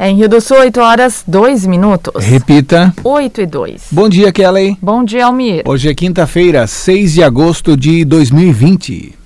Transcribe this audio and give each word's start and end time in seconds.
Em 0.00 0.14
Rio 0.14 0.28
do 0.28 0.40
Sul, 0.40 0.58
8 0.58 0.80
horas 0.80 1.24
2 1.26 1.66
minutos. 1.66 2.24
Repita. 2.24 2.94
8 3.02 3.40
e 3.40 3.46
2. 3.46 3.86
Bom 3.90 4.08
dia, 4.08 4.30
Kelly. 4.30 4.78
Bom 4.80 5.02
dia, 5.02 5.26
Almir. 5.26 5.64
Hoje 5.66 5.88
é 5.88 5.94
quinta-feira, 5.94 6.68
6 6.68 7.14
de 7.14 7.22
agosto 7.24 7.76
de 7.76 8.04
2020. 8.04 9.18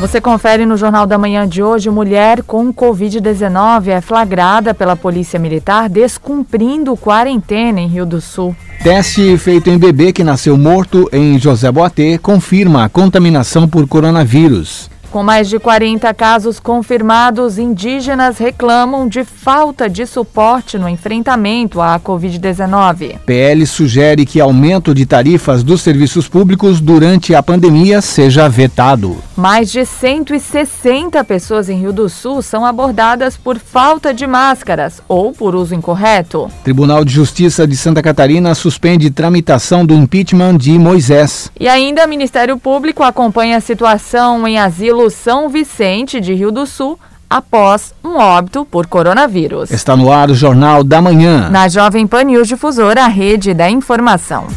Você 0.00 0.20
confere 0.20 0.66
no 0.66 0.76
Jornal 0.76 1.06
da 1.06 1.16
Manhã 1.16 1.46
de 1.46 1.62
hoje: 1.62 1.88
mulher 1.90 2.42
com 2.42 2.74
Covid-19 2.74 3.86
é 3.86 4.00
flagrada 4.00 4.74
pela 4.74 4.96
Polícia 4.96 5.38
Militar 5.38 5.88
descumprindo 5.88 6.96
quarentena 6.96 7.80
em 7.80 7.86
Rio 7.86 8.04
do 8.04 8.20
Sul. 8.20 8.56
Teste 8.82 9.38
feito 9.38 9.70
em 9.70 9.78
bebê 9.78 10.12
que 10.12 10.24
nasceu 10.24 10.58
morto 10.58 11.08
em 11.12 11.38
José 11.38 11.70
Boatê 11.70 12.18
confirma 12.18 12.84
a 12.84 12.88
contaminação 12.88 13.68
por 13.68 13.86
coronavírus. 13.86 14.90
Com 15.10 15.24
mais 15.24 15.48
de 15.48 15.58
40 15.58 16.14
casos 16.14 16.60
confirmados, 16.60 17.58
indígenas 17.58 18.38
reclamam 18.38 19.08
de 19.08 19.24
falta 19.24 19.90
de 19.90 20.06
suporte 20.06 20.78
no 20.78 20.88
enfrentamento 20.88 21.80
à 21.80 21.98
Covid-19. 21.98 23.18
PL 23.26 23.66
sugere 23.66 24.24
que 24.24 24.40
aumento 24.40 24.94
de 24.94 25.04
tarifas 25.04 25.64
dos 25.64 25.80
serviços 25.80 26.28
públicos 26.28 26.80
durante 26.80 27.34
a 27.34 27.42
pandemia 27.42 28.00
seja 28.00 28.48
vetado. 28.48 29.16
Mais 29.36 29.72
de 29.72 29.84
160 29.84 31.24
pessoas 31.24 31.68
em 31.68 31.80
Rio 31.80 31.92
do 31.92 32.08
Sul 32.08 32.40
são 32.40 32.64
abordadas 32.64 33.36
por 33.36 33.58
falta 33.58 34.14
de 34.14 34.28
máscaras 34.28 35.02
ou 35.08 35.32
por 35.32 35.56
uso 35.56 35.74
incorreto. 35.74 36.48
Tribunal 36.62 37.04
de 37.04 37.12
Justiça 37.12 37.66
de 37.66 37.76
Santa 37.76 38.00
Catarina 38.00 38.54
suspende 38.54 39.10
tramitação 39.10 39.84
do 39.84 39.92
impeachment 39.92 40.56
de 40.56 40.78
Moisés. 40.78 41.50
E 41.58 41.66
ainda, 41.66 42.06
o 42.06 42.08
Ministério 42.08 42.56
Público 42.56 43.02
acompanha 43.02 43.56
a 43.56 43.60
situação 43.60 44.46
em 44.46 44.56
asilo 44.56 44.99
são 45.08 45.48
Vicente 45.48 46.20
de 46.20 46.34
Rio 46.34 46.50
do 46.50 46.66
Sul 46.66 46.98
após 47.30 47.94
um 48.04 48.18
óbito 48.18 48.64
por 48.64 48.88
coronavírus. 48.88 49.70
Está 49.70 49.96
no 49.96 50.10
ar 50.10 50.30
o 50.30 50.34
Jornal 50.34 50.82
da 50.82 51.00
Manhã. 51.00 51.48
Na 51.48 51.68
Jovem 51.68 52.06
Pan 52.06 52.24
News 52.24 52.48
Difusora, 52.48 53.04
a 53.04 53.08
rede 53.08 53.54
da 53.54 53.70
informação. 53.70 54.48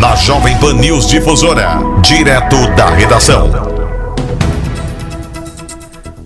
Na 0.00 0.14
Jovem 0.14 0.56
Pan 0.58 0.74
News 0.74 1.08
Difusora, 1.08 1.78
direto 2.00 2.56
da 2.76 2.90
redação. 2.90 3.50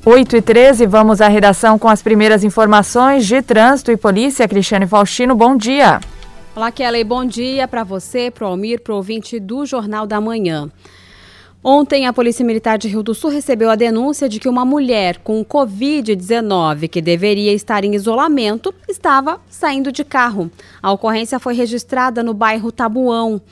8 0.05 0.37
e 0.37 0.43
13, 0.43 0.87
vamos 0.87 1.21
à 1.21 1.29
redação 1.29 1.79
com 1.79 1.89
as 1.89 2.03
primeiras 2.03 2.43
informações 2.43 3.27
de 3.27 3.41
trânsito 3.43 3.93
e 3.93 3.97
polícia. 3.97 4.49
Cristiane 4.49 4.87
Faustino, 4.87 5.35
bom 5.35 5.57
dia. 5.57 6.01
Olá, 6.55 6.73
Kelly, 6.73 7.05
bom 7.05 7.25
dia 7.25 7.69
para 7.69 7.85
você, 7.85 8.31
para 8.31 8.45
o 8.45 8.51
Almir, 8.51 8.81
para 8.81 8.93
o 8.93 8.97
ouvinte 8.97 9.39
do 9.39 9.65
Jornal 9.65 10.07
da 10.07 10.21
Manhã. 10.21 10.69
Ontem, 11.63 12.07
a 12.07 12.13
Polícia 12.13 12.43
Militar 12.43 12.79
de 12.79 12.89
Rio 12.89 13.03
do 13.03 13.15
Sul 13.15 13.29
recebeu 13.29 13.69
a 13.69 13.75
denúncia 13.75 14.31
de 14.31 14.41
que 14.41 14.49
uma 14.49 14.65
mulher 14.65 15.19
com 15.19 15.45
Covid-19, 15.45 16.89
que 16.89 17.03
deveria 17.03 17.53
estar 17.53 17.85
em 17.85 17.95
isolamento, 17.95 18.75
estava 18.89 19.39
saindo 19.51 19.93
de 19.93 20.03
carro. 20.03 20.51
A 20.83 20.91
ocorrência 20.91 21.39
foi 21.39 21.53
registrada 21.53 22.23
no 22.23 22.33
bairro 22.33 22.73
Tabuão. 22.73 23.43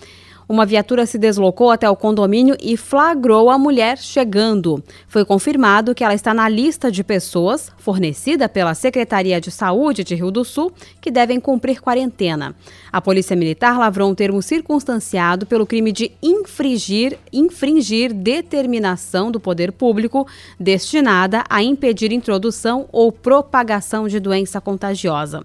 Uma 0.49 0.65
viatura 0.65 1.05
se 1.05 1.19
deslocou 1.19 1.71
até 1.71 1.91
o 1.91 1.95
condomínio 1.95 2.57
e 2.59 2.75
flagrou 2.75 3.51
a 3.51 3.59
mulher 3.59 3.99
chegando. 3.99 4.83
Foi 5.07 5.23
confirmado 5.23 5.95
que 5.95 6.03
ela 6.03 6.15
está 6.15 6.33
na 6.33 6.49
lista 6.49 6.91
de 6.91 7.05
pessoas 7.05 7.71
fornecida 7.77 8.49
pela 8.49 8.73
Secretaria 8.75 9.43
de 9.43 9.51
Saúde 9.51 10.03
de 10.03 10.15
Rio 10.15 10.31
do 10.31 10.47
Sul 10.47 10.73
que 11.03 11.11
devem 11.11 11.39
cumprir 11.39 11.83
quarentena. 11.83 12.57
A 12.91 12.99
Polícia 12.99 13.37
Militar 13.37 13.79
lavrou 13.79 14.11
um 14.11 14.15
termo 14.15 14.41
circunstanciado 14.41 15.45
pelo 15.45 15.67
crime 15.67 15.93
de 15.93 16.13
infringir, 16.23 17.19
infringir 17.31 18.15
determinação 18.15 19.31
do 19.31 19.39
poder 19.39 19.71
público 19.71 20.27
destinada 20.59 21.45
a 21.51 21.63
impedir 21.63 22.11
introdução 22.11 22.89
ou 22.91 23.13
propagação 23.13 24.09
de 24.09 24.19
doença 24.19 24.63
contagiosa. 24.63 25.45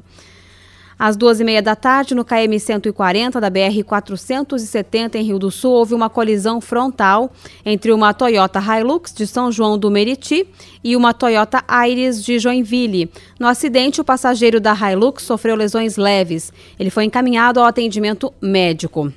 Às 0.98 1.16
duas 1.16 1.40
e 1.40 1.44
meia 1.44 1.62
da 1.62 1.76
tarde, 1.76 2.14
no 2.14 2.24
KM 2.24 2.60
140 2.60 3.42
da 3.42 3.50
BR 3.50 3.84
470 3.86 5.18
em 5.18 5.24
Rio 5.24 5.40
do 5.40 5.50
Sul, 5.50 5.72
houve 5.72 5.94
uma 5.94 6.10
colisão 6.10 6.62
frontal 6.62 7.32
entre 7.66 7.92
uma 7.92 8.14
Toyota 8.14 8.60
Hilux 8.60 9.14
de 9.14 9.26
São 9.26 9.52
João 9.52 9.78
do 9.78 9.90
Meriti 9.90 10.48
e 10.84 10.96
uma 10.96 11.14
Toyota 11.14 11.64
Iris 11.88 12.24
de 12.24 12.40
Joinville. 12.40 13.10
No 13.40 13.48
acidente, 13.48 14.02
o 14.02 14.04
passageiro 14.04 14.60
da 14.60 14.74
Hilux 14.74 15.24
sofreu 15.24 15.56
lesões 15.56 15.98
leves. 15.98 16.52
Ele 16.80 16.90
foi 16.90 17.06
encaminhado 17.06 17.60
ao 17.60 17.66
atendimento 17.66 18.34
médico 18.42 19.12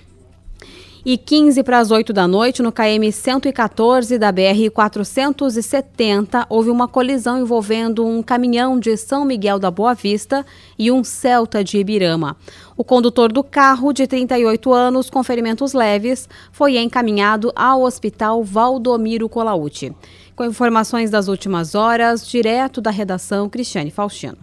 e 1.09 1.17
15 1.17 1.63
para 1.63 1.79
as 1.79 1.93
8 1.93 2.13
da 2.13 2.27
noite, 2.27 2.61
no 2.61 2.73
KM 2.73 3.13
114 3.13 4.19
da 4.19 4.33
BR 4.33 4.69
470, 4.75 6.47
houve 6.49 6.69
uma 6.69 6.89
colisão 6.89 7.39
envolvendo 7.39 8.05
um 8.05 8.21
caminhão 8.25 8.77
de 8.77 8.97
São 8.97 9.25
Miguel 9.25 9.61
da 9.61 9.71
Boa 9.71 9.95
Vista 9.95 10.45
e 10.77 10.91
um 10.91 11.05
Celta 11.05 11.63
de 11.63 11.79
Ibirama. 11.79 12.37
O 12.77 12.83
condutor 12.83 13.31
do 13.31 13.45
carro, 13.45 13.93
de 13.93 14.05
38 14.09 14.73
anos, 14.73 15.09
com 15.09 15.23
ferimentos 15.23 15.73
leves, 15.73 16.29
foi 16.51 16.77
encaminhado 16.77 17.53
ao 17.55 17.83
Hospital 17.83 18.43
Valdomiro 18.43 19.29
Colauti. 19.29 19.95
Com 20.35 20.45
informações 20.45 21.09
das 21.09 21.29
últimas 21.29 21.77
horas, 21.77 22.27
direto 22.27 22.81
da 22.81 22.91
redação 22.91 23.49
Cristiane 23.49 23.93
Faustino. 23.93 24.39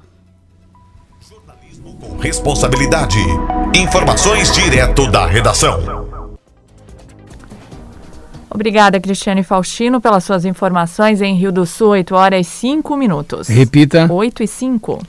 Jornalismo 1.29 1.97
com 1.97 2.17
responsabilidade. 2.19 3.19
Informações 3.75 4.49
direto 4.53 5.11
da 5.11 5.25
redação. 5.25 6.12
Obrigada, 8.53 8.99
Cristiane 8.99 9.41
Faustino, 9.41 9.99
pelas 9.99 10.23
suas 10.23 10.45
informações 10.45 11.21
em 11.21 11.35
Rio 11.35 11.51
do 11.51 11.65
Sul, 11.65 11.89
8 11.89 12.13
horas 12.13 12.47
e 12.47 12.49
5 12.49 12.95
minutos. 12.95 13.47
Repita. 13.47 14.07
8 14.11 14.43
e 14.43 14.47
5. 14.47 15.01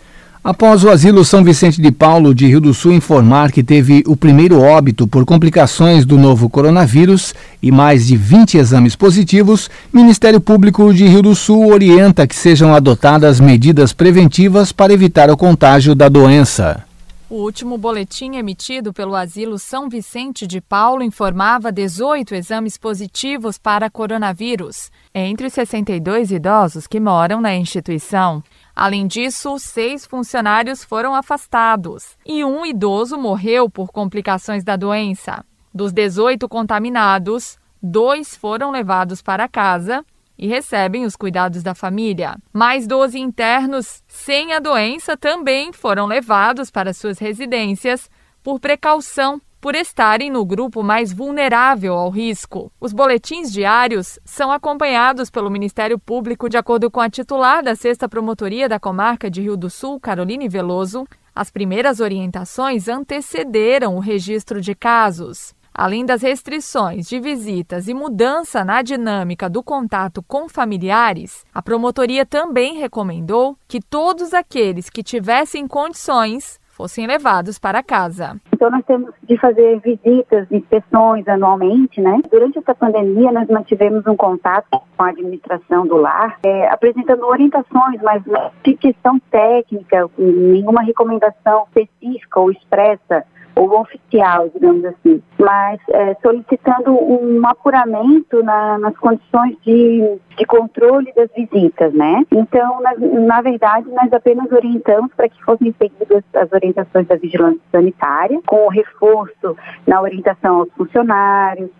Após 0.43 0.85
o 0.85 0.91
Asilo 0.91 1.25
São 1.25 1.43
Vicente 1.43 1.81
de 1.81 1.91
Paulo 1.91 2.35
de 2.35 2.47
Rio 2.47 2.61
do 2.61 2.75
Sul 2.75 2.93
informar 2.93 3.51
que 3.51 3.63
teve 3.63 4.03
o 4.07 4.15
primeiro 4.15 4.61
óbito 4.61 5.07
por 5.07 5.25
complicações 5.25 6.05
do 6.05 6.19
novo 6.19 6.51
coronavírus 6.51 7.35
e 7.63 7.71
mais 7.71 8.07
de 8.07 8.17
20 8.17 8.59
exames 8.59 8.95
positivos, 8.95 9.71
Ministério 9.93 10.41
Público 10.41 10.93
de 10.93 11.07
Rio 11.07 11.23
do 11.23 11.35
Sul 11.35 11.71
orienta 11.73 12.27
que 12.27 12.37
sejam 12.37 12.75
adotadas 12.75 13.41
medidas 13.41 13.93
preventivas 13.95 14.71
para 14.71 14.93
evitar 14.93 15.31
o 15.31 15.37
contágio 15.37 15.95
da 15.95 16.09
doença. 16.09 16.85
O 17.31 17.37
último 17.37 17.79
boletim 17.79 18.37
emitido 18.37 18.93
pelo 18.93 19.17
Asilo 19.17 19.59
São 19.59 19.89
Vicente 19.89 20.47
de 20.47 20.61
Paulo 20.61 21.03
informava 21.03 21.73
18 21.73 22.35
exames 22.35 22.77
positivos 22.77 23.57
para 23.57 23.89
coronavírus, 23.89 24.91
entre 25.15 25.47
os 25.47 25.55
62 25.55 26.31
idosos 26.31 26.87
que 26.87 27.01
moram 27.01 27.41
na 27.41 27.55
instituição. 27.55 28.45
Além 28.77 29.07
disso, 29.07 29.59
seis 29.59 30.05
funcionários 30.05 30.85
foram 30.85 31.15
afastados 31.15 32.17
e 32.27 32.45
um 32.45 32.67
idoso 32.67 33.17
morreu 33.17 33.71
por 33.71 33.91
complicações 33.91 34.63
da 34.63 34.77
doença. 34.77 35.43
Dos 35.73 35.93
18 35.93 36.47
contaminados, 36.47 37.57
dois 37.83 38.37
foram 38.37 38.71
levados 38.71 39.23
para 39.23 39.49
casa 39.49 40.05
e 40.39 40.47
recebem 40.47 41.05
os 41.05 41.17
cuidados 41.17 41.63
da 41.63 41.75
família. 41.75 42.37
Mais 42.53 42.87
12 42.87 43.19
internos 43.19 44.03
sem 44.07 44.53
a 44.53 44.59
doença 44.59 45.17
também 45.17 45.73
foram 45.73 46.07
levados 46.07 46.71
para 46.71 46.93
suas 46.93 47.19
residências 47.19 48.11
por 48.43 48.61
precaução 48.61 49.41
por 49.65 49.75
estarem 49.75 50.31
no 50.31 50.45
grupo 50.45 50.83
mais 50.83 51.11
vulnerável 51.11 51.95
ao 51.95 52.11
risco. 52.11 52.71
Os 52.79 52.93
boletins 52.93 53.51
diários 53.51 54.19
são 54.23 54.53
acompanhados 54.53 55.31
pelo 55.31 55.51
Ministério 55.51 55.99
Público 55.99 56.51
de 56.51 56.59
acordo 56.59 56.91
com 56.91 57.01
a 57.01 57.09
titular 57.09 57.63
da 57.63 57.75
Sexta 57.75 58.07
Promotoria 58.07 58.69
da 58.69 58.79
Comarca 58.79 59.31
de 59.31 59.41
Rio 59.41 59.57
do 59.57 59.71
Sul, 59.71 59.99
Caroline 59.99 60.51
Veloso. 60.51 61.07
As 61.35 61.51
primeiras 61.51 61.99
orientações 61.99 62.89
antecederam 62.89 63.97
o 63.97 64.01
registro 64.01 64.61
de 64.61 64.75
casos. 64.75 65.55
Além 65.77 66.07
das 66.07 66.23
restrições 66.23 67.09
de 67.09 67.19
visitas 67.19 67.89
e 67.89 67.95
mudança 67.95 68.65
na 68.65 68.81
dinâmica 68.81 69.51
do 69.51 69.61
contato 69.61 70.23
com 70.23 70.49
familiares, 70.49 71.45
a 71.53 71.61
promotoria 71.61 72.25
também 72.25 72.77
recomendou 72.77 73.57
que 73.67 73.81
todos 73.81 74.33
aqueles 74.33 74.89
que 74.89 75.03
tivessem 75.03 75.67
condições 75.67 76.61
fossem 76.69 77.07
levados 77.07 77.59
para 77.59 77.83
casa. 77.83 78.37
Então 78.53 78.71
nós 78.71 78.85
temos 78.85 79.13
de 79.23 79.37
fazer 79.39 79.81
visitas, 79.81 80.47
inspeções 80.51 81.27
anualmente, 81.29 82.01
né? 82.01 82.21
Durante 82.31 82.59
essa 82.59 82.75
pandemia 82.75 83.33
nós 83.33 83.49
mantivemos 83.49 84.07
um 84.07 84.17
contato 84.17 84.67
com 84.71 85.03
a 85.03 85.09
administração 85.09 85.87
do 85.87 85.97
lar, 85.97 86.39
é, 86.45 86.69
apresentando 86.69 87.27
orientações, 87.27 88.01
mas 88.03 88.23
de 88.63 88.75
questão 88.75 89.19
técnica, 89.31 90.09
nenhuma 90.19 90.83
recomendação 90.83 91.67
específica 91.69 92.41
ou 92.41 92.51
expressa 92.51 93.25
ou 93.57 93.81
oficial, 93.81 94.49
digamos 94.53 94.85
assim, 94.85 95.23
mas 95.39 95.81
é, 95.89 96.17
solicitando 96.23 96.93
um 96.93 97.47
apuramento 97.47 98.43
na, 98.43 98.79
nas 98.79 98.97
condições 98.97 99.57
de, 99.65 100.19
de 100.37 100.45
controle 100.47 101.13
das 101.15 101.31
visitas, 101.33 101.93
né? 101.93 102.25
Então, 102.33 102.81
na, 102.81 102.95
na 102.97 103.41
verdade, 103.43 103.89
nós 103.91 104.13
apenas 104.13 104.51
orientamos 104.51 105.13
para 105.15 105.29
que 105.29 105.43
fossem 105.45 105.75
seguidas 105.81 106.25
as 106.35 106.53
orientações 106.53 107.07
da 107.07 107.17
vigilância 107.17 107.61
sanitária, 107.71 108.41
com 108.47 108.67
o 108.67 108.71
reforço 108.71 109.57
na 109.87 110.01
orientação 110.01 110.61
aos 110.61 110.73
funcionários, 110.73 111.71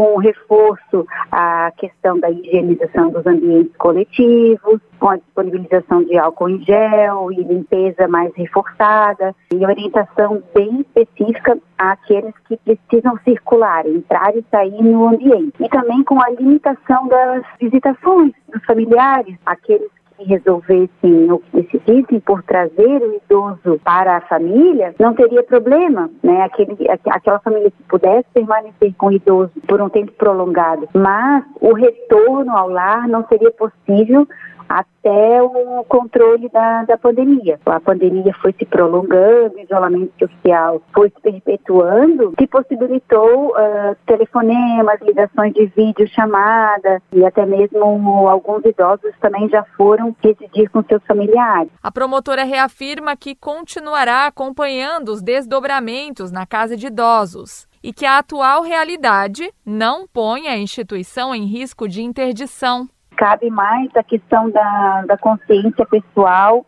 com 0.00 0.16
reforço 0.16 1.06
à 1.30 1.70
questão 1.76 2.18
da 2.18 2.30
higienização 2.30 3.10
dos 3.10 3.26
ambientes 3.26 3.76
coletivos, 3.76 4.80
com 4.98 5.10
a 5.10 5.16
disponibilização 5.16 6.02
de 6.04 6.16
álcool 6.16 6.48
em 6.48 6.64
gel 6.64 7.30
e 7.30 7.42
limpeza 7.42 8.08
mais 8.08 8.34
reforçada 8.34 9.34
e 9.52 9.62
orientação 9.62 10.42
bem 10.54 10.80
específica 10.80 11.58
àqueles 11.76 12.32
que 12.48 12.56
precisam 12.56 13.18
circular, 13.24 13.86
entrar 13.86 14.34
e 14.34 14.42
sair 14.50 14.82
no 14.82 15.06
ambiente. 15.06 15.62
E 15.62 15.68
também 15.68 16.02
com 16.02 16.18
a 16.18 16.30
limitação 16.30 17.06
das 17.06 17.42
visitações 17.60 18.32
dos 18.50 18.64
familiares, 18.64 19.36
aqueles 19.44 19.90
que 20.20 20.24
resolvessem 20.26 20.90
que 21.00 21.62
decidissem 21.62 22.20
por 22.20 22.42
trazer 22.42 23.02
o 23.02 23.14
idoso 23.14 23.80
para 23.82 24.18
a 24.18 24.20
família, 24.20 24.94
não 24.98 25.14
teria 25.14 25.42
problema, 25.42 26.10
né? 26.22 26.42
Aquele, 26.42 26.76
aquela 26.90 27.38
família 27.40 27.70
que 27.70 27.82
pudesse 27.84 28.26
permanecer 28.34 28.94
com 28.96 29.06
o 29.06 29.12
idoso 29.12 29.52
por 29.66 29.80
um 29.80 29.88
tempo 29.88 30.12
prolongado, 30.12 30.88
mas 30.94 31.44
o 31.60 31.72
retorno 31.72 32.56
ao 32.56 32.68
lar 32.68 33.08
não 33.08 33.26
seria 33.28 33.50
possível 33.50 34.26
até 34.70 35.42
o 35.42 35.84
controle 35.88 36.48
da, 36.48 36.84
da 36.84 36.96
pandemia. 36.96 37.58
A 37.66 37.80
pandemia 37.80 38.32
foi 38.40 38.52
se 38.52 38.64
prolongando, 38.64 39.56
o 39.56 39.60
isolamento 39.60 40.12
social 40.16 40.80
foi 40.94 41.10
se 41.10 41.20
perpetuando, 41.20 42.32
que 42.38 42.46
possibilitou 42.46 43.48
uh, 43.48 43.96
telefonemas, 44.06 45.00
ligações 45.02 45.52
de 45.54 45.66
vídeo, 45.66 46.06
chamada 46.08 47.02
e 47.12 47.24
até 47.24 47.44
mesmo 47.44 48.28
alguns 48.28 48.64
idosos 48.64 49.12
também 49.20 49.48
já 49.48 49.64
foram 49.76 50.14
residir 50.22 50.70
com 50.70 50.84
seus 50.84 51.02
familiares. 51.04 51.72
A 51.82 51.90
promotora 51.90 52.44
reafirma 52.44 53.16
que 53.16 53.34
continuará 53.34 54.26
acompanhando 54.26 55.08
os 55.08 55.20
desdobramentos 55.20 56.30
na 56.30 56.46
casa 56.46 56.76
de 56.76 56.86
idosos 56.86 57.66
e 57.82 57.92
que 57.92 58.06
a 58.06 58.18
atual 58.18 58.62
realidade 58.62 59.52
não 59.66 60.06
põe 60.06 60.46
a 60.46 60.56
instituição 60.56 61.34
em 61.34 61.46
risco 61.46 61.88
de 61.88 62.02
interdição 62.02 62.88
cabe 63.20 63.50
mais 63.50 63.90
a 63.94 64.02
questão 64.02 64.48
da, 64.48 65.02
da 65.02 65.18
consciência 65.18 65.84
pessoal 65.84 66.64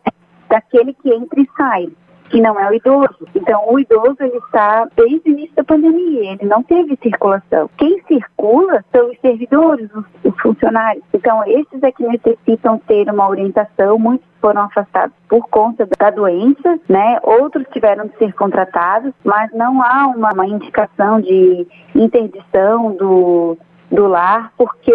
daquele 0.47 0.93
que 0.93 1.11
entra 1.11 1.41
e 1.41 1.49
sai, 1.57 1.89
que 2.29 2.39
não 2.39 2.59
é 2.59 2.69
o 2.69 2.73
idoso. 2.75 3.27
Então, 3.33 3.63
o 3.73 3.79
idoso 3.79 4.17
ele 4.19 4.37
está 4.37 4.87
desde 4.95 5.27
o 5.27 5.33
início 5.33 5.55
da 5.55 5.63
pandemia, 5.63 6.33
ele 6.33 6.45
não 6.45 6.61
teve 6.61 6.95
circulação. 7.01 7.67
Quem 7.75 7.99
circula 8.03 8.85
são 8.95 9.09
os 9.09 9.19
servidores, 9.19 9.89
os, 9.95 10.05
os 10.23 10.41
funcionários. 10.41 11.03
Então, 11.11 11.43
esses 11.47 11.81
é 11.81 11.91
que 11.91 12.05
necessitam 12.05 12.77
ter 12.87 13.09
uma 13.09 13.27
orientação. 13.27 13.97
Muitos 13.97 14.27
foram 14.39 14.61
afastados 14.61 15.15
por 15.27 15.47
conta 15.49 15.87
da 15.97 16.11
doença, 16.11 16.79
né? 16.87 17.17
Outros 17.23 17.65
tiveram 17.73 18.05
de 18.05 18.15
ser 18.17 18.31
contratados, 18.33 19.11
mas 19.23 19.51
não 19.53 19.81
há 19.81 20.05
uma, 20.05 20.31
uma 20.31 20.45
indicação 20.45 21.19
de 21.19 21.65
interdição 21.95 22.91
do 22.91 23.57
do 23.91 24.07
lar, 24.07 24.51
porque 24.57 24.91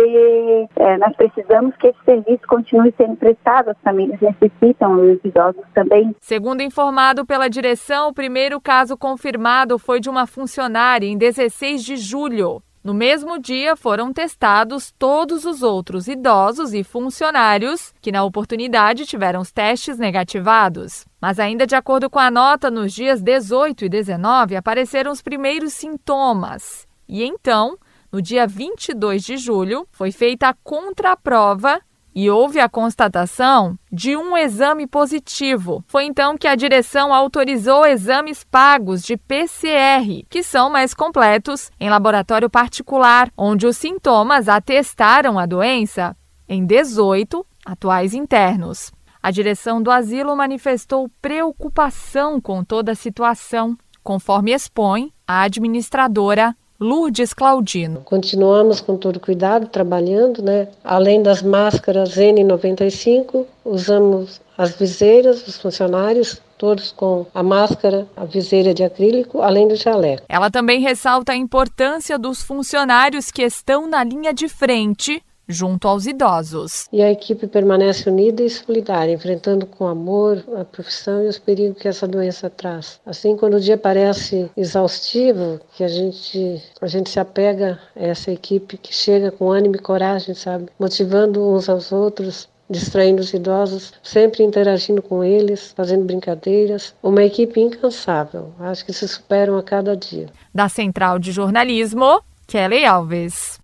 é, 0.77 0.99
nós 0.99 1.15
precisamos 1.17 1.75
que 1.77 1.89
esse 1.89 1.99
serviço 2.05 2.43
continue 2.49 2.93
sendo 2.97 3.17
prestado, 3.17 3.71
as 3.71 3.79
famílias 3.83 4.21
necessitam, 4.21 5.01
os 5.01 5.19
idosos 5.25 5.65
também. 5.75 6.15
Segundo 6.21 6.63
informado 6.63 7.25
pela 7.25 7.49
direção, 7.49 8.09
o 8.09 8.15
primeiro 8.15 8.61
caso 8.61 8.97
confirmado 8.97 9.79
foi 9.79 10.01
de 10.01 10.11
uma 10.11 10.27
funcionária 10.27 11.07
em 11.07 11.17
16 11.17 11.85
de 11.85 11.97
julho. 11.97 12.63
No 12.83 12.95
mesmo 12.95 13.39
dia, 13.39 13.77
foram 13.77 14.13
testados 14.13 14.93
todos 14.99 15.45
os 15.45 15.63
outros 15.63 16.09
idosos 16.09 16.73
e 16.73 16.85
funcionários 16.85 17.93
que, 18.01 18.13
na 18.13 18.25
oportunidade, 18.25 19.05
tiveram 19.05 19.41
os 19.41 19.51
testes 19.51 19.99
negativados. 19.99 21.05
Mas, 21.21 21.39
ainda 21.39 21.67
de 21.67 21.75
acordo 21.75 22.09
com 22.09 22.19
a 22.19 22.31
nota, 22.31 22.71
nos 22.71 22.93
dias 22.93 23.21
18 23.21 23.85
e 23.85 23.89
19 23.89 24.57
apareceram 24.57 25.11
os 25.11 25.21
primeiros 25.21 25.75
sintomas. 25.75 26.87
E 27.09 27.25
então, 27.25 27.77
no 28.11 28.23
dia 28.23 28.47
22 28.47 29.23
de 29.23 29.37
julho, 29.37 29.87
foi 29.93 30.11
feita 30.11 30.49
a 30.49 30.55
contraprova 30.55 31.81
e 32.15 32.29
houve 32.29 32.59
a 32.59 32.69
constatação 32.69 33.79
de 33.93 34.17
um 34.17 34.37
exame 34.37 34.87
positivo. 34.87 35.85
Foi 35.87 36.05
então 36.05 36.37
que 36.37 36.49
a 36.49 36.57
direção 36.57 37.15
autorizou 37.15 37.87
exames 37.87 38.43
pagos 38.43 39.03
de 39.03 39.17
PCR, 39.17 40.25
que 40.29 40.43
são 40.43 40.69
mais 40.69 40.95
completos 40.95 41.71
em 41.79 41.89
laboratório 41.89 42.51
particular, 42.51 43.31
onde 43.37 43.67
os 43.67 43.77
sintomas 43.77 44.49
atestaram 44.49 45.39
a 45.39 45.47
doença 45.47 46.17
em 46.49 46.67
18 46.67 47.47
atuais 47.65 48.15
internos. 48.15 48.91
A 49.23 49.31
direção 49.31 49.83
do 49.83 49.91
asilo 49.91 50.35
manifestou 50.35 51.11
preocupação 51.21 52.41
com 52.41 52.65
toda 52.65 52.93
a 52.93 52.97
situação, 52.97 53.77
conforme 54.03 54.53
expõe 54.53 55.13
a 55.27 55.43
administradora 55.43 56.57
Lourdes 56.81 57.35
Claudino. 57.35 58.03
Continuamos 58.05 58.81
com 58.81 58.97
todo 58.97 59.19
cuidado, 59.19 59.67
trabalhando, 59.67 60.41
né? 60.41 60.69
Além 60.85 61.21
das 61.21 61.43
máscaras 61.43 62.15
N95, 62.17 63.45
usamos 63.65 64.41
as 64.57 64.77
viseiras 64.77 65.43
dos 65.43 65.61
funcionários, 65.61 66.41
todos 66.57 66.93
com 66.93 67.27
a 67.35 67.43
máscara, 67.43 68.07
a 68.17 68.25
viseira 68.25 68.73
de 68.73 68.85
acrílico, 68.85 69.43
além 69.43 69.67
do 69.67 69.75
jaleco. 69.75 70.23
Ela 70.29 70.51
também 70.51 70.81
ressalta 70.81 71.33
a 71.33 71.37
importância 71.37 72.17
dos 72.17 72.43
funcionários 72.43 73.33
que 73.33 73.43
estão 73.43 73.89
na 73.89 74.05
linha 74.05 74.33
de 74.33 74.49
frente 74.49 75.21
junto 75.49 75.89
aos 75.89 76.07
idosos. 76.07 76.87
E 76.93 77.03
a 77.03 77.11
equipe 77.11 77.47
permanece 77.47 78.09
unida 78.09 78.43
e 78.43 78.51
solidária, 78.51 79.13
enfrentando 79.13 79.67
com 79.67 79.87
amor 79.87 80.45
a 80.57 80.65
profissão 80.65 81.25
e 81.25 81.29
os 81.29 81.39
perigos 81.39 81.81
que 81.81 81.89
essa 81.89 82.07
doença 82.07 82.51
traz. 82.51 83.01
Assim, 83.07 83.37
quando 83.37 83.55
o 83.55 83.61
dia 83.61 83.79
parece 83.79 84.51
exaustivo, 84.57 85.61
que 85.75 85.83
a 85.83 85.89
gente 85.89 86.63
a 86.81 86.87
gente 86.87 87.11
se 87.11 87.19
apega 87.19 87.79
a 87.97 88.05
essa 88.05 88.31
equipe 88.31 88.77
que 88.77 88.95
chega 88.95 89.31
com 89.31 89.51
ânimo 89.51 89.77
e 89.77 89.79
coragem, 89.79 90.35
sabe, 90.35 90.67
motivando 90.79 91.43
uns 91.43 91.69
aos 91.69 91.93
outros 91.93 92.49
distraindo 92.71 93.21
os 93.23 93.33
idosos, 93.33 93.95
sempre 94.03 94.43
interagindo 94.43 95.01
com 95.01 95.25
eles, 95.25 95.73
fazendo 95.75 96.05
brincadeiras. 96.05 96.95
Uma 97.03 97.23
equipe 97.23 97.61
incansável. 97.61 98.53
Acho 98.61 98.85
que 98.85 98.93
se 98.93 99.09
superam 99.09 99.57
a 99.57 99.63
cada 99.63 99.97
dia. 99.97 100.27
Da 100.55 100.69
Central 100.69 101.19
de 101.19 101.33
Jornalismo, 101.33 102.23
Kelly 102.47 102.85
Alves. 102.85 103.58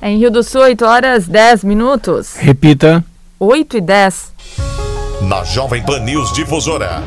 Em 0.00 0.16
Rio 0.16 0.30
do 0.30 0.44
Sul, 0.44 0.62
8 0.62 0.84
horas 0.84 1.26
10 1.26 1.64
minutos. 1.64 2.36
Repita. 2.36 3.04
8 3.38 3.78
e 3.78 3.80
10. 3.80 4.32
Na 5.22 5.42
Jovem 5.42 5.82
Pan 5.82 5.98
News 6.00 6.32
Difusora. 6.32 7.02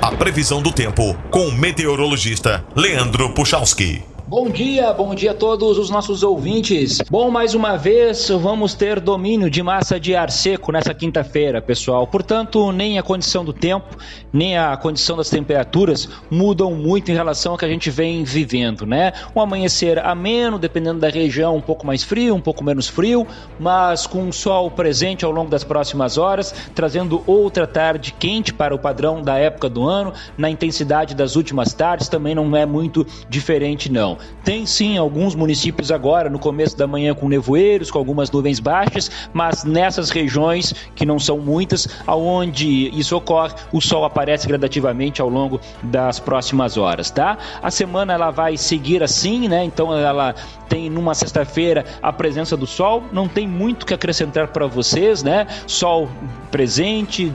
A 0.00 0.12
previsão 0.12 0.62
do 0.62 0.70
tempo 0.70 1.16
com 1.30 1.48
o 1.48 1.52
meteorologista 1.52 2.64
Leandro 2.76 3.34
Puchalski. 3.34 4.13
Bom 4.26 4.48
dia, 4.48 4.90
bom 4.94 5.14
dia 5.14 5.32
a 5.32 5.34
todos 5.34 5.76
os 5.76 5.90
nossos 5.90 6.22
ouvintes. 6.22 7.02
Bom, 7.10 7.30
mais 7.30 7.54
uma 7.54 7.76
vez 7.76 8.30
vamos 8.30 8.72
ter 8.72 8.98
domínio 8.98 9.50
de 9.50 9.62
massa 9.62 10.00
de 10.00 10.16
ar 10.16 10.30
seco 10.30 10.72
nessa 10.72 10.94
quinta-feira, 10.94 11.60
pessoal. 11.60 12.06
Portanto, 12.06 12.72
nem 12.72 12.98
a 12.98 13.02
condição 13.02 13.44
do 13.44 13.52
tempo, 13.52 13.98
nem 14.32 14.56
a 14.56 14.74
condição 14.78 15.18
das 15.18 15.28
temperaturas 15.28 16.08
mudam 16.30 16.74
muito 16.74 17.10
em 17.10 17.14
relação 17.14 17.52
ao 17.52 17.58
que 17.58 17.66
a 17.66 17.68
gente 17.68 17.90
vem 17.90 18.24
vivendo, 18.24 18.86
né? 18.86 19.12
Um 19.36 19.42
amanhecer 19.42 19.98
ameno, 19.98 20.58
dependendo 20.58 21.00
da 21.00 21.10
região, 21.10 21.54
um 21.54 21.60
pouco 21.60 21.86
mais 21.86 22.02
frio, 22.02 22.34
um 22.34 22.40
pouco 22.40 22.64
menos 22.64 22.88
frio, 22.88 23.26
mas 23.60 24.06
com 24.06 24.32
sol 24.32 24.70
presente 24.70 25.22
ao 25.22 25.32
longo 25.32 25.50
das 25.50 25.64
próximas 25.64 26.16
horas, 26.16 26.54
trazendo 26.74 27.22
outra 27.26 27.66
tarde 27.66 28.14
quente 28.18 28.54
para 28.54 28.74
o 28.74 28.78
padrão 28.78 29.20
da 29.20 29.36
época 29.36 29.68
do 29.68 29.86
ano. 29.86 30.14
Na 30.38 30.48
intensidade 30.48 31.14
das 31.14 31.36
últimas 31.36 31.74
tardes 31.74 32.08
também 32.08 32.34
não 32.34 32.56
é 32.56 32.64
muito 32.64 33.06
diferente, 33.28 33.92
não. 33.92 34.13
Tem 34.42 34.66
sim 34.66 34.96
alguns 34.98 35.34
municípios 35.34 35.90
agora 35.90 36.28
no 36.28 36.38
começo 36.38 36.76
da 36.76 36.86
manhã 36.86 37.14
com 37.14 37.28
nevoeiros, 37.28 37.90
com 37.90 37.98
algumas 37.98 38.30
nuvens 38.30 38.60
baixas, 38.60 39.10
mas 39.32 39.64
nessas 39.64 40.10
regiões, 40.10 40.74
que 40.94 41.06
não 41.06 41.18
são 41.18 41.38
muitas, 41.38 41.88
aonde 42.06 42.88
isso 42.98 43.16
ocorre, 43.16 43.54
o 43.72 43.80
sol 43.80 44.04
aparece 44.04 44.46
gradativamente 44.46 45.20
ao 45.20 45.28
longo 45.28 45.60
das 45.82 46.18
próximas 46.18 46.76
horas, 46.76 47.10
tá? 47.10 47.38
A 47.62 47.70
semana 47.70 48.12
ela 48.12 48.30
vai 48.30 48.56
seguir 48.56 49.02
assim, 49.02 49.48
né? 49.48 49.64
Então 49.64 49.96
ela 49.96 50.34
tem 50.68 50.90
numa 50.90 51.14
sexta-feira 51.14 51.84
a 52.02 52.12
presença 52.12 52.56
do 52.56 52.66
sol, 52.66 53.04
não 53.12 53.28
tem 53.28 53.46
muito 53.46 53.86
que 53.86 53.94
acrescentar 53.94 54.48
para 54.48 54.66
vocês, 54.66 55.22
né? 55.22 55.46
Sol 55.66 56.08
presente, 56.50 57.32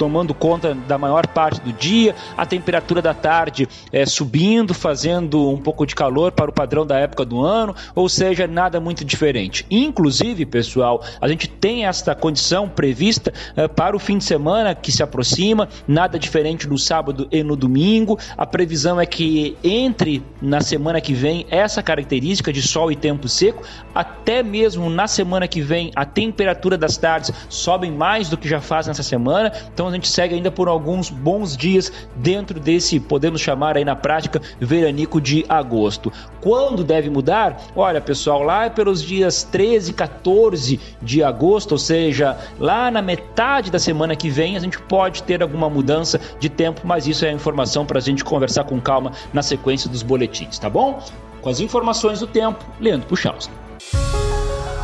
tomando 0.00 0.32
conta 0.32 0.74
da 0.74 0.96
maior 0.96 1.26
parte 1.26 1.60
do 1.60 1.74
dia, 1.74 2.14
a 2.34 2.46
temperatura 2.46 3.02
da 3.02 3.12
tarde 3.12 3.68
é, 3.92 4.06
subindo, 4.06 4.72
fazendo 4.72 5.50
um 5.50 5.58
pouco 5.58 5.84
de 5.84 5.94
calor 5.94 6.32
para 6.32 6.48
o 6.48 6.52
padrão 6.54 6.86
da 6.86 6.98
época 6.98 7.22
do 7.22 7.44
ano, 7.44 7.76
ou 7.94 8.08
seja, 8.08 8.46
nada 8.46 8.80
muito 8.80 9.04
diferente. 9.04 9.66
Inclusive, 9.70 10.46
pessoal, 10.46 11.04
a 11.20 11.28
gente 11.28 11.46
tem 11.46 11.84
esta 11.84 12.14
condição 12.14 12.66
prevista 12.66 13.30
é, 13.54 13.68
para 13.68 13.94
o 13.94 13.98
fim 13.98 14.16
de 14.16 14.24
semana 14.24 14.74
que 14.74 14.90
se 14.90 15.02
aproxima, 15.02 15.68
nada 15.86 16.18
diferente 16.18 16.66
no 16.66 16.78
sábado 16.78 17.28
e 17.30 17.42
no 17.42 17.54
domingo. 17.54 18.18
A 18.38 18.46
previsão 18.46 18.98
é 18.98 19.04
que 19.04 19.54
entre 19.62 20.22
na 20.40 20.62
semana 20.62 20.98
que 21.02 21.12
vem 21.12 21.44
essa 21.50 21.82
característica 21.82 22.50
de 22.50 22.62
sol 22.62 22.90
e 22.90 22.96
tempo 22.96 23.28
seco, 23.28 23.62
até 23.94 24.42
mesmo 24.42 24.88
na 24.88 25.06
semana 25.06 25.46
que 25.46 25.60
vem 25.60 25.90
a 25.94 26.06
temperatura 26.06 26.78
das 26.78 26.96
tardes 26.96 27.30
sobe 27.50 27.90
mais 27.90 28.30
do 28.30 28.38
que 28.38 28.48
já 28.48 28.62
faz 28.62 28.86
nessa 28.86 29.02
semana. 29.02 29.52
Então 29.74 29.89
a 29.90 29.96
gente 29.96 30.08
segue 30.08 30.34
ainda 30.34 30.50
por 30.50 30.68
alguns 30.68 31.10
bons 31.10 31.56
dias 31.56 31.92
dentro 32.16 32.58
desse, 32.58 32.98
podemos 33.00 33.40
chamar 33.40 33.76
aí 33.76 33.84
na 33.84 33.96
prática, 33.96 34.40
veranico 34.60 35.20
de 35.20 35.44
agosto. 35.48 36.12
Quando 36.40 36.82
deve 36.82 37.10
mudar? 37.10 37.60
Olha, 37.74 38.00
pessoal, 38.00 38.42
lá 38.42 38.70
pelos 38.70 39.02
dias 39.02 39.42
13, 39.44 39.92
14 39.92 40.80
de 41.02 41.22
agosto, 41.22 41.72
ou 41.72 41.78
seja, 41.78 42.36
lá 42.58 42.90
na 42.90 43.02
metade 43.02 43.70
da 43.70 43.78
semana 43.78 44.16
que 44.16 44.30
vem, 44.30 44.56
a 44.56 44.60
gente 44.60 44.78
pode 44.78 45.22
ter 45.22 45.42
alguma 45.42 45.68
mudança 45.68 46.20
de 46.38 46.48
tempo, 46.48 46.82
mas 46.84 47.06
isso 47.06 47.24
é 47.24 47.32
informação 47.32 47.84
para 47.84 47.98
a 47.98 48.02
gente 48.02 48.24
conversar 48.24 48.64
com 48.64 48.80
calma 48.80 49.12
na 49.32 49.42
sequência 49.42 49.90
dos 49.90 50.02
boletins, 50.02 50.58
tá 50.58 50.70
bom? 50.70 51.02
Com 51.42 51.48
as 51.48 51.60
informações 51.60 52.20
do 52.20 52.26
tempo, 52.26 52.64
Leandro 52.78 53.06
Puchalski. 53.08 53.52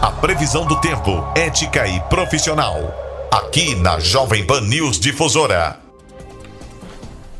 A 0.00 0.10
previsão 0.10 0.66
do 0.66 0.80
tempo, 0.80 1.26
ética 1.34 1.86
e 1.86 2.00
profissional. 2.02 3.05
Aqui 3.36 3.74
na 3.74 4.00
Jovem 4.00 4.46
Pan 4.46 4.62
News 4.62 4.98
Difusora. 4.98 5.76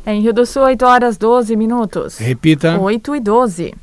Em 0.05 0.21
Rio 0.21 0.31
do 0.31 0.45
Sul, 0.45 0.61
8 0.61 0.85
horas 0.85 1.17
12 1.17 1.55
minutos. 1.55 2.19
Repita. 2.19 2.77
8 2.79 3.15
e 3.15 3.19
12. 3.19 3.73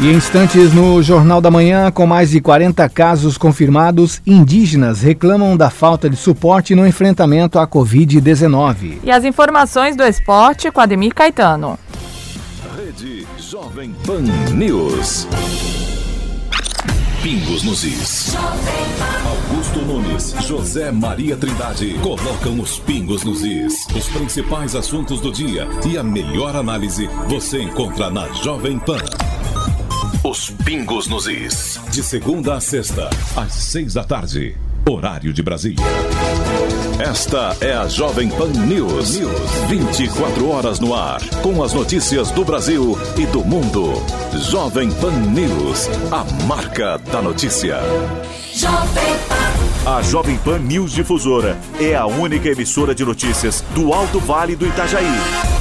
E 0.00 0.06
em 0.06 0.14
instantes 0.14 0.72
no 0.72 1.02
Jornal 1.02 1.42
da 1.42 1.50
Manhã, 1.50 1.90
com 1.90 2.06
mais 2.06 2.30
de 2.30 2.40
40 2.40 2.88
casos 2.88 3.36
confirmados, 3.36 4.22
indígenas 4.26 5.02
reclamam 5.02 5.58
da 5.58 5.68
falta 5.68 6.08
de 6.08 6.16
suporte 6.16 6.74
no 6.74 6.86
enfrentamento 6.86 7.58
à 7.58 7.68
Covid-19. 7.68 9.00
E 9.04 9.10
as 9.10 9.24
informações 9.24 9.96
do 9.96 10.04
esporte 10.04 10.70
com 10.70 10.80
Ademir 10.80 11.14
Caetano. 11.14 11.78
Rede 12.78 13.26
Jovem 13.36 13.94
Pan 14.06 14.22
News. 14.54 15.28
Pingos 17.24 17.62
nos 17.62 17.82
Is. 17.84 18.36
Augusto 19.24 19.80
Nunes, 19.80 20.34
José 20.46 20.92
Maria 20.92 21.34
Trindade 21.34 21.94
colocam 22.02 22.60
os 22.60 22.78
pingos 22.80 23.24
nos 23.24 23.42
Is. 23.42 23.86
Os 23.96 24.06
principais 24.10 24.74
assuntos 24.74 25.22
do 25.22 25.32
dia 25.32 25.66
e 25.90 25.96
a 25.96 26.04
melhor 26.04 26.54
análise 26.54 27.08
você 27.26 27.62
encontra 27.62 28.10
na 28.10 28.30
Jovem 28.34 28.78
Pan. 28.78 28.98
Os 30.22 30.50
Pingos 30.66 31.08
nos 31.08 31.26
Is. 31.26 31.80
De 31.90 32.02
segunda 32.02 32.56
a 32.56 32.60
sexta, 32.60 33.08
às 33.34 33.54
seis 33.54 33.94
da 33.94 34.04
tarde. 34.04 34.54
Horário 34.86 35.32
de 35.32 35.42
Brasília. 35.42 35.82
Esta 36.98 37.56
é 37.60 37.72
a 37.72 37.88
Jovem 37.88 38.28
Pan 38.28 38.46
News. 38.46 39.18
News. 39.18 39.50
24 39.68 40.48
horas 40.48 40.78
no 40.78 40.94
ar. 40.94 41.20
Com 41.42 41.60
as 41.62 41.72
notícias 41.72 42.30
do 42.30 42.44
Brasil 42.44 42.96
e 43.16 43.26
do 43.26 43.44
mundo. 43.44 43.94
Jovem 44.50 44.92
Pan 44.92 45.10
News. 45.10 45.88
A 46.12 46.24
marca 46.44 46.98
da 47.10 47.20
notícia. 47.20 47.80
Jovem 48.52 49.14
Pan. 49.28 49.90
A 49.90 50.02
Jovem 50.02 50.38
Pan 50.38 50.60
News 50.60 50.92
Difusora 50.92 51.58
é 51.80 51.96
a 51.96 52.06
única 52.06 52.48
emissora 52.48 52.94
de 52.94 53.04
notícias 53.04 53.64
do 53.74 53.92
Alto 53.92 54.20
Vale 54.20 54.54
do 54.54 54.64
Itajaí. 54.66 55.53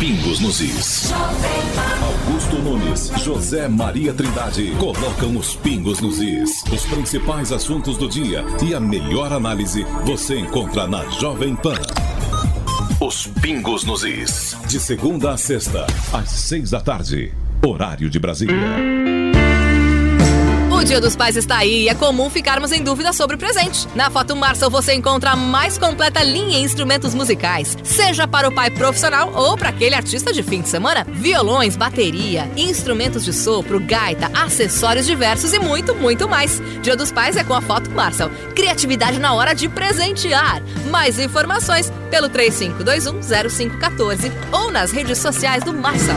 Pingos 0.00 0.40
nos 0.40 0.62
Is. 0.62 1.12
Augusto 2.02 2.56
Nunes, 2.56 3.12
José 3.22 3.68
Maria 3.68 4.14
Trindade 4.14 4.74
colocam 4.78 5.36
os 5.36 5.54
pingos 5.56 6.00
nos 6.00 6.18
Is. 6.20 6.64
Os 6.72 6.86
principais 6.86 7.52
assuntos 7.52 7.98
do 7.98 8.08
dia 8.08 8.42
e 8.66 8.74
a 8.74 8.80
melhor 8.80 9.30
análise 9.30 9.84
você 10.06 10.38
encontra 10.38 10.86
na 10.86 11.04
Jovem 11.10 11.54
Pan. 11.54 11.74
Os 12.98 13.26
Pingos 13.42 13.84
nos 13.84 14.02
Is. 14.02 14.56
De 14.66 14.80
segunda 14.80 15.32
a 15.32 15.36
sexta, 15.36 15.86
às 16.14 16.30
seis 16.30 16.70
da 16.70 16.80
tarde. 16.80 17.34
Horário 17.62 18.08
de 18.08 18.18
Brasília. 18.18 19.09
O 20.80 20.84
Dia 20.84 20.98
dos 20.98 21.14
Pais 21.14 21.36
está 21.36 21.58
aí 21.58 21.82
e 21.82 21.90
é 21.90 21.94
comum 21.94 22.30
ficarmos 22.30 22.72
em 22.72 22.82
dúvida 22.82 23.12
sobre 23.12 23.36
o 23.36 23.38
presente. 23.38 23.86
Na 23.94 24.08
Foto 24.08 24.34
Marçal 24.34 24.70
você 24.70 24.94
encontra 24.94 25.32
a 25.32 25.36
mais 25.36 25.76
completa 25.76 26.22
linha 26.22 26.58
em 26.58 26.64
instrumentos 26.64 27.14
musicais, 27.14 27.76
seja 27.84 28.26
para 28.26 28.48
o 28.48 28.54
pai 28.54 28.70
profissional 28.70 29.30
ou 29.34 29.58
para 29.58 29.68
aquele 29.68 29.94
artista 29.94 30.32
de 30.32 30.42
fim 30.42 30.62
de 30.62 30.70
semana. 30.70 31.06
Violões, 31.06 31.76
bateria, 31.76 32.50
instrumentos 32.56 33.26
de 33.26 33.32
sopro, 33.34 33.78
gaita, 33.78 34.30
acessórios 34.32 35.04
diversos 35.04 35.52
e 35.52 35.58
muito, 35.58 35.94
muito 35.94 36.26
mais. 36.26 36.62
Dia 36.80 36.96
dos 36.96 37.12
Pais 37.12 37.36
é 37.36 37.44
com 37.44 37.52
a 37.52 37.60
Foto 37.60 37.90
Marçal. 37.90 38.30
Criatividade 38.56 39.18
na 39.18 39.34
hora 39.34 39.52
de 39.52 39.68
presentear. 39.68 40.62
Mais 40.90 41.18
informações 41.18 41.92
pelo 42.10 42.30
35210514 42.30 44.32
ou 44.50 44.70
nas 44.70 44.92
redes 44.92 45.18
sociais 45.18 45.62
do 45.62 45.74
Marçal. 45.74 46.16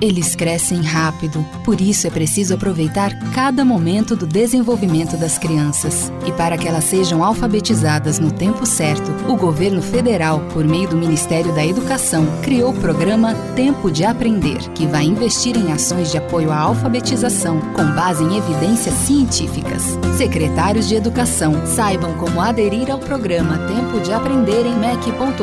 Eles 0.00 0.36
crescem 0.36 0.80
rápido, 0.80 1.44
por 1.64 1.80
isso 1.80 2.06
é 2.06 2.10
preciso 2.10 2.54
aproveitar 2.54 3.18
cada 3.34 3.64
momento 3.64 4.14
do 4.14 4.28
desenvolvimento 4.28 5.16
das 5.16 5.38
crianças. 5.38 6.12
E 6.24 6.30
para 6.30 6.56
que 6.56 6.68
elas 6.68 6.84
sejam 6.84 7.24
alfabetizadas 7.24 8.20
no 8.20 8.30
tempo 8.30 8.64
certo, 8.64 9.10
o 9.28 9.34
governo 9.34 9.82
federal, 9.82 10.38
por 10.52 10.64
meio 10.64 10.88
do 10.88 10.96
Ministério 10.96 11.52
da 11.52 11.66
Educação, 11.66 12.24
criou 12.42 12.70
o 12.70 12.80
programa 12.80 13.34
Tempo 13.56 13.90
de 13.90 14.04
Aprender, 14.04 14.58
que 14.72 14.86
vai 14.86 15.04
investir 15.04 15.56
em 15.56 15.72
ações 15.72 16.12
de 16.12 16.18
apoio 16.18 16.52
à 16.52 16.58
alfabetização 16.58 17.58
com 17.74 17.84
base 17.96 18.22
em 18.22 18.36
evidências 18.36 18.94
científicas. 18.94 19.98
Secretários 20.16 20.86
de 20.86 20.94
Educação, 20.94 21.66
saibam 21.66 22.14
como 22.14 22.40
aderir 22.40 22.88
ao 22.88 23.00
programa 23.00 23.58
Tempo 23.66 23.98
de 24.00 24.12
Aprender 24.12 24.64
em 24.64 24.76
mec.gov.br. 24.76 25.38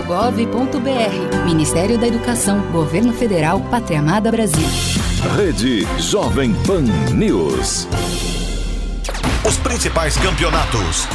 Ministério 1.46 1.98
da 1.98 2.08
Educação, 2.08 2.62
Governo 2.72 3.12
Federal, 3.12 3.60
Pátria 3.70 4.00
Amada 4.00 4.32
Brasil. 4.32 4.45
Rede 5.36 5.88
Jovem 5.98 6.54
Pan 6.68 6.84
News. 7.12 7.88
Os 9.44 9.58
principais 9.58 10.16
campeonatos. 10.18 11.08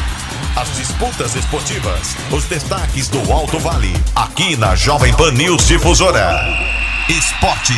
As 0.56 0.76
disputas 0.76 1.36
esportivas. 1.36 2.16
Os 2.32 2.46
destaques 2.46 3.08
do 3.08 3.32
Alto 3.32 3.56
Vale. 3.60 3.92
Aqui 4.16 4.56
na 4.56 4.74
Jovem 4.74 5.14
Pan 5.14 5.30
News 5.30 5.68
Difusora. 5.68 6.40
Esporte. 7.08 7.74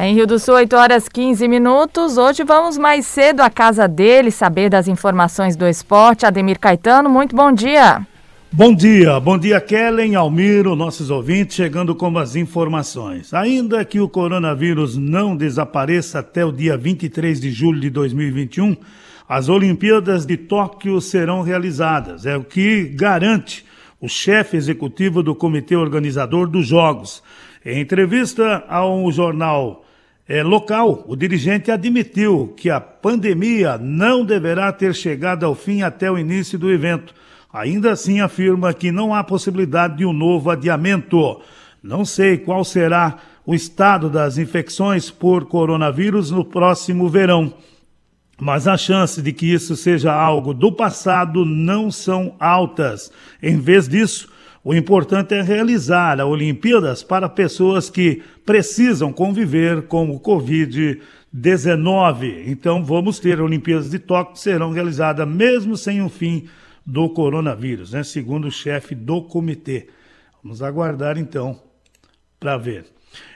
Em 0.00 0.14
Rio 0.14 0.26
do 0.26 0.38
Sul, 0.38 0.54
8 0.54 0.74
horas 0.74 1.08
15 1.10 1.46
minutos. 1.46 2.16
Hoje 2.16 2.42
vamos 2.42 2.78
mais 2.78 3.06
cedo 3.06 3.40
à 3.42 3.50
casa 3.50 3.86
dele 3.86 4.30
saber 4.30 4.70
das 4.70 4.88
informações 4.88 5.56
do 5.56 5.68
esporte. 5.68 6.24
Ademir 6.24 6.58
Caetano, 6.58 7.10
muito 7.10 7.36
bom 7.36 7.52
dia. 7.52 8.06
Bom 8.54 8.74
dia, 8.74 9.18
bom 9.18 9.38
dia 9.38 9.58
Kellen, 9.62 10.14
Almiro, 10.14 10.76
nossos 10.76 11.08
ouvintes, 11.08 11.56
chegando 11.56 11.94
com 11.94 12.18
as 12.18 12.36
informações. 12.36 13.32
Ainda 13.32 13.82
que 13.82 13.98
o 13.98 14.06
coronavírus 14.06 14.94
não 14.94 15.34
desapareça 15.34 16.18
até 16.18 16.44
o 16.44 16.52
dia 16.52 16.76
23 16.76 17.40
de 17.40 17.50
julho 17.50 17.80
de 17.80 17.88
2021, 17.88 18.76
as 19.26 19.48
Olimpíadas 19.48 20.26
de 20.26 20.36
Tóquio 20.36 21.00
serão 21.00 21.40
realizadas. 21.40 22.26
É 22.26 22.36
o 22.36 22.44
que 22.44 22.84
garante 22.94 23.64
o 23.98 24.06
chefe 24.06 24.54
executivo 24.58 25.22
do 25.22 25.34
comitê 25.34 25.74
organizador 25.74 26.46
dos 26.46 26.66
Jogos. 26.66 27.22
Em 27.64 27.80
entrevista 27.80 28.64
ao 28.68 29.10
jornal 29.10 29.82
é, 30.28 30.42
local, 30.42 31.06
o 31.08 31.16
dirigente 31.16 31.70
admitiu 31.70 32.52
que 32.54 32.68
a 32.68 32.82
pandemia 32.82 33.78
não 33.78 34.22
deverá 34.22 34.70
ter 34.70 34.94
chegado 34.94 35.46
ao 35.46 35.54
fim 35.54 35.80
até 35.80 36.10
o 36.10 36.18
início 36.18 36.58
do 36.58 36.70
evento 36.70 37.14
Ainda 37.52 37.92
assim 37.92 38.20
afirma 38.20 38.72
que 38.72 38.90
não 38.90 39.14
há 39.14 39.22
possibilidade 39.22 39.98
de 39.98 40.06
um 40.06 40.12
novo 40.12 40.50
adiamento. 40.50 41.40
Não 41.82 42.04
sei 42.04 42.38
qual 42.38 42.64
será 42.64 43.18
o 43.44 43.54
estado 43.54 44.08
das 44.08 44.38
infecções 44.38 45.10
por 45.10 45.46
coronavírus 45.46 46.30
no 46.30 46.44
próximo 46.44 47.08
verão, 47.08 47.52
mas 48.40 48.66
as 48.66 48.80
chances 48.80 49.22
de 49.22 49.32
que 49.32 49.52
isso 49.52 49.76
seja 49.76 50.14
algo 50.14 50.54
do 50.54 50.72
passado 50.72 51.44
não 51.44 51.90
são 51.90 52.34
altas. 52.38 53.12
Em 53.42 53.58
vez 53.58 53.88
disso, 53.88 54.28
O 54.64 54.74
importante 54.74 55.34
é 55.34 55.42
realizar 55.42 56.20
a 56.20 56.26
Olimpíadas 56.26 57.02
para 57.02 57.28
pessoas 57.28 57.90
que 57.90 58.22
precisam 58.46 59.12
conviver 59.12 59.88
com 59.88 60.08
o 60.08 60.20
Covid-19. 60.20 62.44
Então, 62.46 62.84
vamos 62.84 63.18
ter 63.18 63.40
Olimpíadas 63.40 63.90
de 63.90 63.98
Tóquio 63.98 64.34
que 64.34 64.40
serão 64.40 64.70
realizadas 64.70 65.26
mesmo 65.26 65.76
sem 65.76 66.00
o 66.00 66.08
fim 66.08 66.44
do 66.84 67.08
coronavírus, 67.10 67.92
né? 67.92 68.02
segundo 68.02 68.48
o 68.48 68.50
chefe 68.50 68.94
do 68.94 69.22
comitê. 69.22 69.88
Vamos 70.42 70.62
aguardar 70.62 71.16
então 71.16 71.60
para 72.38 72.56
ver. 72.56 72.86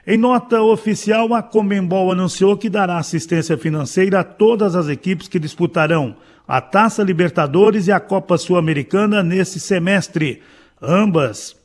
Em 0.07 0.17
nota 0.17 0.63
oficial, 0.63 1.35
a 1.35 1.43
Comembol 1.43 2.11
anunciou 2.11 2.57
que 2.57 2.71
dará 2.71 2.99
assistência 2.99 3.57
financeira 3.57 4.21
a 4.21 4.25
todas 4.25 4.75
as 4.75 4.89
equipes 4.89 5.29
que 5.29 5.39
disputarão 5.39 6.17
a 6.49 6.61
Taça 6.61 7.03
Libertadores 7.03 7.87
e 7.87 7.93
a 7.93 8.01
Copa 8.01 8.39
Sul-Americana 8.39 9.23
nesse 9.23 9.61
semestre 9.61 10.43
ambas 10.81 11.57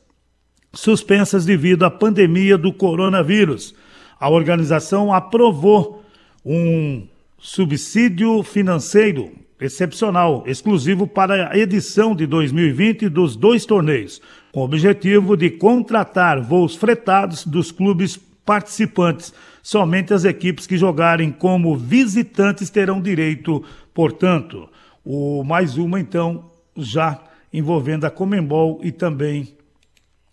suspensas 0.72 1.44
devido 1.44 1.84
à 1.84 1.90
pandemia 1.90 2.58
do 2.58 2.72
coronavírus. 2.72 3.74
A 4.18 4.28
organização 4.28 5.12
aprovou 5.12 6.04
um 6.44 7.06
subsídio 7.38 8.42
financeiro 8.42 9.32
excepcional, 9.62 10.42
exclusivo 10.46 11.06
para 11.06 11.50
a 11.50 11.56
edição 11.56 12.14
de 12.14 12.26
2020 12.26 13.08
dos 13.08 13.36
dois 13.36 13.64
torneios, 13.64 14.20
com 14.50 14.60
o 14.60 14.64
objetivo 14.64 15.36
de 15.36 15.50
contratar 15.50 16.42
voos 16.42 16.74
fretados 16.74 17.46
dos 17.46 17.70
clubes 17.70 18.18
participantes. 18.44 19.32
Somente 19.62 20.12
as 20.12 20.24
equipes 20.24 20.66
que 20.66 20.76
jogarem 20.76 21.30
como 21.30 21.76
visitantes 21.76 22.68
terão 22.68 23.00
direito, 23.00 23.62
portanto. 23.94 24.68
O 25.04 25.42
mais 25.44 25.76
uma, 25.78 25.98
então, 26.00 26.50
já 26.76 27.20
envolvendo 27.52 28.04
a 28.04 28.10
Comembol 28.10 28.80
e 28.82 28.90
também 28.90 29.56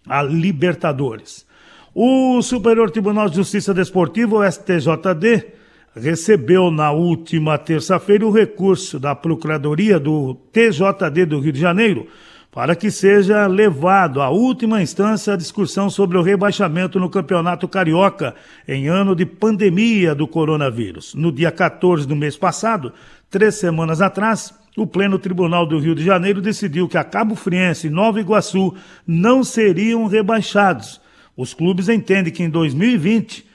a 0.08 0.24
Libertadores. 0.24 1.46
O 1.94 2.42
Superior 2.42 2.90
Tribunal 2.92 3.30
de 3.30 3.36
Justiça 3.36 3.74
Desportiva, 3.74 4.38
o 4.38 4.52
STJD, 4.52 5.59
recebeu 5.96 6.72
na 6.72 6.92
última 6.92 7.58
terça-feira 7.58 8.26
o 8.26 8.32
recurso 8.32 9.00
da 9.00 9.16
Procuradoria 9.16 10.00
do 10.00 10.36
TJD 10.52 11.26
do 11.26 11.40
Rio 11.40 11.52
de 11.52 11.60
Janeiro 11.60 12.08
para 12.52 12.76
que 12.76 12.90
seja 12.90 13.46
levado 13.46 14.22
à 14.22 14.30
última 14.30 14.82
instância 14.82 15.34
a 15.34 15.38
discussão 15.38 15.90
sobre 15.90 16.18
o 16.18 16.22
rebaixamento 16.22 17.00
no 17.00 17.10
Campeonato 17.10 17.68
Carioca 17.68 18.34
em 18.68 18.88
ano 18.88 19.16
de 19.16 19.26
pandemia 19.26 20.16
do 20.16 20.28
coronavírus. 20.28 21.14
No 21.14 21.32
dia 21.32 21.52
14 21.52 22.08
do 22.08 22.16
mês 22.16 22.36
passado, 22.36 22.92
três 23.30 23.56
semanas 23.56 24.02
atrás, 24.02 24.54
o 24.76 24.88
Pleno 24.88 25.20
Tribunal 25.20 25.66
do 25.66 25.78
Rio 25.78 25.94
de 25.94 26.04
Janeiro 26.04 26.42
decidiu 26.42 26.88
que 26.88 26.98
a 26.98 27.04
Cabo 27.04 27.36
Friense 27.36 27.88
e 27.88 27.92
Nova 27.92 28.20
Iguaçu 28.20 28.74
não 29.06 29.44
seriam 29.44 30.08
rebaixados. 30.08 31.00
Os 31.38 31.54
clubes 31.54 31.88
entendem 31.88 32.34
que 32.34 32.44
em 32.44 32.50
2020 32.50 33.46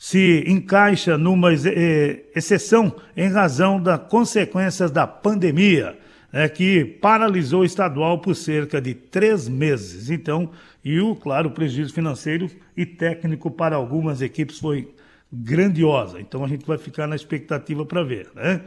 se 0.00 0.44
encaixa 0.46 1.18
numa 1.18 1.52
eh, 1.52 2.22
exceção 2.34 2.96
em 3.14 3.28
razão 3.28 3.78
das 3.78 4.00
consequências 4.08 4.90
da 4.90 5.06
pandemia, 5.06 5.94
né, 6.32 6.48
que 6.48 6.86
paralisou 7.02 7.60
o 7.60 7.64
estadual 7.66 8.18
por 8.18 8.34
cerca 8.34 8.80
de 8.80 8.94
três 8.94 9.46
meses. 9.46 10.08
Então, 10.08 10.52
e 10.82 10.98
o, 10.98 11.14
claro, 11.14 11.50
prejuízo 11.50 11.92
financeiro 11.92 12.50
e 12.74 12.86
técnico 12.86 13.50
para 13.50 13.76
algumas 13.76 14.22
equipes 14.22 14.58
foi 14.58 14.88
grandiosa. 15.30 16.18
Então 16.18 16.42
a 16.42 16.48
gente 16.48 16.66
vai 16.66 16.78
ficar 16.78 17.06
na 17.06 17.14
expectativa 17.14 17.84
para 17.84 18.02
ver, 18.02 18.30
né? 18.34 18.62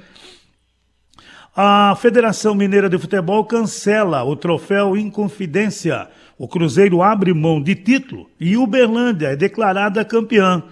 A 1.55 1.95
Federação 1.99 2.53
Mineira 2.53 2.87
de 2.87 2.99
Futebol 2.99 3.43
cancela 3.45 4.23
o 4.23 4.35
troféu 4.35 4.95
Inconfidência. 4.95 6.07
O 6.37 6.47
Cruzeiro 6.47 7.01
abre 7.01 7.33
mão 7.33 7.59
de 7.59 7.73
título 7.73 8.29
e 8.39 8.55
Uberlândia 8.55 9.29
é 9.29 9.35
declarada 9.35 10.05
campeã. 10.05 10.63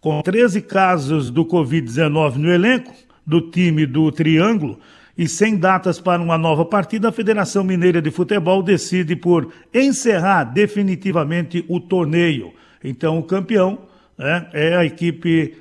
Com 0.00 0.22
13 0.22 0.62
casos 0.62 1.30
do 1.30 1.44
Covid-19 1.44 2.36
no 2.36 2.50
elenco 2.50 2.94
do 3.26 3.50
time 3.50 3.84
do 3.84 4.10
Triângulo 4.10 4.80
e 5.16 5.28
sem 5.28 5.58
datas 5.58 6.00
para 6.00 6.22
uma 6.22 6.38
nova 6.38 6.64
partida, 6.64 7.10
a 7.10 7.12
Federação 7.12 7.62
Mineira 7.62 8.00
de 8.00 8.10
Futebol 8.10 8.62
decide 8.62 9.14
por 9.14 9.52
encerrar 9.74 10.44
definitivamente 10.44 11.62
o 11.68 11.78
torneio. 11.78 12.50
Então, 12.82 13.18
o 13.18 13.22
campeão 13.22 13.80
né, 14.16 14.48
é 14.54 14.74
a 14.74 14.86
equipe 14.86 15.54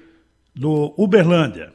do 0.55 0.93
Uberlândia. 0.97 1.73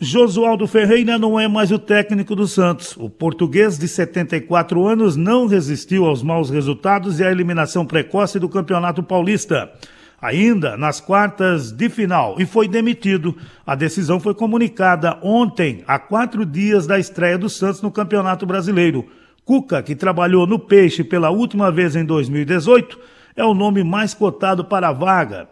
Josualdo 0.00 0.66
Ferreira 0.66 1.16
não 1.16 1.38
é 1.38 1.46
mais 1.46 1.70
o 1.70 1.78
técnico 1.78 2.34
do 2.34 2.48
Santos. 2.48 2.96
O 2.96 3.08
português 3.08 3.78
de 3.78 3.86
74 3.86 4.84
anos 4.84 5.14
não 5.14 5.46
resistiu 5.46 6.04
aos 6.04 6.20
maus 6.24 6.50
resultados 6.50 7.20
e 7.20 7.24
à 7.24 7.30
eliminação 7.30 7.86
precoce 7.86 8.40
do 8.40 8.48
Campeonato 8.48 9.04
Paulista. 9.04 9.72
Ainda 10.22 10.76
nas 10.76 11.00
quartas 11.00 11.72
de 11.72 11.88
final 11.88 12.36
e 12.38 12.46
foi 12.46 12.68
demitido. 12.68 13.36
A 13.66 13.74
decisão 13.74 14.20
foi 14.20 14.32
comunicada 14.32 15.18
ontem, 15.20 15.82
a 15.84 15.98
quatro 15.98 16.46
dias 16.46 16.86
da 16.86 16.96
estreia 16.96 17.36
do 17.36 17.48
Santos 17.48 17.82
no 17.82 17.90
Campeonato 17.90 18.46
Brasileiro. 18.46 19.04
Cuca, 19.44 19.82
que 19.82 19.96
trabalhou 19.96 20.46
no 20.46 20.60
Peixe 20.60 21.02
pela 21.02 21.30
última 21.30 21.72
vez 21.72 21.96
em 21.96 22.04
2018, 22.04 23.00
é 23.34 23.44
o 23.44 23.52
nome 23.52 23.82
mais 23.82 24.14
cotado 24.14 24.64
para 24.64 24.90
a 24.90 24.92
vaga 24.92 25.48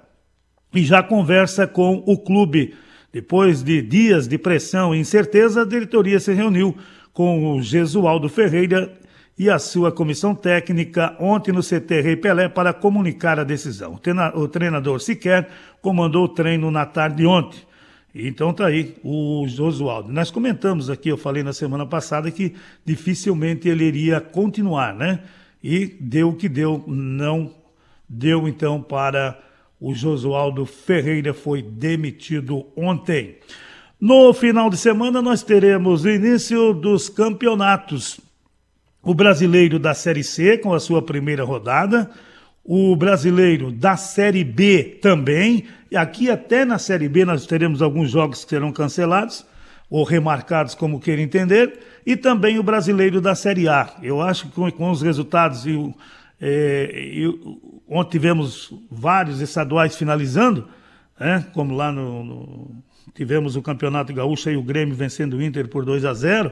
e 0.72 0.84
já 0.84 1.02
conversa 1.02 1.66
com 1.66 2.04
o 2.06 2.16
clube. 2.16 2.72
Depois 3.12 3.64
de 3.64 3.82
dias 3.82 4.28
de 4.28 4.38
pressão 4.38 4.94
e 4.94 5.00
incerteza, 5.00 5.62
a 5.62 5.66
diretoria 5.66 6.20
se 6.20 6.32
reuniu 6.32 6.76
com 7.12 7.56
o 7.56 7.60
Gesualdo 7.60 8.28
Ferreira 8.28 8.99
e 9.40 9.48
a 9.48 9.58
sua 9.58 9.90
comissão 9.90 10.34
técnica 10.34 11.16
ontem 11.18 11.50
no 11.50 11.62
CT 11.62 12.02
Rei 12.02 12.14
Pelé 12.14 12.46
para 12.46 12.74
comunicar 12.74 13.40
a 13.40 13.42
decisão. 13.42 13.98
O 14.34 14.46
treinador 14.46 15.00
sequer 15.00 15.48
comandou 15.80 16.24
o 16.24 16.28
treino 16.28 16.70
na 16.70 16.84
tarde 16.84 17.16
de 17.16 17.26
ontem. 17.26 17.58
Então 18.14 18.52
tá 18.52 18.66
aí 18.66 18.96
o 19.02 19.46
Josualdo. 19.48 20.12
Nós 20.12 20.30
comentamos 20.30 20.90
aqui, 20.90 21.08
eu 21.08 21.16
falei 21.16 21.42
na 21.42 21.54
semana 21.54 21.86
passada 21.86 22.30
que 22.30 22.54
dificilmente 22.84 23.66
ele 23.66 23.84
iria 23.84 24.20
continuar, 24.20 24.94
né? 24.94 25.20
E 25.64 25.86
deu 25.86 26.28
o 26.28 26.36
que 26.36 26.46
deu, 26.46 26.84
não 26.86 27.50
deu 28.06 28.46
então 28.46 28.82
para 28.82 29.40
o 29.80 29.94
Josualdo 29.94 30.66
Ferreira 30.66 31.32
foi 31.32 31.62
demitido 31.62 32.66
ontem. 32.76 33.38
No 33.98 34.34
final 34.34 34.68
de 34.68 34.76
semana, 34.76 35.22
nós 35.22 35.42
teremos 35.42 36.04
o 36.04 36.10
início 36.10 36.74
dos 36.74 37.08
campeonatos. 37.08 38.20
O 39.02 39.14
brasileiro 39.14 39.78
da 39.78 39.94
Série 39.94 40.22
C, 40.22 40.58
com 40.58 40.74
a 40.74 40.80
sua 40.80 41.00
primeira 41.00 41.44
rodada. 41.44 42.10
O 42.62 42.94
brasileiro 42.94 43.72
da 43.72 43.96
Série 43.96 44.44
B 44.44 44.98
também. 45.00 45.64
E 45.90 45.96
aqui, 45.96 46.30
até 46.30 46.64
na 46.64 46.78
Série 46.78 47.08
B, 47.08 47.24
nós 47.24 47.46
teremos 47.46 47.80
alguns 47.80 48.10
jogos 48.10 48.44
que 48.44 48.50
serão 48.50 48.70
cancelados 48.72 49.46
ou 49.88 50.04
remarcados, 50.04 50.74
como 50.74 51.00
queira 51.00 51.22
entender. 51.22 51.80
E 52.04 52.14
também 52.14 52.58
o 52.58 52.62
brasileiro 52.62 53.20
da 53.20 53.34
Série 53.34 53.68
A. 53.68 53.90
Eu 54.02 54.20
acho 54.20 54.46
que 54.46 54.52
com, 54.52 54.70
com 54.70 54.90
os 54.90 55.00
resultados 55.00 55.66
e 55.66 55.94
é, 56.40 57.24
ontem 57.88 58.12
tivemos 58.12 58.72
vários 58.90 59.40
estaduais 59.40 59.96
finalizando, 59.96 60.68
né? 61.18 61.46
como 61.52 61.74
lá 61.74 61.92
no, 61.92 62.24
no, 62.24 62.70
tivemos 63.14 63.56
o 63.56 63.62
Campeonato 63.62 64.12
Gaúcho 64.14 64.48
e 64.48 64.56
o 64.56 64.62
Grêmio 64.62 64.94
vencendo 64.94 65.34
o 65.34 65.42
Inter 65.42 65.68
por 65.68 65.84
2 65.84 66.04
a 66.04 66.14
0 66.14 66.50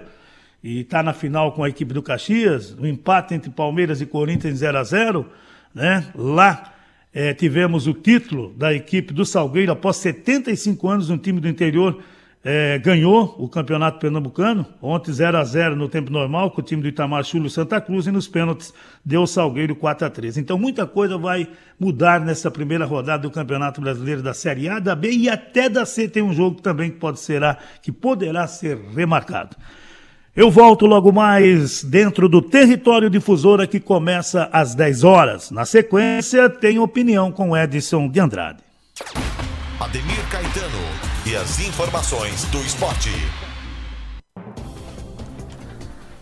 e 0.63 0.81
está 0.81 1.03
na 1.03 1.13
final 1.13 1.53
com 1.53 1.63
a 1.63 1.69
equipe 1.69 1.95
do 1.95 2.03
Caxias, 2.03 2.73
o 2.73 2.83
um 2.83 2.87
empate 2.87 3.35
entre 3.35 3.51
Palmeiras 3.51 4.01
e 4.01 4.07
Corinthians 4.07 4.59
0 4.59 4.79
a 4.79 4.85
0 4.85 5.27
né? 5.75 6.07
Lá 6.15 6.73
é, 7.13 7.33
tivemos 7.35 7.87
o 7.87 7.95
título 7.95 8.53
da 8.57 8.73
equipe 8.73 9.13
do 9.13 9.25
Salgueiro 9.25 9.73
após 9.73 9.97
75 9.97 10.89
anos 10.89 11.09
no 11.09 11.19
time 11.19 11.41
do 11.41 11.49
interior 11.49 12.03
é, 12.45 12.79
ganhou 12.79 13.35
o 13.39 13.49
campeonato 13.49 13.99
pernambucano, 13.99 14.65
ontem 14.81 15.13
0 15.13 15.37
a 15.39 15.45
0 15.45 15.77
no 15.77 15.89
tempo 15.89 16.11
normal, 16.11 16.51
com 16.51 16.61
o 16.61 16.65
time 16.65 16.81
do 16.81 16.89
Itamar 16.89 17.25
Chulo 17.25 17.51
Santa 17.51 17.81
Cruz, 17.81 18.07
e 18.07 18.13
nos 18.13 18.29
pênaltis 18.29 18.73
deu 19.05 19.23
o 19.23 19.27
Salgueiro 19.27 19.75
4 19.75 20.07
a 20.07 20.11
3 20.11 20.39
Então 20.39 20.59
muita 20.59 20.87
coisa 20.87 21.19
vai 21.19 21.49
mudar 21.79 22.21
nessa 22.21 22.51
primeira 22.51 22.85
rodada 22.85 23.23
do 23.23 23.31
Campeonato 23.31 23.81
Brasileiro 23.81 24.23
da 24.23 24.33
Série 24.33 24.69
A, 24.69 24.79
da 24.79 24.95
B 24.95 25.11
e 25.11 25.29
até 25.29 25.69
da 25.69 25.85
C 25.85 26.09
tem 26.09 26.23
um 26.23 26.33
jogo 26.33 26.61
também 26.63 26.91
que 26.91 26.97
pode 26.97 27.19
que 27.83 27.91
poderá 27.91 28.47
ser 28.47 28.79
remarcado. 28.95 29.57
Eu 30.37 30.51
volto 30.51 30.87
logo 30.87 31.11
mais 31.11 31.83
dentro 31.83 32.29
do 32.29 32.41
território 32.41 33.11
difusora 33.11 33.67
que 33.67 33.81
começa 33.81 34.49
às 34.53 34.75
10 34.75 35.03
horas. 35.03 35.51
Na 35.51 35.65
sequência, 35.65 36.49
tem 36.49 36.79
opinião 36.79 37.33
com 37.33 37.57
Edson 37.57 38.09
de 38.09 38.21
Andrade. 38.21 38.59
Ademir 39.81 40.29
Caetano 40.31 40.79
e 41.27 41.35
as 41.35 41.61
informações 41.67 42.45
do 42.47 42.59
esporte. 42.59 43.11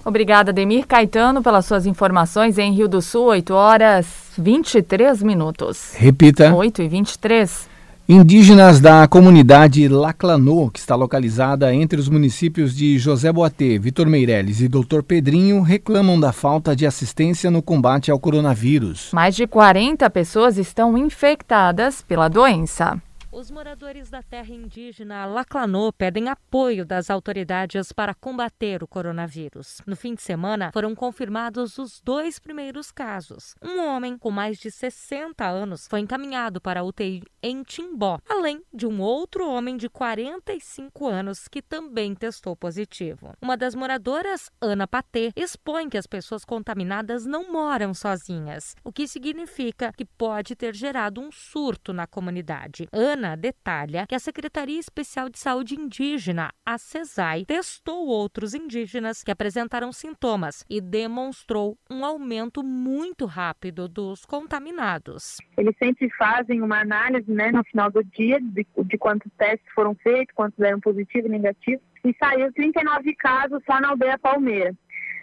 Obrigada, 0.04 0.52
Demir 0.52 0.86
Caetano, 0.86 1.42
pelas 1.42 1.66
suas 1.66 1.84
informações 1.84 2.58
em 2.58 2.72
Rio 2.72 2.86
do 2.86 3.02
Sul, 3.02 3.24
8 3.24 3.52
horas 3.52 4.06
23 4.38 5.20
minutos. 5.22 5.94
Repita. 5.96 6.54
8 6.54 6.82
e 6.82 6.88
23. 6.88 7.68
Indígenas 8.08 8.78
da 8.78 9.08
comunidade 9.08 9.88
Laclanô, 9.88 10.70
que 10.70 10.78
está 10.78 10.94
localizada 10.94 11.74
entre 11.74 11.98
os 11.98 12.08
municípios 12.08 12.72
de 12.72 12.96
José 13.00 13.32
Boatê, 13.32 13.80
Vitor 13.80 14.06
Meireles 14.06 14.60
e 14.60 14.68
Doutor 14.68 15.02
Pedrinho, 15.02 15.60
reclamam 15.60 16.20
da 16.20 16.30
falta 16.30 16.76
de 16.76 16.86
assistência 16.86 17.50
no 17.50 17.60
combate 17.60 18.08
ao 18.08 18.20
coronavírus. 18.20 19.10
Mais 19.12 19.34
de 19.34 19.44
40 19.44 20.08
pessoas 20.08 20.56
estão 20.56 20.96
infectadas 20.96 22.00
pela 22.00 22.28
doença. 22.28 22.96
Os 23.36 23.50
moradores 23.50 24.08
da 24.08 24.22
terra 24.22 24.54
indígena 24.54 25.26
Laclanô 25.26 25.92
pedem 25.92 26.30
apoio 26.30 26.86
das 26.86 27.10
autoridades 27.10 27.92
para 27.92 28.14
combater 28.14 28.82
o 28.82 28.88
coronavírus. 28.88 29.82
No 29.86 29.94
fim 29.94 30.14
de 30.14 30.22
semana, 30.22 30.70
foram 30.72 30.94
confirmados 30.94 31.76
os 31.76 32.00
dois 32.00 32.38
primeiros 32.38 32.90
casos. 32.90 33.54
Um 33.62 33.78
homem 33.84 34.16
com 34.16 34.30
mais 34.30 34.58
de 34.58 34.70
60 34.70 35.46
anos 35.46 35.86
foi 35.86 36.00
encaminhado 36.00 36.62
para 36.62 36.80
a 36.80 36.82
UTI 36.82 37.22
em 37.42 37.62
Timbó, 37.62 38.18
além 38.26 38.62
de 38.72 38.86
um 38.86 39.02
outro 39.02 39.46
homem 39.46 39.76
de 39.76 39.90
45 39.90 41.06
anos 41.06 41.46
que 41.46 41.60
também 41.60 42.14
testou 42.14 42.56
positivo. 42.56 43.34
Uma 43.42 43.54
das 43.54 43.74
moradoras, 43.74 44.50
Ana 44.62 44.88
Patê, 44.88 45.30
expõe 45.36 45.90
que 45.90 45.98
as 45.98 46.06
pessoas 46.06 46.42
contaminadas 46.42 47.26
não 47.26 47.52
moram 47.52 47.92
sozinhas, 47.92 48.74
o 48.82 48.90
que 48.90 49.06
significa 49.06 49.92
que 49.92 50.06
pode 50.06 50.56
ter 50.56 50.74
gerado 50.74 51.20
um 51.20 51.30
surto 51.30 51.92
na 51.92 52.06
comunidade. 52.06 52.88
Ana 52.90 53.25
detalha 53.34 54.06
que 54.06 54.14
a 54.14 54.18
Secretaria 54.18 54.78
Especial 54.78 55.28
de 55.28 55.38
Saúde 55.38 55.74
Indígena, 55.74 56.52
a 56.64 56.76
CESAI, 56.78 57.44
testou 57.46 58.06
outros 58.06 58.54
indígenas 58.54 59.24
que 59.24 59.30
apresentaram 59.30 59.90
sintomas 59.92 60.64
e 60.68 60.80
demonstrou 60.80 61.78
um 61.90 62.04
aumento 62.04 62.62
muito 62.62 63.24
rápido 63.24 63.88
dos 63.88 64.24
contaminados. 64.24 65.38
Eles 65.56 65.74
sempre 65.78 66.10
fazem 66.10 66.60
uma 66.60 66.80
análise 66.80 67.30
né, 67.32 67.50
no 67.50 67.64
final 67.64 67.90
do 67.90 68.04
dia 68.04 68.38
de, 68.40 68.66
de 68.84 68.98
quantos 68.98 69.32
testes 69.38 69.66
foram 69.74 69.94
feitos, 69.94 70.34
quantos 70.34 70.58
deram 70.58 70.78
positivo 70.78 71.26
e 71.26 71.30
negativo, 71.30 71.80
e 72.04 72.14
saiu 72.22 72.52
39 72.52 73.14
casos 73.16 73.62
só 73.64 73.80
na 73.80 73.88
aldeia 73.88 74.18
Palmeira. 74.18 74.74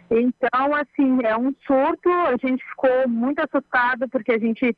Então, 0.10 0.76
assim, 0.76 1.24
é 1.24 1.36
um 1.36 1.54
surto, 1.66 2.10
a 2.10 2.36
gente 2.38 2.64
ficou 2.70 3.08
muito 3.08 3.40
assustado 3.40 4.08
porque 4.10 4.34
a 4.34 4.40
gente 4.40 4.76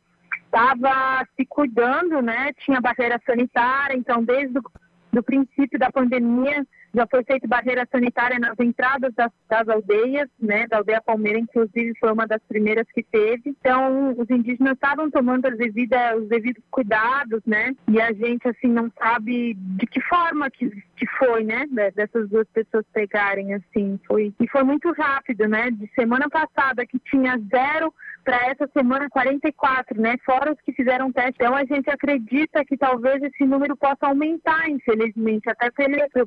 estava 0.56 1.28
se 1.36 1.46
cuidando, 1.46 2.22
né? 2.22 2.54
Tinha 2.60 2.80
barreira 2.80 3.20
sanitária, 3.26 3.98
então 3.98 4.24
desde 4.24 4.58
o 4.58 5.24
princípio 5.24 5.78
da 5.78 5.92
pandemia 5.92 6.66
já 6.94 7.06
foi 7.08 7.26
feita 7.26 7.46
barreira 7.46 7.86
sanitária 7.92 8.40
nas 8.40 8.58
entradas 8.58 9.14
das, 9.14 9.30
das, 9.50 9.68
aldeias, 9.68 10.30
né? 10.40 10.66
Da 10.68 10.78
aldeia 10.78 11.02
Palmeira, 11.02 11.38
inclusive, 11.38 11.94
foi 12.00 12.12
uma 12.12 12.26
das 12.26 12.42
primeiras 12.48 12.88
que 12.94 13.04
teve. 13.04 13.42
Então, 13.48 14.16
os 14.18 14.30
indígenas 14.30 14.76
estavam 14.76 15.12
tomando 15.12 15.46
as 15.46 15.58
devidas, 15.58 16.22
os 16.22 16.30
devidos 16.30 16.64
cuidados, 16.72 17.42
né? 17.46 17.76
E 17.90 18.00
a 18.00 18.14
gente, 18.14 18.48
assim, 18.48 18.68
não 18.68 18.90
sabe 18.98 19.56
de 19.56 19.86
que 19.86 20.00
forma 20.02 20.50
que, 20.50 20.70
que 20.96 21.06
foi, 21.20 21.44
né? 21.44 21.66
Dessas 21.94 22.30
duas 22.30 22.48
pessoas 22.48 22.86
pegarem, 22.94 23.54
assim. 23.54 24.00
Foi, 24.08 24.34
e 24.40 24.48
foi 24.48 24.64
muito 24.64 24.90
rápido, 24.94 25.50
né? 25.50 25.72
De 25.72 25.92
semana 25.96 26.30
passada, 26.30 26.86
que 26.86 26.98
tinha 27.00 27.38
zero 27.52 27.94
para 28.26 28.48
essa 28.48 28.68
semana 28.74 29.08
44, 29.10 30.02
né? 30.02 30.16
Fora 30.26 30.52
os 30.52 30.60
que 30.62 30.74
fizeram 30.74 31.12
teste. 31.12 31.36
Então 31.36 31.56
a 31.56 31.64
gente 31.64 31.88
acredita 31.90 32.66
que 32.66 32.76
talvez 32.76 33.22
esse 33.22 33.46
número 33.46 33.78
possa 33.78 34.08
aumentar, 34.08 34.68
infelizmente, 34.68 35.48
até 35.48 35.70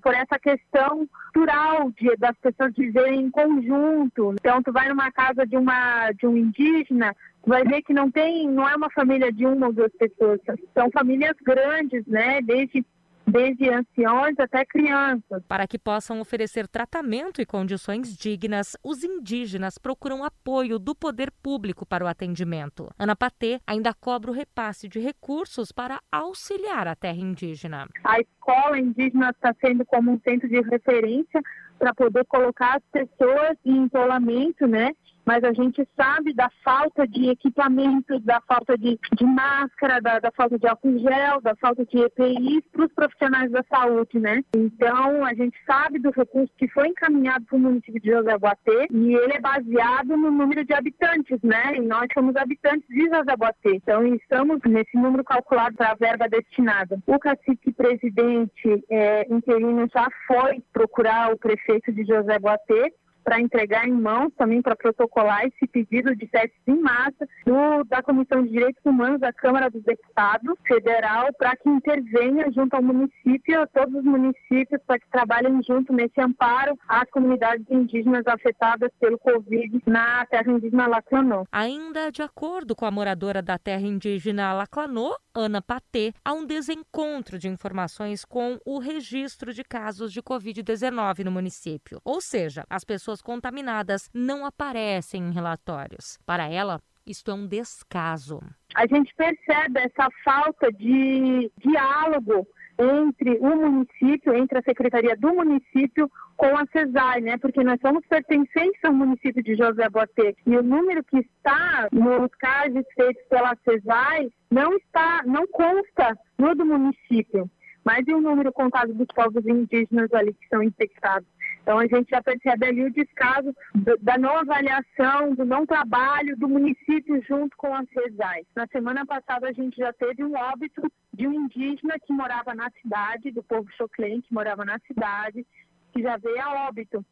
por, 0.00 0.14
essa 0.14 0.38
questão 0.38 1.06
cultural 1.34 1.90
de, 1.90 2.16
das 2.16 2.36
pessoas 2.38 2.72
viverem 2.76 3.22
em 3.22 3.30
conjunto. 3.30 4.34
Então 4.40 4.62
tu 4.62 4.72
vai 4.72 4.88
numa 4.88 5.10
casa 5.10 5.44
de 5.44 5.56
uma 5.56 6.12
de 6.12 6.26
um 6.26 6.36
indígena, 6.36 7.14
tu 7.42 7.50
vai 7.50 7.64
ver 7.64 7.82
que 7.82 7.92
não 7.92 8.10
tem, 8.10 8.48
não 8.48 8.68
é 8.68 8.76
uma 8.76 8.90
família 8.90 9.32
de 9.32 9.44
uma 9.44 9.66
ou 9.66 9.72
duas 9.72 9.92
pessoas, 9.98 10.40
são 10.72 10.88
famílias 10.92 11.34
grandes, 11.42 12.06
né? 12.06 12.40
Desde 12.42 12.84
desde 13.30 13.68
anciões 13.70 14.38
até 14.38 14.64
crianças. 14.64 15.42
Para 15.46 15.66
que 15.66 15.78
possam 15.78 16.20
oferecer 16.20 16.66
tratamento 16.66 17.40
e 17.40 17.46
condições 17.46 18.16
dignas, 18.16 18.76
os 18.82 19.04
indígenas 19.04 19.78
procuram 19.78 20.24
apoio 20.24 20.78
do 20.78 20.94
poder 20.94 21.30
público 21.42 21.86
para 21.86 22.04
o 22.04 22.08
atendimento. 22.08 22.90
Ana 22.98 23.14
Patê 23.14 23.60
ainda 23.66 23.94
cobra 23.94 24.30
o 24.30 24.34
repasse 24.34 24.88
de 24.88 24.98
recursos 24.98 25.72
para 25.72 26.00
auxiliar 26.10 26.88
a 26.88 26.96
terra 26.96 27.18
indígena. 27.18 27.86
A 28.04 28.20
escola 28.20 28.78
indígena 28.78 29.30
está 29.30 29.54
sendo 29.60 29.84
como 29.84 30.12
um 30.12 30.20
centro 30.20 30.48
de 30.48 30.60
referência 30.62 31.40
para 31.78 31.94
poder 31.94 32.24
colocar 32.26 32.76
as 32.76 32.82
pessoas 32.90 33.56
em 33.64 33.86
isolamento, 33.86 34.66
né? 34.66 34.90
Mas 35.28 35.44
a 35.44 35.52
gente 35.52 35.86
sabe 35.94 36.32
da 36.32 36.48
falta 36.64 37.06
de 37.06 37.28
equipamento, 37.28 38.18
da 38.20 38.40
falta 38.48 38.78
de, 38.78 38.98
de 39.12 39.24
máscara, 39.26 40.00
da, 40.00 40.18
da, 40.18 40.32
falta 40.32 40.58
de 40.58 40.66
álcool 40.66 40.98
gel, 41.00 41.42
da 41.42 41.54
falta 41.56 41.84
de 41.84 41.98
EPIs 41.98 42.64
para 42.72 42.86
os 42.86 42.92
profissionais 42.94 43.50
da 43.50 43.62
saúde, 43.70 44.18
né? 44.18 44.42
Então, 44.56 45.22
a 45.26 45.34
gente 45.34 45.54
sabe 45.66 45.98
do 45.98 46.10
recurso 46.12 46.50
que 46.56 46.66
foi 46.68 46.88
encaminhado 46.88 47.44
para 47.44 47.56
o 47.56 47.60
município 47.60 48.00
de 48.00 48.10
José 48.10 48.38
Boatê 48.38 48.86
e 48.90 49.14
ele 49.16 49.34
é 49.34 49.38
baseado 49.38 50.16
no 50.16 50.30
número 50.30 50.64
de 50.64 50.72
habitantes, 50.72 51.38
né? 51.42 51.76
E 51.76 51.80
nós 51.82 52.08
somos 52.14 52.34
habitantes 52.34 52.88
de 52.88 53.04
José 53.04 53.36
Boatê. 53.36 53.74
Então, 53.74 54.06
estamos 54.06 54.60
nesse 54.64 54.96
número 54.96 55.22
calculado 55.24 55.76
para 55.76 55.90
a 55.90 55.94
verba 55.94 56.26
destinada. 56.26 56.98
O 57.06 57.18
cacique 57.18 57.70
presidente 57.70 58.82
é, 58.88 59.26
interino 59.30 59.86
já 59.92 60.08
foi 60.26 60.62
procurar 60.72 61.34
o 61.34 61.38
prefeito 61.38 61.92
de 61.92 62.02
José 62.06 62.38
Boatê 62.38 62.94
para 63.28 63.42
entregar 63.42 63.86
em 63.86 63.92
mãos 63.92 64.32
também 64.38 64.62
para 64.62 64.74
protocolar 64.74 65.44
esse 65.44 65.66
pedido 65.66 66.16
de 66.16 66.26
testes 66.28 66.58
em 66.66 66.80
massa 66.80 67.28
do, 67.44 67.84
da 67.84 68.02
Comissão 68.02 68.42
de 68.42 68.48
Direitos 68.48 68.82
Humanos 68.82 69.20
da 69.20 69.30
Câmara 69.34 69.68
dos 69.68 69.82
Deputados 69.82 70.54
Federal 70.66 71.28
para 71.38 71.54
que 71.54 71.68
intervenha 71.68 72.50
junto 72.50 72.74
ao 72.74 72.82
município, 72.82 73.60
a 73.60 73.66
todos 73.66 73.96
os 73.96 74.04
municípios, 74.04 74.80
para 74.86 74.98
que 74.98 75.10
trabalhem 75.10 75.60
junto 75.62 75.92
nesse 75.92 76.18
amparo 76.18 76.74
às 76.88 77.04
comunidades 77.10 77.66
indígenas 77.68 78.26
afetadas 78.26 78.90
pelo 78.98 79.18
Covid 79.18 79.78
na 79.84 80.24
terra 80.24 80.50
indígena 80.50 80.86
Laclanô. 80.86 81.44
Ainda 81.52 82.10
de 82.10 82.22
acordo 82.22 82.74
com 82.74 82.86
a 82.86 82.90
moradora 82.90 83.42
da 83.42 83.58
terra 83.58 83.82
indígena 83.82 84.54
Laclanô, 84.54 85.14
Ana 85.34 85.60
Patê, 85.60 86.14
há 86.24 86.32
um 86.32 86.46
desencontro 86.46 87.38
de 87.38 87.46
informações 87.46 88.24
com 88.24 88.58
o 88.64 88.78
registro 88.78 89.52
de 89.52 89.62
casos 89.62 90.12
de 90.12 90.22
Covid-19 90.22 91.24
no 91.24 91.30
município. 91.30 92.00
Ou 92.04 92.20
seja, 92.20 92.64
as 92.70 92.84
pessoas 92.84 93.17
contaminadas 93.22 94.10
não 94.12 94.44
aparecem 94.44 95.24
em 95.24 95.32
relatórios. 95.32 96.18
Para 96.26 96.48
ela, 96.48 96.80
isto 97.06 97.30
é 97.30 97.34
um 97.34 97.46
descaso. 97.46 98.40
A 98.74 98.86
gente 98.86 99.14
percebe 99.14 99.80
essa 99.80 100.08
falta 100.24 100.70
de 100.72 101.50
diálogo 101.58 102.46
entre 102.78 103.38
o 103.40 103.56
município, 103.56 104.34
entre 104.34 104.58
a 104.58 104.62
secretaria 104.62 105.16
do 105.16 105.34
município 105.34 106.08
com 106.36 106.56
a 106.56 106.64
CESAI, 106.70 107.20
né? 107.20 107.36
Porque 107.38 107.64
nós 107.64 107.80
somos 107.80 108.06
pertencentes 108.06 108.78
ao 108.84 108.92
município 108.92 109.42
de 109.42 109.56
José 109.56 109.88
Boatê 109.88 110.36
e 110.46 110.56
o 110.56 110.62
número 110.62 111.02
que 111.02 111.18
está 111.18 111.88
nos 111.90 112.30
casos 112.38 112.84
feitos 112.94 113.24
pela 113.28 113.56
CESAI 113.64 114.30
não 114.48 114.76
está, 114.76 115.22
não 115.26 115.46
consta 115.48 116.16
no 116.38 116.54
do 116.54 116.64
município, 116.64 117.50
mas 117.84 118.06
e 118.06 118.14
o 118.14 118.20
número 118.20 118.52
contado 118.52 118.94
dos 118.94 119.08
povos 119.14 119.44
indígenas 119.44 120.12
ali 120.12 120.32
que 120.32 120.46
são 120.48 120.62
infectados. 120.62 121.26
Então 121.68 121.78
a 121.78 121.86
gente 121.86 122.08
já 122.08 122.22
percebe 122.22 122.64
ali 122.64 122.82
o 122.82 122.90
descaso 122.90 123.54
da 124.00 124.16
não 124.16 124.38
avaliação, 124.38 125.34
do 125.34 125.44
não 125.44 125.66
trabalho 125.66 126.34
do 126.34 126.48
município 126.48 127.22
junto 127.28 127.54
com 127.58 127.74
as 127.74 127.86
CESAI. 127.90 128.46
Na 128.56 128.66
semana 128.68 129.04
passada 129.04 129.46
a 129.46 129.52
gente 129.52 129.76
já 129.76 129.92
teve 129.92 130.24
um 130.24 130.34
óbito 130.34 130.90
de 131.12 131.28
um 131.28 131.34
indígena 131.34 131.98
que 131.98 132.10
morava 132.10 132.54
na 132.54 132.70
cidade, 132.80 133.30
do 133.30 133.42
povo 133.42 133.68
Choclen, 133.76 134.22
que 134.22 134.32
morava 134.32 134.64
na 134.64 134.78
cidade, 134.86 135.46
que 135.92 136.00
já 136.00 136.16
veio 136.16 136.40
a 136.40 136.68
óbito. 136.68 137.04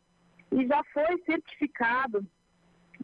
E 0.51 0.67
já 0.67 0.83
foi 0.85 1.23
certificado 1.27 2.27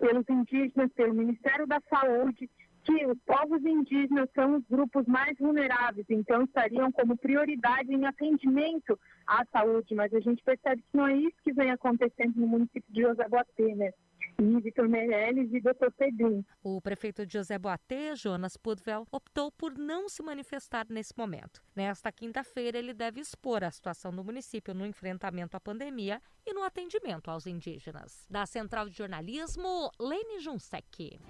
pelos 0.01 0.25
indígenas, 0.31 0.91
pelo 0.95 1.13
Ministério 1.13 1.67
da 1.67 1.83
Saúde, 1.91 2.49
que 2.85 3.07
os 3.07 3.19
povos 3.25 3.65
indígenas 3.65 4.29
são 4.35 4.57
os 4.57 4.65
grupos 4.69 5.07
mais 5.07 5.37
vulneráveis, 5.39 6.07
então 6.09 6.43
estariam 6.43 6.91
como 6.93 7.17
prioridade 7.17 7.93
em 7.93 8.05
atendimento 8.05 8.99
à 9.27 9.45
saúde, 9.47 9.95
mas 9.95 10.13
a 10.13 10.21
gente 10.21 10.43
percebe 10.43 10.83
que 10.83 10.97
não 10.97 11.07
é 11.07 11.17
isso 11.17 11.37
que 11.43 11.53
vem 11.53 11.71
acontecendo 11.71 12.35
no 12.37 12.47
município 12.47 12.93
de 12.93 13.03
José 13.03 13.29
Boatê, 13.29 13.75
né? 13.75 13.93
E 14.39 14.61
Vitor 14.61 14.89
Meirelles 14.89 15.53
e 15.53 15.61
Dr. 15.61 15.91
Pedrinho. 15.97 16.45
O 16.63 16.81
prefeito 16.81 17.27
de 17.27 17.35
José 17.35 17.59
Boatê, 17.59 18.17
Jonas 18.17 18.57
Pudvel, 18.57 19.07
optou 19.13 19.53
por 19.53 19.77
não 19.77 20.09
se 20.09 20.23
manifestar 20.23 20.87
nesse 20.89 21.13
momento. 21.17 21.63
Nesta 21.77 22.11
quinta-feira, 22.11 22.79
ele 22.79 22.95
deve 22.95 23.21
expor 23.21 23.63
a 23.63 23.71
situação 23.71 24.15
do 24.15 24.25
município 24.25 24.75
no 24.75 24.87
enfrentamento 24.87 25.57
à 25.57 25.61
pandemia 25.61 26.21
e 26.47 26.53
no 26.55 26.63
atendimento 26.63 27.31
aos 27.31 27.47
indígenas. 27.47 28.27
Da 28.29 28.47
Central 28.47 28.89
de 28.89 28.97
Jornalismo, 28.97 29.91
Lene 30.01 30.41
Junsec. 30.41 31.21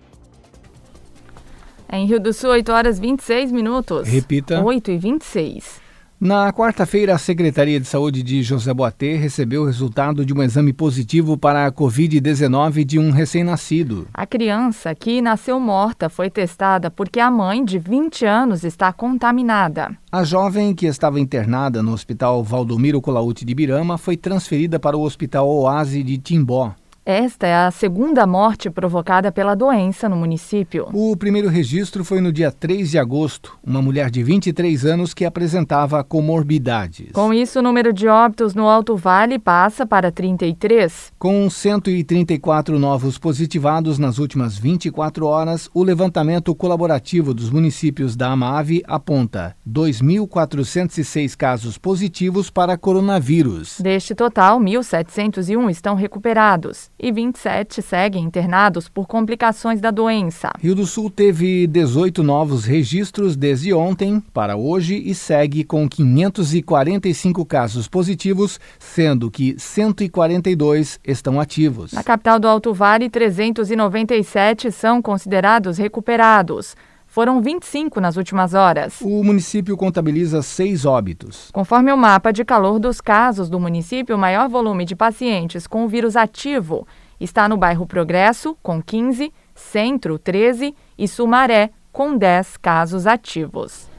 Em 1.94 2.06
Rio 2.06 2.18
do 2.18 2.32
Sul, 2.32 2.48
8 2.48 2.72
horas 2.72 2.98
26 2.98 3.52
minutos. 3.52 4.08
Repita. 4.08 4.64
8 4.64 4.92
e 4.92 4.96
26. 4.96 5.82
Na 6.18 6.50
quarta-feira, 6.50 7.14
a 7.14 7.18
Secretaria 7.18 7.78
de 7.78 7.86
Saúde 7.86 8.22
de 8.22 8.42
José 8.42 8.72
Boatê 8.72 9.16
recebeu 9.16 9.60
o 9.60 9.66
resultado 9.66 10.24
de 10.24 10.32
um 10.32 10.42
exame 10.42 10.72
positivo 10.72 11.36
para 11.36 11.66
a 11.66 11.72
Covid-19 11.72 12.84
de 12.84 12.98
um 12.98 13.10
recém-nascido. 13.10 14.06
A 14.14 14.24
criança, 14.24 14.94
que 14.94 15.20
nasceu 15.20 15.60
morta, 15.60 16.08
foi 16.08 16.30
testada 16.30 16.90
porque 16.90 17.20
a 17.20 17.30
mãe, 17.30 17.62
de 17.62 17.78
20 17.78 18.24
anos, 18.24 18.64
está 18.64 18.90
contaminada. 18.90 19.90
A 20.10 20.24
jovem, 20.24 20.74
que 20.74 20.86
estava 20.86 21.20
internada 21.20 21.82
no 21.82 21.92
Hospital 21.92 22.42
Valdomiro 22.42 23.02
Colaute 23.02 23.44
de 23.44 23.54
Birama, 23.54 23.98
foi 23.98 24.16
transferida 24.16 24.80
para 24.80 24.96
o 24.96 25.02
Hospital 25.02 25.46
Oase 25.46 26.02
de 26.02 26.16
Timbó. 26.16 26.74
Esta 27.04 27.48
é 27.48 27.56
a 27.56 27.70
segunda 27.72 28.24
morte 28.28 28.70
provocada 28.70 29.32
pela 29.32 29.56
doença 29.56 30.08
no 30.08 30.14
município. 30.14 30.86
O 30.92 31.16
primeiro 31.16 31.48
registro 31.48 32.04
foi 32.04 32.20
no 32.20 32.32
dia 32.32 32.52
3 32.52 32.92
de 32.92 32.96
agosto, 32.96 33.58
uma 33.60 33.82
mulher 33.82 34.08
de 34.08 34.22
23 34.22 34.84
anos 34.84 35.12
que 35.12 35.24
apresentava 35.24 36.04
comorbidades. 36.04 37.10
Com 37.12 37.34
isso, 37.34 37.58
o 37.58 37.62
número 37.62 37.92
de 37.92 38.06
óbitos 38.06 38.54
no 38.54 38.68
Alto 38.68 38.96
Vale 38.96 39.36
passa 39.36 39.84
para 39.84 40.12
33. 40.12 41.12
Com 41.18 41.50
134 41.50 42.78
novos 42.78 43.18
positivados 43.18 43.98
nas 43.98 44.18
últimas 44.18 44.56
24 44.56 45.26
horas, 45.26 45.68
o 45.74 45.82
levantamento 45.82 46.54
colaborativo 46.54 47.34
dos 47.34 47.50
municípios 47.50 48.14
da 48.14 48.30
Amave 48.30 48.80
aponta 48.86 49.56
2.406 49.68 51.36
casos 51.36 51.76
positivos 51.76 52.48
para 52.48 52.78
coronavírus. 52.78 53.80
Deste 53.80 54.14
total, 54.14 54.60
1.701 54.60 55.68
estão 55.68 55.96
recuperados 55.96 56.91
e 57.02 57.10
27 57.10 57.82
seguem 57.82 58.24
internados 58.24 58.88
por 58.88 59.08
complicações 59.08 59.80
da 59.80 59.90
doença. 59.90 60.52
Rio 60.60 60.76
do 60.76 60.86
Sul 60.86 61.10
teve 61.10 61.66
18 61.66 62.22
novos 62.22 62.64
registros 62.64 63.36
desde 63.36 63.74
ontem 63.74 64.22
para 64.32 64.56
hoje 64.56 65.02
e 65.04 65.12
segue 65.14 65.64
com 65.64 65.88
545 65.88 67.44
casos 67.44 67.88
positivos, 67.88 68.60
sendo 68.78 69.28
que 69.30 69.56
142 69.58 71.00
estão 71.04 71.40
ativos. 71.40 71.92
Na 71.92 72.04
capital 72.04 72.38
do 72.38 72.46
Alto 72.46 72.72
Vale, 72.72 73.10
397 73.10 74.70
são 74.70 75.02
considerados 75.02 75.78
recuperados. 75.78 76.76
Foram 77.12 77.42
25 77.42 78.00
nas 78.00 78.16
últimas 78.16 78.54
horas. 78.54 78.98
O 79.02 79.22
município 79.22 79.76
contabiliza 79.76 80.40
seis 80.40 80.86
óbitos. 80.86 81.50
Conforme 81.52 81.92
o 81.92 81.96
mapa 81.96 82.32
de 82.32 82.42
calor 82.42 82.78
dos 82.78 83.02
casos 83.02 83.50
do 83.50 83.60
município, 83.60 84.16
o 84.16 84.18
maior 84.18 84.48
volume 84.48 84.86
de 84.86 84.96
pacientes 84.96 85.66
com 85.66 85.84
o 85.84 85.88
vírus 85.88 86.16
ativo 86.16 86.88
está 87.20 87.46
no 87.50 87.58
bairro 87.58 87.86
Progresso, 87.86 88.56
com 88.62 88.80
15, 88.82 89.30
Centro, 89.54 90.18
13 90.18 90.74
e 90.96 91.06
Sumaré, 91.06 91.68
com 91.92 92.16
10 92.16 92.56
casos 92.56 93.06
ativos. 93.06 93.91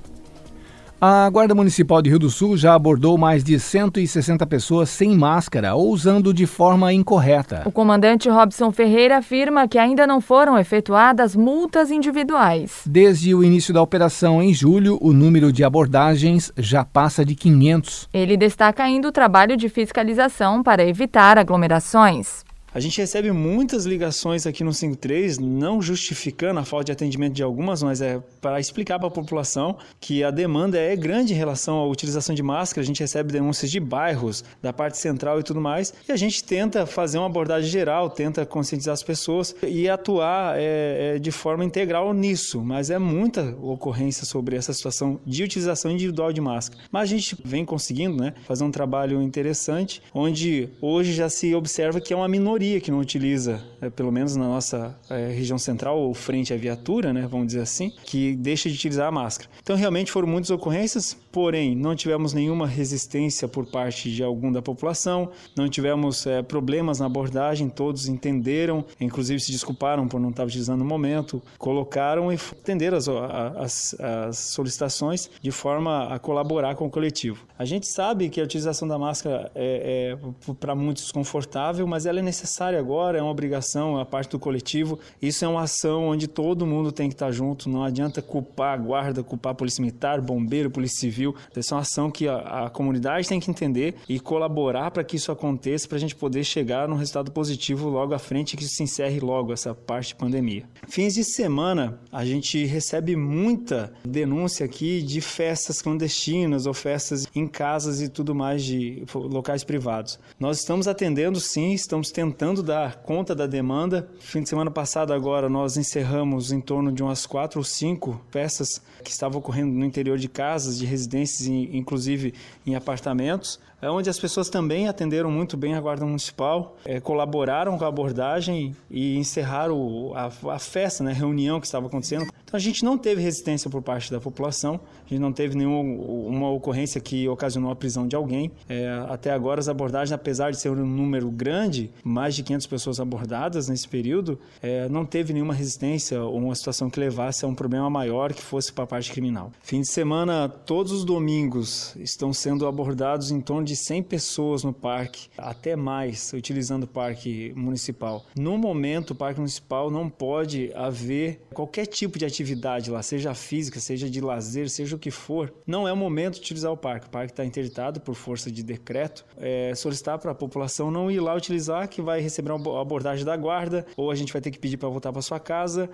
A 1.05 1.29
Guarda 1.29 1.53
Municipal 1.53 2.01
de 2.01 2.09
Rio 2.09 2.17
do 2.17 2.29
Sul 2.29 2.55
já 2.55 2.73
abordou 2.73 3.17
mais 3.17 3.43
de 3.43 3.59
160 3.59 4.47
pessoas 4.47 4.87
sem 4.89 5.13
máscara 5.13 5.75
ou 5.75 5.89
usando 5.89 6.33
de 6.33 6.45
forma 6.45 6.93
incorreta. 6.93 7.63
O 7.65 7.73
comandante 7.73 8.29
Robson 8.29 8.71
Ferreira 8.71 9.17
afirma 9.17 9.67
que 9.67 9.77
ainda 9.77 10.07
não 10.07 10.21
foram 10.21 10.57
efetuadas 10.57 11.35
multas 11.35 11.91
individuais. 11.91 12.83
Desde 12.85 13.35
o 13.35 13.43
início 13.43 13.73
da 13.73 13.81
operação 13.81 14.41
em 14.41 14.53
julho, 14.53 14.97
o 15.01 15.11
número 15.11 15.51
de 15.51 15.61
abordagens 15.61 16.53
já 16.57 16.85
passa 16.85 17.25
de 17.25 17.35
500. 17.35 18.07
Ele 18.13 18.37
destaca 18.37 18.81
ainda 18.81 19.09
o 19.09 19.11
trabalho 19.11 19.57
de 19.57 19.67
fiscalização 19.67 20.63
para 20.63 20.87
evitar 20.87 21.37
aglomerações. 21.37 22.45
A 22.75 22.79
gente 22.79 22.99
recebe 22.99 23.31
muitas 23.31 23.85
ligações 23.85 24.47
aqui 24.47 24.63
no 24.63 24.73
53, 24.73 25.37
não 25.37 25.79
justificando 25.79 26.59
a 26.59 26.65
falta 26.65 26.85
de 26.85 26.91
atendimento 26.91 27.33
de 27.33 27.43
algumas, 27.43 27.83
mas 27.83 28.01
é 28.01 28.19
para 28.41 28.59
explicar 28.59 28.97
para 28.97 29.09
a 29.09 29.11
população 29.11 29.77
que 30.01 30.23
a 30.23 30.31
demanda 30.31 30.79
é 30.79 30.95
grande 30.95 31.33
em 31.33 31.35
relação 31.35 31.77
à 31.77 31.85
utilização 31.85 32.33
de 32.33 32.41
máscara. 32.41 32.81
A 32.81 32.85
gente 32.85 32.99
recebe 32.99 33.31
denúncias 33.31 33.69
de 33.69 33.79
bairros, 33.79 34.43
da 34.59 34.73
parte 34.73 34.97
central 34.97 35.39
e 35.39 35.43
tudo 35.43 35.61
mais, 35.61 35.93
e 36.09 36.11
a 36.11 36.15
gente 36.15 36.43
tenta 36.43 36.87
fazer 36.87 37.19
uma 37.19 37.27
abordagem 37.27 37.69
geral, 37.69 38.09
tenta 38.09 38.43
conscientizar 38.43 38.93
as 38.93 39.03
pessoas 39.03 39.55
e 39.61 39.87
atuar 39.87 40.55
é, 40.57 41.15
é, 41.15 41.19
de 41.19 41.29
forma 41.29 41.63
integral 41.63 42.11
nisso. 42.11 42.59
Mas 42.63 42.89
é 42.89 42.97
muita 42.97 43.55
ocorrência 43.61 44.25
sobre 44.25 44.55
essa 44.55 44.73
situação 44.73 45.19
de 45.23 45.43
utilização 45.43 45.91
individual 45.91 46.33
de 46.33 46.41
máscara. 46.41 46.81
Mas 46.91 47.03
a 47.03 47.05
gente 47.05 47.37
vem 47.45 47.65
conseguindo 47.65 48.17
né, 48.17 48.33
fazer 48.47 48.63
um 48.63 48.71
trabalho 48.71 49.21
interessante, 49.21 50.01
onde 50.11 50.69
hoje 50.81 51.13
já 51.13 51.29
se 51.29 51.53
observa 51.53 52.01
que 52.01 52.11
é 52.11 52.15
uma 52.15 52.27
minoria 52.27 52.62
que 52.81 52.91
não 52.91 52.99
utiliza, 52.99 53.63
é, 53.81 53.89
pelo 53.89 54.11
menos 54.11 54.35
na 54.35 54.47
nossa 54.47 54.97
é, 55.09 55.27
região 55.27 55.57
central 55.57 55.99
ou 55.99 56.13
frente 56.13 56.53
à 56.53 56.57
viatura, 56.57 57.13
né, 57.13 57.27
vamos 57.29 57.47
dizer 57.47 57.61
assim, 57.61 57.91
que 58.05 58.35
deixa 58.35 58.69
de 58.69 58.75
utilizar 58.75 59.07
a 59.07 59.11
máscara. 59.11 59.49
Então, 59.61 59.75
realmente 59.75 60.11
foram 60.11 60.27
muitas 60.27 60.49
ocorrências, 60.49 61.15
porém, 61.31 61.75
não 61.75 61.95
tivemos 61.95 62.33
nenhuma 62.33 62.65
resistência 62.65 63.47
por 63.47 63.65
parte 63.65 64.11
de 64.11 64.23
algum 64.23 64.51
da 64.51 64.61
população, 64.61 65.29
não 65.55 65.67
tivemos 65.67 66.25
é, 66.25 66.41
problemas 66.41 66.99
na 66.99 67.05
abordagem, 67.05 67.69
todos 67.69 68.07
entenderam, 68.07 68.85
inclusive 68.99 69.39
se 69.39 69.51
desculparam 69.51 70.07
por 70.07 70.19
não 70.19 70.29
estar 70.29 70.45
utilizando 70.45 70.79
no 70.79 70.85
momento, 70.85 71.41
colocaram 71.57 72.31
e 72.31 72.35
atenderam 72.35 72.97
as, 72.97 73.07
as, 73.07 73.95
as 73.99 74.37
solicitações 74.37 75.29
de 75.41 75.51
forma 75.51 76.13
a 76.13 76.19
colaborar 76.19 76.75
com 76.75 76.85
o 76.85 76.89
coletivo. 76.89 77.45
A 77.57 77.65
gente 77.65 77.87
sabe 77.87 78.29
que 78.29 78.41
a 78.41 78.43
utilização 78.43 78.87
da 78.87 78.97
máscara 78.97 79.51
é, 79.55 80.17
é 80.17 80.53
para 80.59 80.75
muitos 80.75 81.03
desconfortável, 81.03 81.85
mas 81.85 82.05
ela 82.05 82.19
é 82.19 82.21
necessária 82.21 82.52
necessária 82.53 82.77
agora, 82.77 83.17
é 83.17 83.21
uma 83.21 83.31
obrigação, 83.31 83.97
a 83.97 84.05
parte 84.05 84.29
do 84.29 84.39
coletivo. 84.39 84.99
Isso 85.19 85.43
é 85.43 85.47
uma 85.47 85.63
ação 85.63 86.09
onde 86.09 86.27
todo 86.27 86.67
mundo 86.67 86.91
tem 86.91 87.09
que 87.09 87.15
estar 87.15 87.31
junto, 87.31 87.67
não 87.67 87.83
adianta 87.83 88.21
culpar 88.21 88.75
a 88.75 88.77
guarda, 88.77 89.23
culpar 89.23 89.53
a 89.53 89.55
polícia 89.55 89.81
militar, 89.81 90.21
bombeiro, 90.21 90.69
polícia 90.69 90.99
civil. 90.99 91.35
Essa 91.55 91.73
é 91.73 91.75
uma 91.75 91.81
ação 91.81 92.11
que 92.11 92.27
a, 92.27 92.65
a 92.65 92.69
comunidade 92.69 93.27
tem 93.27 93.39
que 93.39 93.49
entender 93.49 93.95
e 94.07 94.19
colaborar 94.19 94.91
para 94.91 95.03
que 95.03 95.15
isso 95.15 95.31
aconteça, 95.31 95.87
para 95.87 95.97
a 95.97 95.99
gente 95.99 96.15
poder 96.15 96.43
chegar 96.43 96.87
num 96.87 96.95
resultado 96.95 97.31
positivo 97.31 97.89
logo 97.89 98.13
à 98.13 98.19
frente 98.19 98.53
e 98.53 98.57
que 98.57 98.65
se 98.65 98.83
encerre 98.83 99.19
logo 99.19 99.51
essa 99.51 99.73
parte 99.73 100.09
de 100.09 100.15
pandemia. 100.15 100.65
Fins 100.87 101.15
de 101.15 101.23
semana, 101.23 101.99
a 102.11 102.23
gente 102.23 102.65
recebe 102.65 103.15
muita 103.15 103.91
denúncia 104.05 104.65
aqui 104.65 105.01
de 105.01 105.21
festas 105.21 105.81
clandestinas 105.81 106.67
ou 106.67 106.73
festas 106.73 107.27
em 107.33 107.47
casas 107.47 107.99
e 107.99 108.09
tudo 108.09 108.35
mais 108.35 108.63
de 108.63 109.03
locais 109.15 109.63
privados. 109.63 110.19
Nós 110.39 110.59
estamos 110.59 110.87
atendendo 110.87 111.39
sim, 111.39 111.73
estamos 111.73 112.11
tentando 112.11 112.42
tentando 112.43 112.61
dar 112.61 112.97
conta 112.97 113.33
da 113.33 113.47
demanda. 113.47 114.05
Fim 114.19 114.41
de 114.41 114.49
semana 114.49 114.69
passado, 114.69 115.13
agora, 115.13 115.47
nós 115.47 115.77
encerramos 115.77 116.51
em 116.51 116.59
torno 116.59 116.91
de 116.91 117.01
umas 117.01 117.25
quatro 117.25 117.61
ou 117.61 117.63
cinco 117.63 118.21
peças 118.29 118.81
que 119.01 119.11
estavam 119.11 119.39
ocorrendo 119.39 119.71
no 119.71 119.85
interior 119.85 120.17
de 120.17 120.27
casas, 120.27 120.77
de 120.77 120.85
residências, 120.85 121.47
inclusive 121.47 122.33
em 122.67 122.75
apartamentos. 122.75 123.61
É 123.83 123.89
onde 123.89 124.09
as 124.09 124.17
pessoas 124.17 124.49
também 124.49 124.87
atenderam 124.87 125.29
muito 125.29 125.57
bem 125.57 125.75
a 125.75 125.81
Guarda 125.81 126.05
Municipal, 126.05 126.77
é, 126.85 127.01
colaboraram 127.01 127.77
com 127.77 127.83
a 127.83 127.89
abordagem 127.89 128.73
e 128.89 129.17
encerraram 129.17 130.13
a, 130.15 130.31
a 130.53 130.57
festa, 130.57 131.03
né, 131.03 131.11
a 131.11 131.13
reunião 131.13 131.59
que 131.59 131.65
estava 131.65 131.87
acontecendo. 131.87 132.23
Então 132.53 132.57
a 132.57 132.59
gente 132.59 132.85
não 132.85 132.97
teve 132.97 133.21
resistência 133.21 133.69
por 133.69 133.81
parte 133.81 134.09
da 134.09 134.21
população, 134.21 134.79
a 135.05 135.09
gente 135.09 135.19
não 135.19 135.33
teve 135.33 135.57
nenhuma 135.57 136.49
ocorrência 136.51 137.01
que 137.01 137.27
ocasionou 137.27 137.71
a 137.71 137.75
prisão 137.75 138.07
de 138.07 138.15
alguém. 138.15 138.53
É, 138.69 138.87
até 139.09 139.31
agora 139.31 139.59
as 139.59 139.67
abordagens, 139.67 140.13
apesar 140.13 140.51
de 140.51 140.61
ser 140.61 140.69
um 140.69 140.85
número 140.85 141.29
grande, 141.29 141.91
mais 142.05 142.35
de 142.35 142.43
500 142.43 142.67
pessoas 142.67 142.99
abordadas 143.01 143.67
nesse 143.67 143.89
período, 143.89 144.39
é, 144.61 144.87
não 144.87 145.05
teve 145.05 145.33
nenhuma 145.33 145.53
resistência 145.53 146.23
ou 146.23 146.37
uma 146.37 146.55
situação 146.55 146.89
que 146.89 147.01
levasse 147.01 147.43
a 147.43 147.49
um 147.49 147.55
problema 147.55 147.89
maior 147.89 148.31
que 148.31 148.41
fosse 148.41 148.71
para 148.71 148.85
a 148.85 148.87
parte 148.87 149.11
criminal. 149.11 149.51
Fim 149.61 149.81
de 149.81 149.89
semana, 149.89 150.47
todos 150.47 150.93
os 150.93 151.03
domingos 151.03 151.93
estão 151.97 152.31
sendo 152.31 152.65
abordados 152.65 153.29
em 153.29 153.41
torno 153.41 153.65
de 153.65 153.72
de 153.73 153.77
100 153.77 154.03
pessoas 154.03 154.63
no 154.63 154.71
parque, 154.71 155.29
até 155.35 155.75
mais, 155.75 156.31
utilizando 156.31 156.83
o 156.83 156.87
parque 156.87 157.51
municipal. 157.55 158.23
No 158.37 158.55
momento, 158.55 159.11
o 159.11 159.15
parque 159.15 159.39
municipal 159.39 159.89
não 159.89 160.07
pode 160.07 160.71
haver 160.75 161.41
qualquer 161.53 161.87
tipo 161.87 162.19
de 162.19 162.25
atividade 162.25 162.91
lá, 162.91 163.01
seja 163.01 163.33
física, 163.33 163.79
seja 163.79 164.07
de 164.07 164.21
lazer, 164.21 164.69
seja 164.69 164.95
o 164.95 164.99
que 164.99 165.09
for. 165.09 165.51
Não 165.65 165.87
é 165.87 165.93
o 165.93 165.97
momento 165.97 166.35
de 166.35 166.41
utilizar 166.41 166.71
o 166.71 166.77
parque. 166.77 167.07
O 167.07 167.09
parque 167.09 167.31
está 167.31 167.43
interditado 167.43 167.99
por 167.99 168.13
força 168.13 168.51
de 168.51 168.61
decreto. 168.61 169.25
É 169.37 169.73
solicitar 169.73 170.19
para 170.19 170.31
a 170.31 170.35
população 170.35 170.91
não 170.91 171.09
ir 171.09 171.19
lá 171.19 171.33
utilizar, 171.33 171.87
que 171.89 172.01
vai 172.01 172.21
receber 172.21 172.51
uma 172.51 172.79
abordagem 172.79 173.25
da 173.25 173.35
guarda, 173.35 173.87
ou 173.97 174.11
a 174.11 174.15
gente 174.15 174.31
vai 174.31 174.41
ter 174.41 174.51
que 174.51 174.59
pedir 174.59 174.77
para 174.77 174.89
voltar 174.89 175.11
para 175.11 175.21
sua 175.23 175.39
casa. 175.39 175.89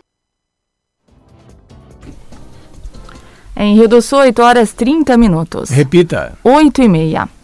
Em 3.56 3.76
Rio 3.76 3.88
do 3.88 4.02
Sul, 4.02 4.20
8 4.20 4.42
horas 4.42 4.74
30 4.74 5.18
minutos. 5.18 5.70
Repita. 5.70 6.38
8 6.44 6.82
e 6.82 6.88
meia. 6.90 7.39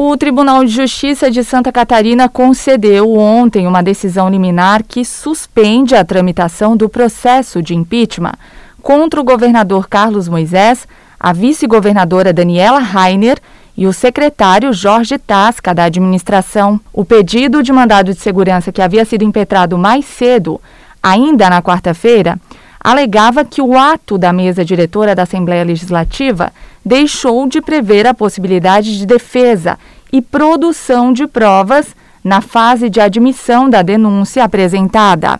O 0.00 0.16
Tribunal 0.16 0.64
de 0.64 0.70
Justiça 0.70 1.28
de 1.28 1.42
Santa 1.42 1.72
Catarina 1.72 2.28
concedeu 2.28 3.14
ontem 3.16 3.66
uma 3.66 3.82
decisão 3.82 4.28
liminar 4.28 4.84
que 4.84 5.04
suspende 5.04 5.96
a 5.96 6.04
tramitação 6.04 6.76
do 6.76 6.88
processo 6.88 7.60
de 7.60 7.74
impeachment 7.74 8.34
contra 8.80 9.20
o 9.20 9.24
governador 9.24 9.88
Carlos 9.88 10.28
Moisés, 10.28 10.86
a 11.18 11.32
vice-governadora 11.32 12.32
Daniela 12.32 12.78
Rainer 12.78 13.40
e 13.76 13.88
o 13.88 13.92
secretário 13.92 14.72
Jorge 14.72 15.18
Tasca 15.18 15.74
da 15.74 15.82
administração. 15.82 16.80
O 16.92 17.04
pedido 17.04 17.60
de 17.60 17.72
mandado 17.72 18.14
de 18.14 18.20
segurança 18.20 18.70
que 18.70 18.80
havia 18.80 19.04
sido 19.04 19.24
impetrado 19.24 19.76
mais 19.76 20.04
cedo, 20.04 20.60
ainda 21.02 21.50
na 21.50 21.60
quarta-feira, 21.60 22.38
alegava 22.78 23.44
que 23.44 23.60
o 23.60 23.76
ato 23.76 24.16
da 24.16 24.32
mesa 24.32 24.64
diretora 24.64 25.12
da 25.12 25.24
Assembleia 25.24 25.64
Legislativa 25.64 26.52
deixou 26.88 27.46
de 27.46 27.60
prever 27.60 28.06
a 28.06 28.14
possibilidade 28.14 28.98
de 28.98 29.04
defesa 29.04 29.78
e 30.10 30.22
produção 30.22 31.12
de 31.12 31.26
provas 31.26 31.94
na 32.24 32.40
fase 32.40 32.88
de 32.88 32.98
admissão 32.98 33.68
da 33.68 33.82
denúncia 33.82 34.42
apresentada. 34.42 35.38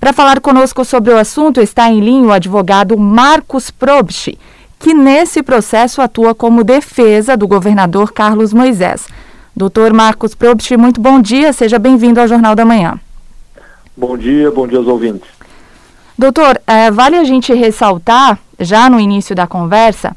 Para 0.00 0.14
falar 0.14 0.40
conosco 0.40 0.82
sobre 0.82 1.12
o 1.12 1.18
assunto 1.18 1.60
está 1.60 1.90
em 1.90 2.00
linha 2.00 2.28
o 2.28 2.32
advogado 2.32 2.96
Marcos 2.96 3.70
Probst, 3.70 4.32
que 4.78 4.94
nesse 4.94 5.42
processo 5.42 6.00
atua 6.00 6.34
como 6.34 6.64
defesa 6.64 7.36
do 7.36 7.46
governador 7.46 8.10
Carlos 8.10 8.54
Moisés. 8.54 9.06
Doutor 9.54 9.92
Marcos 9.92 10.34
Probst, 10.34 10.70
muito 10.78 10.98
bom 10.98 11.20
dia, 11.20 11.52
seja 11.52 11.78
bem-vindo 11.78 12.18
ao 12.18 12.26
Jornal 12.26 12.54
da 12.54 12.64
Manhã. 12.64 12.98
Bom 13.94 14.16
dia, 14.16 14.50
bom 14.50 14.66
dia 14.66 14.78
aos 14.78 14.86
ouvintes. 14.86 15.28
Doutor, 16.16 16.58
é, 16.66 16.90
vale 16.90 17.16
a 17.16 17.24
gente 17.24 17.52
ressaltar, 17.52 18.38
já 18.58 18.88
no 18.88 18.98
início 18.98 19.34
da 19.34 19.46
conversa, 19.46 20.16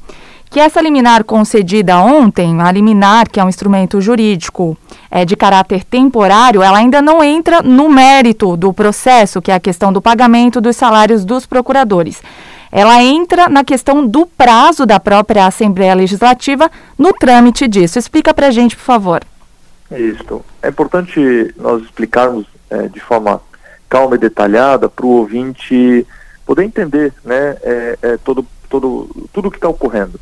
que 0.53 0.59
essa 0.59 0.79
liminar 0.79 1.23
concedida 1.23 1.97
ontem, 1.97 2.61
a 2.61 2.71
liminar, 2.71 3.27
que 3.27 3.39
é 3.39 3.43
um 3.43 3.49
instrumento 3.49 3.99
jurídico 3.99 4.77
é, 5.09 5.25
de 5.25 5.35
caráter 5.35 5.83
temporário, 5.83 6.61
ela 6.61 6.77
ainda 6.77 7.01
não 7.01 7.23
entra 7.23 7.63
no 7.63 7.89
mérito 7.89 8.55
do 8.55 8.71
processo, 8.71 9.41
que 9.41 9.49
é 9.49 9.55
a 9.55 9.59
questão 9.59 9.91
do 9.91 9.99
pagamento 9.99 10.61
dos 10.61 10.75
salários 10.75 11.25
dos 11.25 11.47
procuradores. 11.47 12.21
Ela 12.71 13.01
entra 13.01 13.49
na 13.49 13.63
questão 13.63 14.05
do 14.05 14.27
prazo 14.27 14.85
da 14.85 14.99
própria 14.99 15.47
Assembleia 15.47 15.95
Legislativa 15.95 16.69
no 16.99 17.11
trâmite 17.13 17.67
disso. 17.67 17.97
Explica 17.97 18.31
para 18.31 18.47
a 18.47 18.51
gente, 18.51 18.75
por 18.75 18.83
favor. 18.83 19.23
Isso. 19.89 20.45
É 20.61 20.69
importante 20.69 21.19
nós 21.57 21.81
explicarmos 21.81 22.45
é, 22.69 22.87
de 22.89 22.99
forma 22.99 23.41
calma 23.89 24.17
e 24.17 24.19
detalhada 24.19 24.87
para 24.87 25.05
o 25.05 25.09
ouvinte 25.09 26.05
poder 26.45 26.63
entender 26.63 27.11
né, 27.25 27.57
é, 27.63 27.97
é, 28.03 28.17
todo, 28.17 28.45
todo, 28.69 29.09
tudo 29.33 29.47
o 29.47 29.51
que 29.51 29.57
está 29.57 29.67
ocorrendo. 29.67 30.19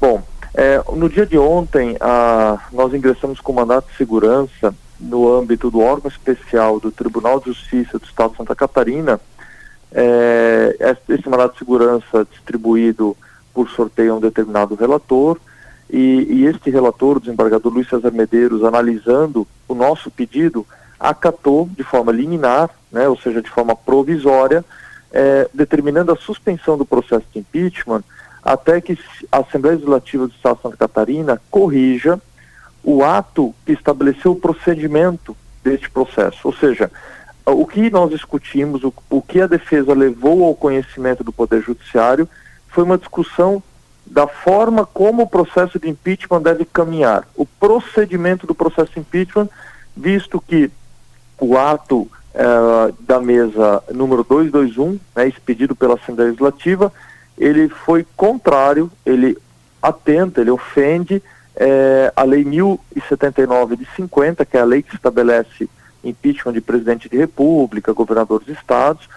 Bom, 0.00 0.22
é, 0.54 0.82
no 0.94 1.10
dia 1.10 1.26
de 1.26 1.36
ontem, 1.36 1.94
a, 2.00 2.58
nós 2.72 2.94
ingressamos 2.94 3.38
com 3.38 3.52
mandato 3.52 3.90
de 3.90 3.96
segurança 3.98 4.74
no 4.98 5.30
âmbito 5.30 5.70
do 5.70 5.80
órgão 5.80 6.10
especial 6.10 6.80
do 6.80 6.90
Tribunal 6.90 7.38
de 7.38 7.46
Justiça 7.46 7.98
do 7.98 8.06
Estado 8.06 8.30
de 8.30 8.38
Santa 8.38 8.54
Catarina. 8.54 9.20
É, 9.92 10.96
esse 11.06 11.28
mandato 11.28 11.52
de 11.52 11.58
segurança 11.58 12.26
distribuído 12.30 13.14
por 13.52 13.68
sorteio 13.68 14.14
a 14.14 14.16
um 14.16 14.20
determinado 14.20 14.74
relator. 14.74 15.38
E, 15.90 16.26
e 16.30 16.46
este 16.46 16.70
relator, 16.70 17.18
o 17.18 17.20
desembargador 17.20 17.70
Luiz 17.70 17.88
César 17.88 18.10
Medeiros, 18.10 18.64
analisando 18.64 19.46
o 19.68 19.74
nosso 19.74 20.10
pedido, 20.10 20.66
acatou 20.98 21.68
de 21.76 21.82
forma 21.82 22.10
liminar, 22.10 22.70
né, 22.90 23.06
ou 23.06 23.18
seja, 23.18 23.42
de 23.42 23.50
forma 23.50 23.76
provisória, 23.76 24.64
é, 25.12 25.46
determinando 25.52 26.10
a 26.10 26.16
suspensão 26.16 26.78
do 26.78 26.86
processo 26.86 27.26
de 27.32 27.40
impeachment 27.40 28.02
até 28.42 28.80
que 28.80 28.98
a 29.30 29.38
Assembleia 29.38 29.76
Legislativa 29.76 30.26
do 30.26 30.32
Estado 30.32 30.56
de 30.56 30.62
Santa 30.62 30.76
Catarina 30.76 31.40
corrija 31.50 32.20
o 32.82 33.04
ato 33.04 33.54
que 33.64 33.72
estabeleceu 33.72 34.32
o 34.32 34.36
procedimento 34.36 35.36
deste 35.62 35.90
processo. 35.90 36.40
Ou 36.44 36.54
seja, 36.54 36.90
o 37.46 37.66
que 37.66 37.90
nós 37.90 38.10
discutimos, 38.10 38.82
o, 38.84 38.92
o 39.08 39.20
que 39.20 39.40
a 39.40 39.46
defesa 39.46 39.92
levou 39.92 40.44
ao 40.44 40.54
conhecimento 40.54 41.22
do 41.22 41.32
Poder 41.32 41.62
Judiciário, 41.62 42.28
foi 42.68 42.84
uma 42.84 42.98
discussão 42.98 43.62
da 44.06 44.26
forma 44.26 44.84
como 44.86 45.22
o 45.22 45.28
processo 45.28 45.78
de 45.78 45.88
impeachment 45.88 46.42
deve 46.42 46.64
caminhar. 46.64 47.28
O 47.36 47.46
procedimento 47.46 48.46
do 48.46 48.54
processo 48.54 48.92
de 48.92 49.00
impeachment, 49.00 49.48
visto 49.96 50.40
que 50.40 50.70
o 51.38 51.56
ato 51.56 52.00
uh, 52.00 52.92
da 53.00 53.20
mesa 53.20 53.82
número 53.92 54.24
221, 54.24 54.98
né, 55.14 55.28
expedido 55.28 55.76
pela 55.76 55.94
Assembleia 55.94 56.30
Legislativa, 56.30 56.92
ele 57.36 57.68
foi 57.68 58.06
contrário, 58.16 58.90
ele 59.04 59.36
atenta, 59.82 60.40
ele 60.40 60.50
ofende 60.50 61.22
é, 61.56 62.12
a 62.14 62.22
Lei 62.22 62.44
1079 62.44 63.76
de 63.76 63.86
50, 63.96 64.44
que 64.44 64.56
é 64.56 64.60
a 64.60 64.64
lei 64.64 64.82
que 64.82 64.94
estabelece 64.94 65.68
impeachment 66.02 66.52
de 66.52 66.60
presidente 66.60 67.08
de 67.08 67.16
república, 67.16 67.92
governadores 67.92 68.46
de 68.46 68.52
estados, 68.52 69.08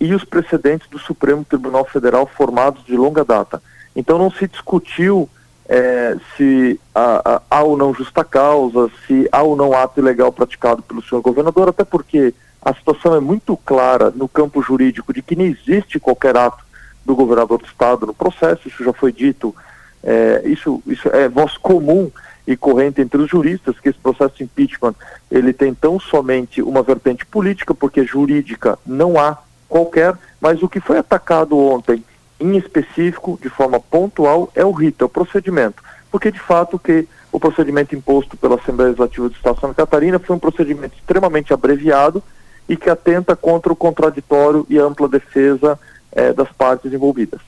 e 0.00 0.14
os 0.14 0.24
precedentes 0.24 0.88
do 0.88 0.98
Supremo 0.98 1.44
Tribunal 1.44 1.84
Federal 1.84 2.26
formados 2.26 2.84
de 2.84 2.96
longa 2.96 3.24
data. 3.24 3.62
Então 3.94 4.16
não 4.16 4.30
se 4.30 4.48
discutiu 4.48 5.28
é, 5.68 6.16
se 6.36 6.80
há, 6.94 7.42
há 7.50 7.62
ou 7.62 7.76
não 7.76 7.94
justa 7.94 8.24
causa, 8.24 8.90
se 9.06 9.28
há 9.30 9.42
ou 9.42 9.54
não 9.54 9.72
ato 9.72 10.00
ilegal 10.00 10.32
praticado 10.32 10.82
pelo 10.82 11.02
senhor 11.02 11.20
governador, 11.20 11.68
até 11.68 11.84
porque 11.84 12.34
a 12.62 12.74
situação 12.74 13.14
é 13.14 13.20
muito 13.20 13.56
clara 13.56 14.10
no 14.10 14.26
campo 14.26 14.62
jurídico 14.62 15.12
de 15.12 15.22
que 15.22 15.36
não 15.36 15.44
existe 15.44 16.00
qualquer 16.00 16.36
ato 16.36 16.64
do 17.04 17.14
governador 17.14 17.58
do 17.58 17.66
estado 17.66 18.06
no 18.06 18.14
processo, 18.14 18.68
isso 18.68 18.84
já 18.84 18.92
foi 18.92 19.12
dito, 19.12 19.54
é, 20.02 20.42
isso, 20.44 20.82
isso 20.86 21.08
é 21.08 21.28
voz 21.28 21.56
comum 21.56 22.10
e 22.46 22.56
corrente 22.56 23.00
entre 23.00 23.20
os 23.20 23.30
juristas, 23.30 23.78
que 23.78 23.88
esse 23.88 23.98
processo 23.98 24.36
de 24.36 24.44
impeachment, 24.44 24.94
ele 25.30 25.52
tem 25.52 25.74
tão 25.74 26.00
somente 26.00 26.62
uma 26.62 26.82
vertente 26.82 27.24
política, 27.24 27.74
porque 27.74 28.04
jurídica 28.04 28.78
não 28.86 29.18
há 29.18 29.38
qualquer, 29.68 30.14
mas 30.40 30.62
o 30.62 30.68
que 30.68 30.80
foi 30.80 30.98
atacado 30.98 31.56
ontem, 31.56 32.04
em 32.40 32.56
específico, 32.56 33.38
de 33.40 33.48
forma 33.48 33.78
pontual, 33.78 34.50
é 34.54 34.64
o 34.64 34.72
rito, 34.72 35.04
é 35.04 35.06
o 35.06 35.08
procedimento, 35.08 35.82
porque 36.10 36.30
de 36.30 36.40
fato 36.40 36.78
que 36.78 37.06
o 37.30 37.38
procedimento 37.38 37.94
imposto 37.94 38.36
pela 38.36 38.56
Assembleia 38.56 38.88
Legislativa 38.88 39.28
do 39.28 39.34
Estado 39.34 39.54
de 39.54 39.60
Santa 39.60 39.74
Catarina 39.74 40.18
foi 40.18 40.34
um 40.34 40.40
procedimento 40.40 40.96
extremamente 40.96 41.52
abreviado 41.52 42.22
e 42.68 42.76
que 42.76 42.90
atenta 42.90 43.36
contra 43.36 43.72
o 43.72 43.76
contraditório 43.76 44.66
e 44.68 44.78
ampla 44.78 45.08
defesa 45.08 45.78
é, 46.12 46.32
das 46.32 46.48
partes 46.52 46.92
envolvidas. 46.92 47.40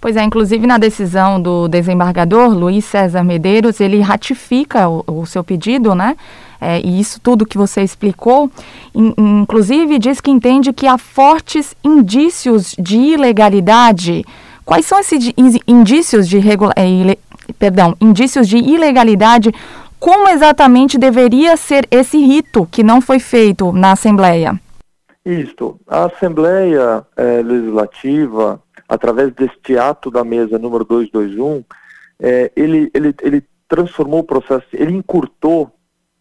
Pois 0.00 0.16
é, 0.16 0.22
inclusive 0.22 0.66
na 0.66 0.76
decisão 0.76 1.40
do 1.40 1.66
desembargador 1.66 2.50
Luiz 2.50 2.84
César 2.84 3.24
Medeiros, 3.24 3.80
ele 3.80 4.00
ratifica 4.00 4.86
o, 4.86 5.02
o 5.06 5.24
seu 5.24 5.42
pedido, 5.42 5.94
né? 5.94 6.14
É, 6.60 6.78
e 6.80 7.00
isso 7.00 7.18
tudo 7.20 7.46
que 7.46 7.56
você 7.56 7.82
explicou, 7.82 8.50
in, 8.94 9.14
inclusive 9.16 9.98
diz 9.98 10.20
que 10.20 10.30
entende 10.30 10.72
que 10.72 10.86
há 10.86 10.98
fortes 10.98 11.74
indícios 11.82 12.74
de 12.78 12.96
ilegalidade. 12.96 14.24
Quais 14.64 14.86
são 14.86 14.98
esses 14.98 15.32
indícios 15.66 16.28
de 16.28 16.38
regula 16.38 16.72
é, 16.76 16.86
ile, 16.86 17.18
perdão, 17.58 17.96
indícios 18.00 18.46
de 18.46 18.56
ilegalidade? 18.56 19.54
Como 19.98 20.28
exatamente 20.28 20.98
deveria 20.98 21.56
ser 21.56 21.88
esse 21.90 22.18
rito 22.18 22.68
que 22.70 22.82
não 22.82 23.00
foi 23.00 23.18
feito 23.18 23.72
na 23.72 23.92
Assembleia? 23.92 24.60
Isto. 25.24 25.80
A 25.86 26.04
Assembleia 26.04 27.06
é, 27.16 27.42
Legislativa, 27.42 28.62
através 28.88 29.32
deste 29.32 29.78
ato 29.78 30.10
da 30.10 30.22
mesa 30.22 30.58
número 30.58 30.84
221, 30.84 31.64
é, 32.20 32.52
ele, 32.54 32.90
ele, 32.92 33.14
ele 33.22 33.44
transformou 33.66 34.20
o 34.20 34.24
processo, 34.24 34.66
ele 34.72 34.92
encurtou 34.92 35.72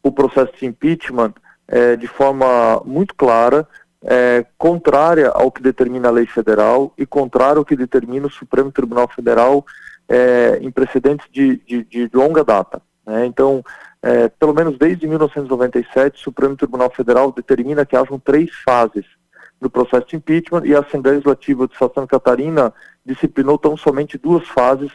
o 0.02 0.12
processo 0.12 0.54
de 0.58 0.66
impeachment 0.66 1.34
é, 1.68 1.96
de 1.96 2.08
forma 2.08 2.82
muito 2.86 3.14
clara, 3.16 3.68
é, 4.06 4.46
contrária 4.58 5.30
ao 5.30 5.52
que 5.52 5.62
determina 5.62 6.10
a 6.10 6.12
lei 6.12 6.26
federal 6.26 6.94
e 6.98 7.06
contrária 7.06 7.58
ao 7.58 7.66
que 7.66 7.76
determina 7.76 8.28
o 8.28 8.32
Supremo 8.32 8.72
Tribunal 8.72 9.08
Federal 9.08 9.66
é, 10.10 10.60
em 10.62 10.70
precedentes 10.72 11.28
de, 11.32 11.58
de, 11.66 11.84
de 11.84 12.10
longa 12.14 12.44
data. 12.44 12.82
Né? 13.06 13.26
Então, 13.26 13.64
é, 14.04 14.28
pelo 14.28 14.54
menos 14.54 14.78
desde 14.78 15.08
1997, 15.08 16.20
o 16.20 16.24
Supremo 16.24 16.58
Tribunal 16.58 16.90
Federal 16.90 17.32
determina 17.32 17.86
que 17.86 17.96
hajam 17.96 18.20
três 18.20 18.54
fases 18.66 19.06
do 19.62 19.70
processo 19.70 20.08
de 20.08 20.18
impeachment 20.18 20.64
e 20.66 20.76
a 20.76 20.82
Assembleia 20.82 21.16
Legislativa 21.16 21.66
de 21.70 21.78
Santa 21.78 22.06
Catarina 22.06 22.74
disciplinou 23.06 23.58
tão 23.58 23.78
somente 23.78 24.18
duas 24.18 24.46
fases, 24.50 24.92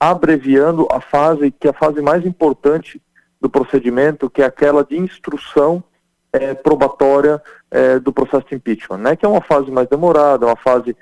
abreviando 0.00 0.88
a 0.90 1.02
fase 1.02 1.50
que 1.50 1.66
é 1.66 1.70
a 1.70 1.74
fase 1.74 2.00
mais 2.00 2.24
importante 2.24 3.00
do 3.38 3.50
procedimento, 3.50 4.30
que 4.30 4.40
é 4.40 4.46
aquela 4.46 4.82
de 4.82 4.96
instrução 4.98 5.84
é, 6.32 6.54
probatória 6.54 7.42
é, 7.70 7.98
do 7.98 8.10
processo 8.10 8.46
de 8.48 8.54
impeachment, 8.54 8.98
né? 8.98 9.16
Que 9.16 9.26
é 9.26 9.28
uma 9.28 9.42
fase 9.42 9.70
mais 9.70 9.86
demorada, 9.86 10.46
uma 10.46 10.56
fase 10.56 10.96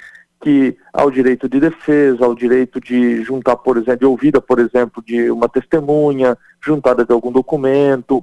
que 0.44 0.76
ao 0.92 1.10
direito 1.10 1.48
de 1.48 1.58
defesa, 1.58 2.22
ao 2.22 2.34
direito 2.34 2.78
de 2.78 3.22
juntar, 3.24 3.56
por 3.56 3.78
exemplo, 3.78 4.00
de 4.00 4.04
ouvida, 4.04 4.42
por 4.42 4.58
exemplo, 4.58 5.02
de 5.02 5.30
uma 5.30 5.48
testemunha, 5.48 6.36
juntada 6.60 7.02
de 7.02 7.14
algum 7.14 7.32
documento, 7.32 8.22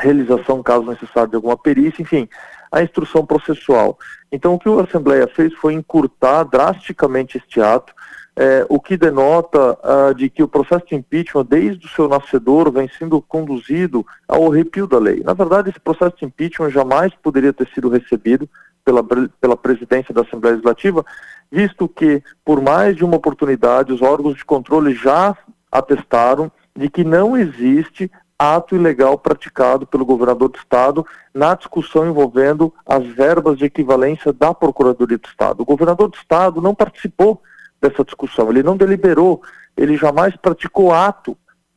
realização, 0.00 0.62
caso 0.62 0.86
necessário, 0.86 1.30
de 1.30 1.34
alguma 1.34 1.56
perícia, 1.56 2.00
enfim, 2.00 2.28
a 2.70 2.80
instrução 2.80 3.26
processual. 3.26 3.98
Então, 4.30 4.54
o 4.54 4.58
que 4.58 4.68
a 4.68 4.82
Assembleia 4.82 5.26
fez 5.26 5.52
foi 5.54 5.74
encurtar 5.74 6.44
drasticamente 6.44 7.38
este 7.38 7.60
ato, 7.60 7.92
é, 8.36 8.64
o 8.68 8.78
que 8.78 8.96
denota 8.96 9.76
uh, 9.82 10.14
de 10.14 10.30
que 10.30 10.44
o 10.44 10.48
processo 10.48 10.86
de 10.86 10.94
impeachment, 10.94 11.44
desde 11.44 11.84
o 11.84 11.88
seu 11.88 12.08
nascedor, 12.08 12.70
vem 12.70 12.88
sendo 12.96 13.20
conduzido 13.20 14.06
ao 14.28 14.52
arrepio 14.52 14.86
da 14.86 14.96
lei. 14.96 15.24
Na 15.24 15.34
verdade, 15.34 15.70
esse 15.70 15.80
processo 15.80 16.18
de 16.18 16.24
impeachment 16.24 16.70
jamais 16.70 17.12
poderia 17.20 17.52
ter 17.52 17.66
sido 17.74 17.88
recebido 17.88 18.48
pela, 18.88 19.04
pela 19.38 19.56
presidência 19.56 20.14
da 20.14 20.22
Assembleia 20.22 20.54
Legislativa, 20.54 21.04
visto 21.52 21.86
que, 21.86 22.22
por 22.42 22.62
mais 22.62 22.96
de 22.96 23.04
uma 23.04 23.16
oportunidade, 23.16 23.92
os 23.92 24.00
órgãos 24.00 24.34
de 24.34 24.44
controle 24.46 24.94
já 24.94 25.36
atestaram 25.70 26.50
de 26.74 26.88
que 26.88 27.04
não 27.04 27.36
existe 27.36 28.10
ato 28.38 28.74
ilegal 28.74 29.18
praticado 29.18 29.86
pelo 29.86 30.06
governador 30.06 30.48
do 30.48 30.58
Estado 30.58 31.04
na 31.34 31.54
discussão 31.54 32.08
envolvendo 32.08 32.72
as 32.86 33.04
verbas 33.04 33.58
de 33.58 33.66
equivalência 33.66 34.32
da 34.32 34.54
Procuradoria 34.54 35.18
do 35.18 35.28
Estado. 35.28 35.60
O 35.60 35.66
governador 35.66 36.08
do 36.08 36.16
Estado 36.16 36.62
não 36.62 36.74
participou 36.74 37.42
dessa 37.80 38.02
discussão, 38.04 38.48
ele 38.48 38.62
não 38.62 38.76
deliberou 38.76 39.42
ele 39.76 39.96
jamais 39.96 40.34
praticou 40.34 40.92
ato 40.92 41.36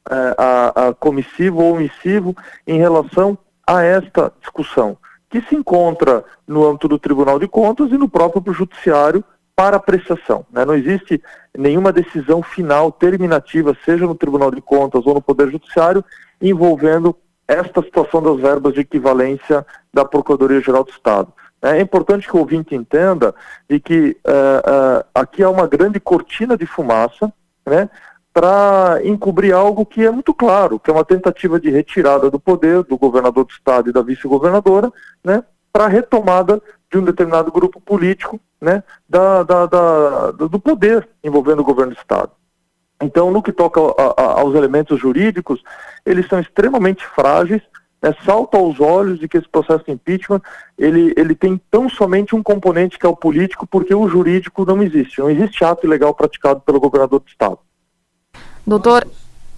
é, 0.09 0.35
a, 0.37 0.87
a 0.87 0.93
comissivo 0.95 1.61
ou 1.61 1.75
omissivo 1.75 2.35
em 2.65 2.79
relação 2.79 3.37
a 3.67 3.83
esta 3.83 4.33
discussão, 4.39 4.97
que 5.31 5.41
se 5.41 5.55
encontra 5.55 6.23
no 6.45 6.67
âmbito 6.67 6.89
do 6.89 6.99
Tribunal 6.99 7.39
de 7.39 7.47
Contas 7.47 7.89
e 7.89 7.97
no 7.97 8.09
próprio 8.09 8.53
Judiciário 8.53 9.23
para 9.55 9.77
apreciação. 9.77 10.45
Né? 10.51 10.65
Não 10.65 10.75
existe 10.75 11.21
nenhuma 11.57 11.93
decisão 11.93 12.43
final 12.43 12.91
terminativa, 12.91 13.75
seja 13.85 14.05
no 14.05 14.13
Tribunal 14.13 14.51
de 14.51 14.61
Contas 14.61 15.05
ou 15.07 15.13
no 15.13 15.21
Poder 15.21 15.49
Judiciário, 15.49 16.03
envolvendo 16.41 17.15
esta 17.47 17.81
situação 17.81 18.21
das 18.21 18.39
verbas 18.39 18.73
de 18.73 18.81
equivalência 18.81 19.65
da 19.93 20.03
Procuradoria-Geral 20.03 20.83
do 20.83 20.91
Estado. 20.91 21.33
É 21.61 21.79
importante 21.79 22.27
que 22.27 22.35
o 22.35 22.39
ouvinte 22.39 22.75
entenda 22.75 23.33
de 23.69 23.79
que 23.79 24.17
uh, 24.25 24.99
uh, 24.99 25.05
aqui 25.13 25.43
há 25.43 25.49
uma 25.49 25.67
grande 25.67 25.99
cortina 25.99 26.57
de 26.57 26.65
fumaça, 26.65 27.31
né, 27.65 27.89
para 28.33 28.99
encobrir 29.03 29.53
algo 29.53 29.85
que 29.85 30.05
é 30.05 30.11
muito 30.11 30.33
claro, 30.33 30.79
que 30.79 30.89
é 30.89 30.93
uma 30.93 31.03
tentativa 31.03 31.59
de 31.59 31.69
retirada 31.69 32.29
do 32.29 32.39
poder 32.39 32.83
do 32.83 32.97
governador 32.97 33.45
do 33.45 33.51
estado 33.51 33.89
e 33.89 33.93
da 33.93 34.01
vice-governadora, 34.01 34.91
né, 35.23 35.43
para 35.71 35.87
retomada 35.87 36.61
de 36.89 36.97
um 36.97 37.03
determinado 37.03 37.51
grupo 37.51 37.79
político, 37.81 38.39
né, 38.59 38.83
da, 39.07 39.43
da, 39.43 39.65
da, 39.65 40.31
do 40.31 40.59
poder 40.59 41.07
envolvendo 41.23 41.59
o 41.59 41.65
governo 41.65 41.93
do 41.93 41.97
estado. 41.97 42.31
Então, 43.01 43.31
no 43.31 43.41
que 43.41 43.51
toca 43.51 43.81
a, 43.81 44.13
a, 44.21 44.41
aos 44.41 44.55
elementos 44.55 44.99
jurídicos, 44.99 45.61
eles 46.05 46.27
são 46.27 46.39
extremamente 46.39 47.05
frágeis, 47.05 47.61
né, 48.01 48.15
salta 48.23 48.57
aos 48.57 48.79
olhos 48.79 49.19
de 49.19 49.27
que 49.27 49.37
esse 49.37 49.47
processo 49.47 49.83
de 49.85 49.91
impeachment 49.91 50.41
ele, 50.77 51.13
ele 51.17 51.35
tem 51.35 51.59
tão 51.69 51.89
somente 51.89 52.35
um 52.35 52.41
componente 52.41 52.97
que 52.97 53.05
é 53.05 53.09
o 53.09 53.15
político, 53.15 53.67
porque 53.67 53.93
o 53.93 54.07
jurídico 54.07 54.65
não 54.65 54.81
existe. 54.81 55.19
Não 55.19 55.29
existe 55.29 55.63
ato 55.63 55.85
ilegal 55.85 56.13
praticado 56.13 56.61
pelo 56.61 56.79
governador 56.79 57.19
do 57.19 57.27
estado. 57.27 57.59
Doutor, 58.65 59.07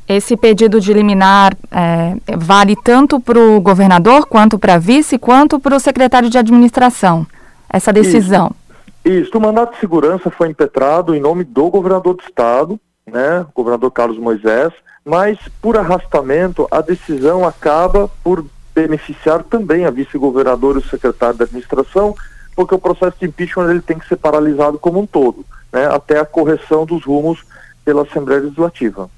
esse 0.07 0.35
pedido 0.35 0.79
de 0.79 0.93
liminar 0.93 1.55
é, 1.71 2.15
vale 2.37 2.75
tanto 2.83 3.19
para 3.19 3.39
o 3.39 3.61
governador, 3.61 4.25
quanto 4.25 4.59
para 4.59 4.75
a 4.75 4.77
vice, 4.77 5.17
quanto 5.17 5.59
para 5.59 5.75
o 5.75 5.79
secretário 5.79 6.29
de 6.29 6.37
administração, 6.37 7.25
essa 7.69 7.91
decisão. 7.93 8.47
Isso. 8.47 8.63
Isso, 9.05 9.37
o 9.37 9.41
mandato 9.41 9.73
de 9.73 9.79
segurança 9.81 10.29
foi 10.29 10.47
impetrado 10.47 11.13
em 11.13 11.19
nome 11.19 11.43
do 11.43 11.69
governador 11.69 12.15
do 12.15 12.23
estado, 12.23 12.79
né, 13.05 13.45
governador 13.53 13.91
Carlos 13.91 14.17
Moisés, 14.17 14.71
mas 15.03 15.37
por 15.61 15.77
arrastamento 15.77 16.65
a 16.71 16.79
decisão 16.79 17.45
acaba 17.45 18.09
por 18.23 18.45
beneficiar 18.73 19.43
também 19.43 19.85
a 19.85 19.91
vice-governadora 19.91 20.79
e 20.79 20.81
o 20.81 20.89
secretário 20.89 21.37
da 21.37 21.43
administração, 21.43 22.15
porque 22.55 22.73
o 22.73 22.79
processo 22.79 23.17
de 23.19 23.25
impeachment 23.25 23.69
ele 23.69 23.81
tem 23.81 23.99
que 23.99 24.07
ser 24.07 24.15
paralisado 24.15 24.79
como 24.79 25.01
um 25.01 25.05
todo, 25.05 25.45
né, 25.71 25.85
até 25.87 26.19
a 26.19 26.25
correção 26.25 26.85
dos 26.85 27.03
rumos 27.03 27.43
pela 27.83 28.03
Assembleia 28.03 28.41
Legislativa. 28.41 29.09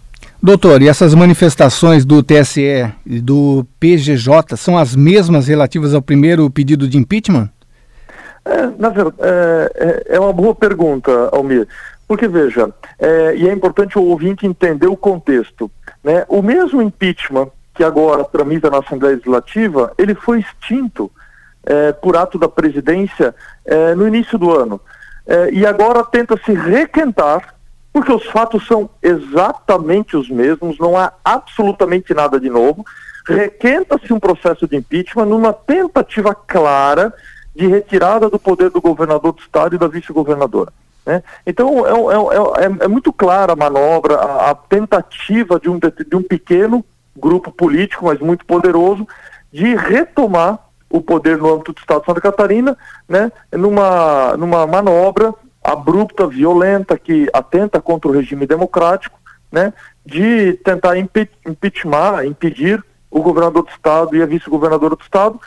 Doutor, 0.42 0.82
e 0.82 0.88
essas 0.88 1.14
manifestações 1.14 2.06
do 2.06 2.22
TSE 2.22 2.92
e 3.06 3.20
do 3.20 3.66
PGJ 3.80 4.56
são 4.58 4.78
as 4.78 4.96
mesmas 4.96 5.48
relativas 5.48 5.94
ao 5.94 6.02
primeiro 6.02 6.50
pedido 6.50 6.88
de 6.88 6.98
impeachment? 6.98 7.50
É, 8.44 8.68
na 8.78 8.90
verdade, 8.90 9.16
é, 9.22 9.72
é, 9.76 10.16
é 10.16 10.20
uma 10.20 10.34
boa 10.34 10.54
pergunta, 10.54 11.30
Almir. 11.32 11.68
Porque, 12.08 12.28
veja, 12.28 12.72
é, 13.00 13.36
e 13.36 13.50
é 13.50 13.54
importante 13.54 13.98
o 13.98 14.04
ouvinte 14.04 14.46
entender 14.46 14.88
o 14.88 14.96
contexto. 14.96 15.72
Né? 16.04 16.24
O 16.30 16.44
mesmo 16.44 16.82
impeachment 16.82 17.50
que 17.74 17.84
agora 17.84 18.24
tramita 18.24 18.70
na 18.70 18.80
Assembleia 18.80 19.16
Legislativa, 19.16 19.92
ele 19.98 20.14
foi 20.14 20.40
extinto 20.40 21.12
é, 21.66 21.92
por 21.92 22.16
ato 22.16 22.38
da 22.38 22.48
presidência 22.48 23.34
é, 23.66 23.96
no 23.96 24.08
início 24.08 24.38
do 24.38 24.52
ano. 24.52 24.80
É, 25.26 25.52
e 25.52 25.66
agora 25.66 26.04
tenta 26.04 26.38
se 26.46 26.54
requentar, 26.54 27.55
porque 27.96 28.12
os 28.12 28.26
fatos 28.26 28.68
são 28.68 28.90
exatamente 29.02 30.18
os 30.18 30.30
mesmos, 30.30 30.78
não 30.78 30.98
há 30.98 31.14
absolutamente 31.24 32.14
nada 32.14 32.38
de 32.38 32.50
novo. 32.50 32.84
Requenta-se 33.26 34.12
um 34.12 34.20
processo 34.20 34.68
de 34.68 34.76
impeachment 34.76 35.28
numa 35.28 35.54
tentativa 35.54 36.36
clara 36.36 37.14
de 37.56 37.68
retirada 37.68 38.30
do 38.30 38.38
poder 38.38 38.70
do 38.70 38.82
governador 38.82 39.32
do 39.32 39.40
estado 39.40 39.76
e 39.76 39.78
da 39.78 39.88
vice-governadora. 39.88 40.74
Né? 41.06 41.24
Então, 41.48 41.88
é, 41.88 41.92
é, 41.94 42.66
é, 42.66 42.84
é, 42.84 42.88
muito 42.90 43.14
clara 43.14 43.54
a 43.54 43.56
manobra, 43.56 44.16
a, 44.16 44.52
a 44.52 44.56
tentativa 44.56 45.58
de 45.58 45.70
um, 45.70 45.80
de 45.80 46.16
um 46.18 46.22
pequeno 46.22 46.84
grupo 47.16 47.50
político, 47.50 48.08
mas 48.08 48.20
muito 48.20 48.46
poderoso, 48.46 49.08
de 49.54 49.74
retomar 49.74 50.60
o 50.90 51.00
poder 51.00 51.38
no 51.38 51.54
âmbito 51.54 51.72
do 51.72 51.80
Estado 51.80 52.02
de 52.02 52.08
Santa 52.08 52.20
Catarina, 52.20 52.78
né, 53.08 53.32
numa, 53.54 54.36
numa 54.36 54.68
manobra 54.68 55.34
abrupta, 55.66 56.28
violenta, 56.28 56.98
que 56.98 57.28
atenta 57.34 57.82
contra 57.82 58.10
o 58.10 58.14
regime 58.14 58.46
democrático, 58.46 59.20
né, 59.52 59.74
de 60.06 60.54
tentar 60.64 60.98
impe 60.98 61.30
impeachment, 61.46 62.26
impedir 62.26 62.84
o 63.10 63.22
governador 63.22 63.64
do 63.64 63.70
Estado 63.70 64.16
e 64.16 64.22
a 64.22 64.26
vice-governadora 64.26 64.96
do 64.96 65.02
Estado, 65.02 65.40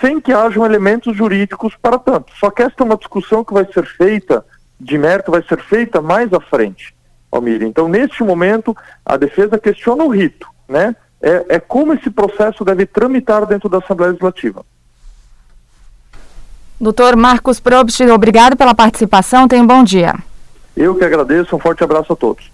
sem 0.00 0.20
que 0.20 0.32
hajam 0.32 0.66
elementos 0.66 1.16
jurídicos 1.16 1.74
para 1.80 1.98
tanto. 1.98 2.32
Só 2.38 2.50
que 2.50 2.62
esta 2.62 2.82
é 2.82 2.86
uma 2.86 2.96
discussão 2.96 3.44
que 3.44 3.54
vai 3.54 3.64
ser 3.72 3.86
feita 3.86 4.44
de 4.78 4.98
mérito 4.98 5.30
vai 5.30 5.42
ser 5.42 5.60
feita 5.62 6.00
mais 6.00 6.32
à 6.32 6.40
frente, 6.40 6.94
Almir. 7.30 7.62
Então, 7.62 7.88
neste 7.88 8.22
momento, 8.22 8.76
a 9.04 9.16
defesa 9.16 9.58
questiona 9.58 10.04
o 10.04 10.08
rito, 10.08 10.46
né? 10.68 10.94
É, 11.22 11.56
é 11.56 11.60
como 11.60 11.94
esse 11.94 12.10
processo 12.10 12.64
deve 12.64 12.84
tramitar 12.84 13.46
dentro 13.46 13.68
da 13.68 13.78
Assembleia 13.78 14.10
Legislativa. 14.10 14.64
Doutor 16.80 17.16
Marcos 17.16 17.60
Probst, 17.60 18.00
obrigado 18.00 18.56
pela 18.56 18.74
participação. 18.74 19.46
Tenha 19.46 19.62
um 19.62 19.66
bom 19.66 19.82
dia. 19.84 20.14
Eu 20.76 20.94
que 20.94 21.04
agradeço. 21.04 21.54
Um 21.54 21.58
forte 21.58 21.84
abraço 21.84 22.12
a 22.12 22.16
todos. 22.16 22.53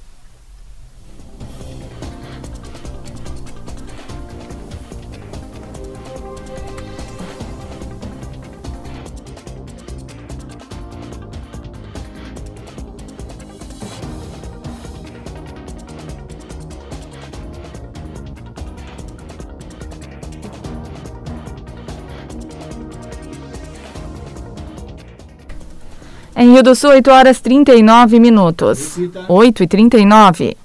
Em 26.41 26.53
Rio 26.53 26.63
do 26.63 26.75
Sul, 26.75 26.89
8 26.89 27.11
horas 27.11 27.39
39 27.43 28.19
minutos. 28.19 28.97
8 29.29 29.63
e 29.63 29.67
39. 29.67 30.57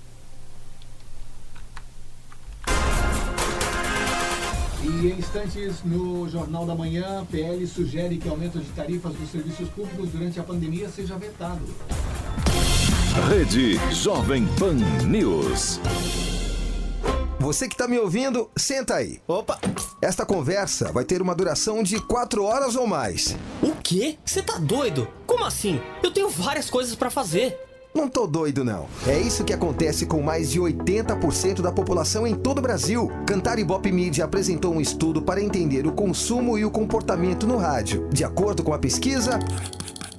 E 4.82 4.88
em 4.88 5.20
instantes, 5.20 5.84
no 5.84 6.30
Jornal 6.30 6.66
da 6.66 6.74
Manhã, 6.74 7.26
PL 7.30 7.68
sugere 7.68 8.16
que 8.16 8.30
aumento 8.30 8.58
de 8.58 8.70
tarifas 8.70 9.12
dos 9.16 9.30
serviços 9.30 9.68
públicos 9.68 10.12
durante 10.12 10.40
a 10.40 10.44
pandemia 10.44 10.88
seja 10.88 11.18
vetado. 11.18 11.66
Rede 13.30 13.78
Jovem 13.92 14.48
Pan 14.58 14.78
News. 15.06 15.82
Você 17.40 17.68
que 17.68 17.74
está 17.76 17.88
me 17.88 18.00
ouvindo, 18.00 18.50
senta 18.56 18.96
aí. 18.96 19.22
Opa! 19.28 19.60
Esta 20.02 20.26
conversa 20.26 20.92
vai 20.92 21.04
ter 21.04 21.22
uma 21.22 21.36
duração 21.36 21.84
de 21.84 22.00
quatro 22.00 22.44
horas 22.44 22.76
ou 22.76 22.88
mais. 22.88 23.36
O 23.62 23.74
quê? 23.84 24.18
Você 24.26 24.42
tá 24.42 24.58
doido? 24.58 25.08
Como 25.28 25.44
assim? 25.44 25.80
Eu 26.02 26.12
tenho 26.12 26.30
várias 26.30 26.70
coisas 26.70 26.96
para 26.96 27.10
fazer. 27.10 27.60
Não 27.94 28.10
tô 28.10 28.28
doido, 28.28 28.66
não. 28.66 28.88
É 29.08 29.18
isso 29.18 29.46
que 29.46 29.54
acontece 29.54 30.06
com 30.06 30.22
mais 30.22 30.52
de 30.52 30.60
80% 30.60 31.62
da 31.62 31.72
população 31.72 32.28
em 32.28 32.36
todo 32.36 32.60
o 32.60 32.62
Brasil. 32.62 33.10
Cantar 33.26 33.58
Ibope 33.58 33.92
Media 33.92 34.26
apresentou 34.26 34.74
um 34.74 34.82
estudo 34.82 35.22
para 35.22 35.42
entender 35.42 35.88
o 35.88 35.94
consumo 35.94 36.58
e 36.58 36.66
o 36.66 36.72
comportamento 36.72 37.48
no 37.48 37.58
rádio. 37.58 38.10
De 38.12 38.24
acordo 38.26 38.64
com 38.64 38.74
a 38.74 38.80
pesquisa, 38.80 39.40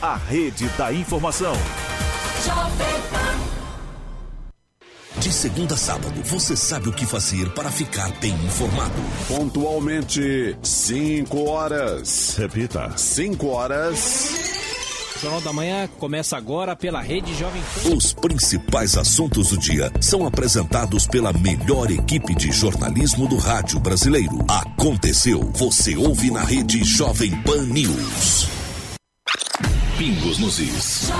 a 0.00 0.16
rede 0.16 0.68
da 0.78 0.92
informação. 0.92 1.54
Jovem 2.44 3.02
Pan. 3.10 3.62
De 5.20 5.32
segunda 5.32 5.74
a 5.74 5.76
sábado, 5.76 6.20
você 6.24 6.56
sabe 6.56 6.88
o 6.88 6.92
que 6.92 7.06
fazer 7.06 7.48
para 7.50 7.70
ficar 7.70 8.10
bem 8.20 8.32
informado. 8.44 8.94
Pontualmente, 9.28 10.56
5 10.62 11.48
horas. 11.48 12.34
Repita, 12.36 12.90
5 12.96 13.46
horas. 13.46 14.30
O 15.14 15.20
Jornal 15.20 15.40
da 15.42 15.52
Manhã 15.52 15.88
começa 16.00 16.36
agora 16.36 16.74
pela 16.74 17.00
Rede 17.00 17.32
Jovem 17.34 17.62
Pan. 17.62 17.94
Os 17.94 18.12
principais 18.12 18.96
assuntos 18.96 19.50
do 19.50 19.58
dia 19.58 19.92
são 20.00 20.26
apresentados 20.26 21.06
pela 21.06 21.32
melhor 21.32 21.88
equipe 21.90 22.34
de 22.34 22.50
jornalismo 22.50 23.28
do 23.28 23.36
rádio 23.36 23.78
brasileiro. 23.78 24.44
Aconteceu, 24.48 25.48
você 25.54 25.94
ouve 25.94 26.32
na 26.32 26.42
Rede 26.42 26.82
Jovem 26.82 27.30
Pan 27.42 27.62
News. 27.66 28.61
Pingos 29.98 30.38
nos 30.38 30.58
is. 30.58 31.10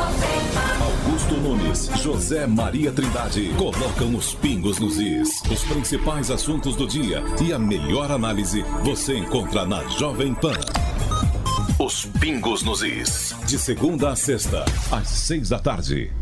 Augusto 0.80 1.34
Nunes, 1.36 1.90
José 2.02 2.46
Maria 2.46 2.92
Trindade 2.92 3.54
colocam 3.56 4.14
os 4.14 4.34
pingos 4.34 4.78
nos 4.78 4.98
is. 4.98 5.42
Os 5.50 5.62
principais 5.64 6.30
assuntos 6.30 6.76
do 6.76 6.86
dia 6.86 7.22
e 7.40 7.52
a 7.52 7.58
melhor 7.58 8.10
análise 8.10 8.62
você 8.82 9.16
encontra 9.16 9.64
na 9.64 9.82
Jovem 9.88 10.34
Pan. 10.34 10.58
Os 11.78 12.06
pingos 12.20 12.62
nos 12.62 12.82
is. 12.82 13.34
De 13.46 13.58
segunda 13.58 14.10
a 14.10 14.16
sexta, 14.16 14.64
às 14.90 15.08
seis 15.08 15.48
da 15.48 15.58
tarde. 15.58 16.21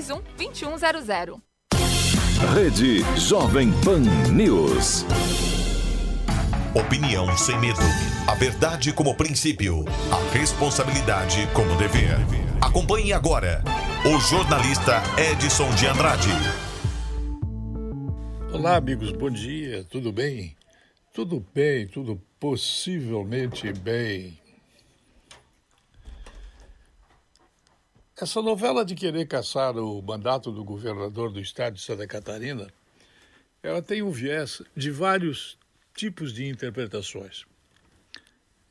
3521 0.01 0.21
2100. 0.37 1.41
Rede 2.53 3.03
Jovem 3.19 3.71
Pan 3.83 4.01
News. 4.31 5.05
Opinião 6.73 7.37
sem 7.37 7.59
medo. 7.59 7.79
A 8.27 8.33
verdade 8.33 8.91
como 8.93 9.15
princípio. 9.15 9.85
A 10.11 10.37
responsabilidade 10.37 11.47
como 11.53 11.75
dever. 11.75 12.17
Acompanhe 12.59 13.13
agora 13.13 13.63
o 14.03 14.19
jornalista 14.19 15.01
Edson 15.17 15.69
de 15.75 15.85
Andrade. 15.85 16.29
Olá, 18.51 18.77
amigos, 18.77 19.11
bom 19.11 19.29
dia, 19.29 19.83
tudo 19.83 20.11
bem? 20.11 20.55
Tudo 21.13 21.45
bem, 21.53 21.87
tudo 21.87 22.21
possivelmente 22.39 23.71
bem. 23.71 24.40
Essa 28.21 28.39
novela 28.39 28.85
de 28.85 28.93
querer 28.93 29.25
caçar 29.25 29.75
o 29.75 29.99
mandato 29.99 30.51
do 30.51 30.63
governador 30.63 31.31
do 31.33 31.39
estado 31.39 31.73
de 31.73 31.81
Santa 31.81 32.05
Catarina, 32.05 32.71
ela 33.63 33.81
tem 33.81 34.03
um 34.03 34.11
viés 34.11 34.61
de 34.77 34.91
vários 34.91 35.57
tipos 35.95 36.31
de 36.31 36.45
interpretações. 36.45 37.45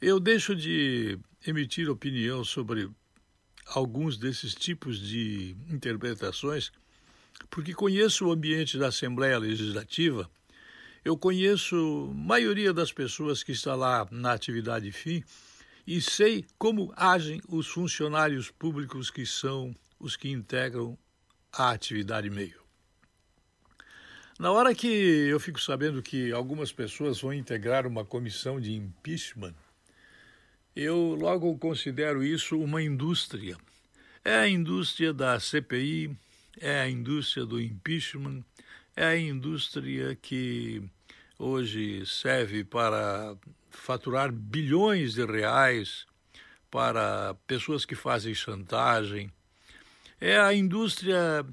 Eu 0.00 0.20
deixo 0.20 0.54
de 0.54 1.18
emitir 1.44 1.90
opinião 1.90 2.44
sobre 2.44 2.88
alguns 3.66 4.16
desses 4.16 4.54
tipos 4.54 5.00
de 5.00 5.56
interpretações 5.68 6.70
porque 7.50 7.74
conheço 7.74 8.28
o 8.28 8.30
ambiente 8.30 8.78
da 8.78 8.86
Assembleia 8.86 9.36
Legislativa, 9.36 10.30
eu 11.04 11.16
conheço 11.18 12.08
a 12.08 12.14
maioria 12.14 12.72
das 12.72 12.92
pessoas 12.92 13.42
que 13.42 13.50
está 13.50 13.74
lá 13.74 14.06
na 14.12 14.32
atividade 14.32 14.92
fim 14.92 15.24
e 15.86 16.00
sei 16.00 16.44
como 16.58 16.92
agem 16.96 17.40
os 17.48 17.66
funcionários 17.66 18.50
públicos 18.50 19.10
que 19.10 19.26
são 19.26 19.74
os 19.98 20.16
que 20.16 20.30
integram 20.30 20.96
a 21.52 21.70
atividade 21.70 22.30
meio. 22.30 22.60
Na 24.38 24.52
hora 24.52 24.74
que 24.74 24.86
eu 24.86 25.38
fico 25.38 25.60
sabendo 25.60 26.02
que 26.02 26.32
algumas 26.32 26.72
pessoas 26.72 27.20
vão 27.20 27.32
integrar 27.32 27.86
uma 27.86 28.04
comissão 28.04 28.58
de 28.58 28.72
impeachment, 28.72 29.54
eu 30.74 31.14
logo 31.14 31.58
considero 31.58 32.24
isso 32.24 32.58
uma 32.58 32.82
indústria. 32.82 33.56
É 34.24 34.36
a 34.36 34.48
indústria 34.48 35.12
da 35.12 35.38
CPI, 35.38 36.16
é 36.58 36.80
a 36.80 36.88
indústria 36.88 37.44
do 37.44 37.60
impeachment, 37.60 38.42
é 38.96 39.04
a 39.04 39.18
indústria 39.18 40.14
que 40.14 40.82
hoje 41.38 42.06
serve 42.06 42.64
para 42.64 43.36
faturar 43.70 44.30
bilhões 44.32 45.14
de 45.14 45.24
reais 45.24 46.06
para 46.70 47.34
pessoas 47.46 47.84
que 47.84 47.94
fazem 47.94 48.34
chantagem. 48.34 49.30
É 50.20 50.38
a 50.38 50.54
indústria 50.54 51.44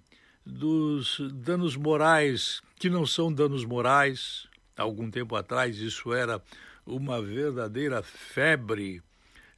dos 0.46 1.20
danos 1.34 1.76
morais 1.76 2.62
que 2.76 2.90
não 2.90 3.06
são 3.06 3.32
danos 3.32 3.66
morais. 3.66 4.48
Algum 4.76 5.10
tempo 5.10 5.36
atrás 5.36 5.78
isso 5.78 6.14
era 6.14 6.42
uma 6.86 7.22
verdadeira 7.22 8.04
febre. 8.04 9.02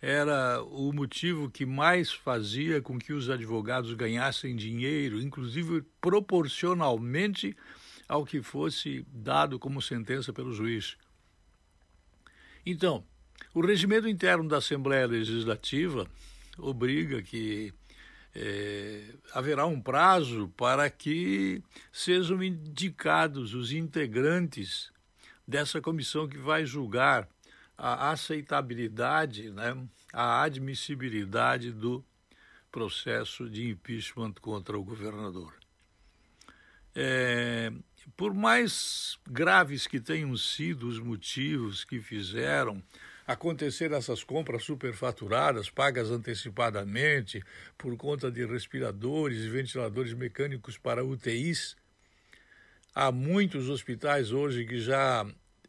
Era 0.01 0.63
o 0.63 0.93
motivo 0.93 1.49
que 1.49 1.65
mais 1.65 2.11
fazia 2.11 2.81
com 2.81 2.97
que 2.97 3.11
os 3.11 3.29
advogados 3.29 3.93
ganhassem 3.93 4.55
dinheiro, 4.55 5.19
inclusive 5.19 5.83
proporcionalmente 5.99 7.55
ao 8.07 8.25
que 8.25 8.41
fosse 8.41 9.05
dado 9.11 9.59
como 9.59 9.81
sentença 9.81 10.31
pelo 10.31 10.53
juiz. 10.53 10.97
Então, 12.69 13.03
o 13.51 13.61
regimento 13.61 14.07
interno 14.07 14.47
da 14.47 14.57
Assembleia 14.57 15.07
Legislativa 15.07 16.07
obriga 16.55 17.19
que 17.19 17.73
é, 18.35 19.05
haverá 19.33 19.65
um 19.65 19.81
prazo 19.81 20.53
para 20.55 20.87
que 20.87 21.63
sejam 21.91 22.43
indicados 22.43 23.55
os 23.55 23.71
integrantes 23.71 24.91
dessa 25.47 25.81
comissão 25.81 26.27
que 26.27 26.37
vai 26.37 26.63
julgar 26.63 27.27
a 27.75 28.11
aceitabilidade, 28.11 29.49
né, 29.49 29.75
a 30.13 30.43
admissibilidade 30.43 31.71
do 31.71 32.05
processo 32.71 33.49
de 33.49 33.67
impeachment 33.67 34.33
contra 34.33 34.77
o 34.77 34.83
governador. 34.83 35.55
É, 36.93 37.71
por 38.15 38.33
mais 38.33 39.17
graves 39.29 39.87
que 39.87 39.99
tenham 39.99 40.35
sido 40.37 40.87
os 40.87 40.99
motivos 40.99 41.83
que 41.83 41.99
fizeram 42.01 42.81
acontecer 43.25 43.91
essas 43.91 44.23
compras 44.23 44.63
superfaturadas, 44.63 45.69
pagas 45.69 46.09
antecipadamente, 46.09 47.43
por 47.77 47.95
conta 47.95 48.31
de 48.31 48.43
respiradores 48.45 49.43
e 49.43 49.49
ventiladores 49.49 50.13
mecânicos 50.13 50.77
para 50.79 51.05
UTIs, 51.05 51.75
há 52.95 53.11
muitos 53.11 53.69
hospitais 53.69 54.31
hoje 54.31 54.65
que 54.65 54.79
já 54.79 55.25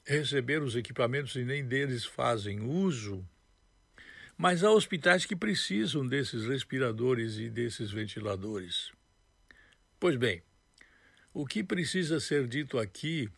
receberam 0.07 0.65
os 0.65 0.75
equipamentos 0.75 1.37
e 1.37 1.45
nem 1.45 1.63
deles 1.63 2.05
fazem 2.07 2.63
uso. 2.63 3.23
Mas 4.39 4.65
há 4.65 4.71
hospitais 4.71 5.27
que 5.27 5.37
precisam 5.37 6.07
desses 6.07 6.47
respiradores 6.47 7.37
e 7.37 7.51
desses 7.51 7.91
ventiladores. 7.91 8.91
Pois 9.99 10.17
bem, 10.17 10.43
o 11.33 11.47
que 11.47 11.63
precisa 11.63 12.19
ser 12.19 12.47
dito 12.47 12.79
aqui 12.79 13.29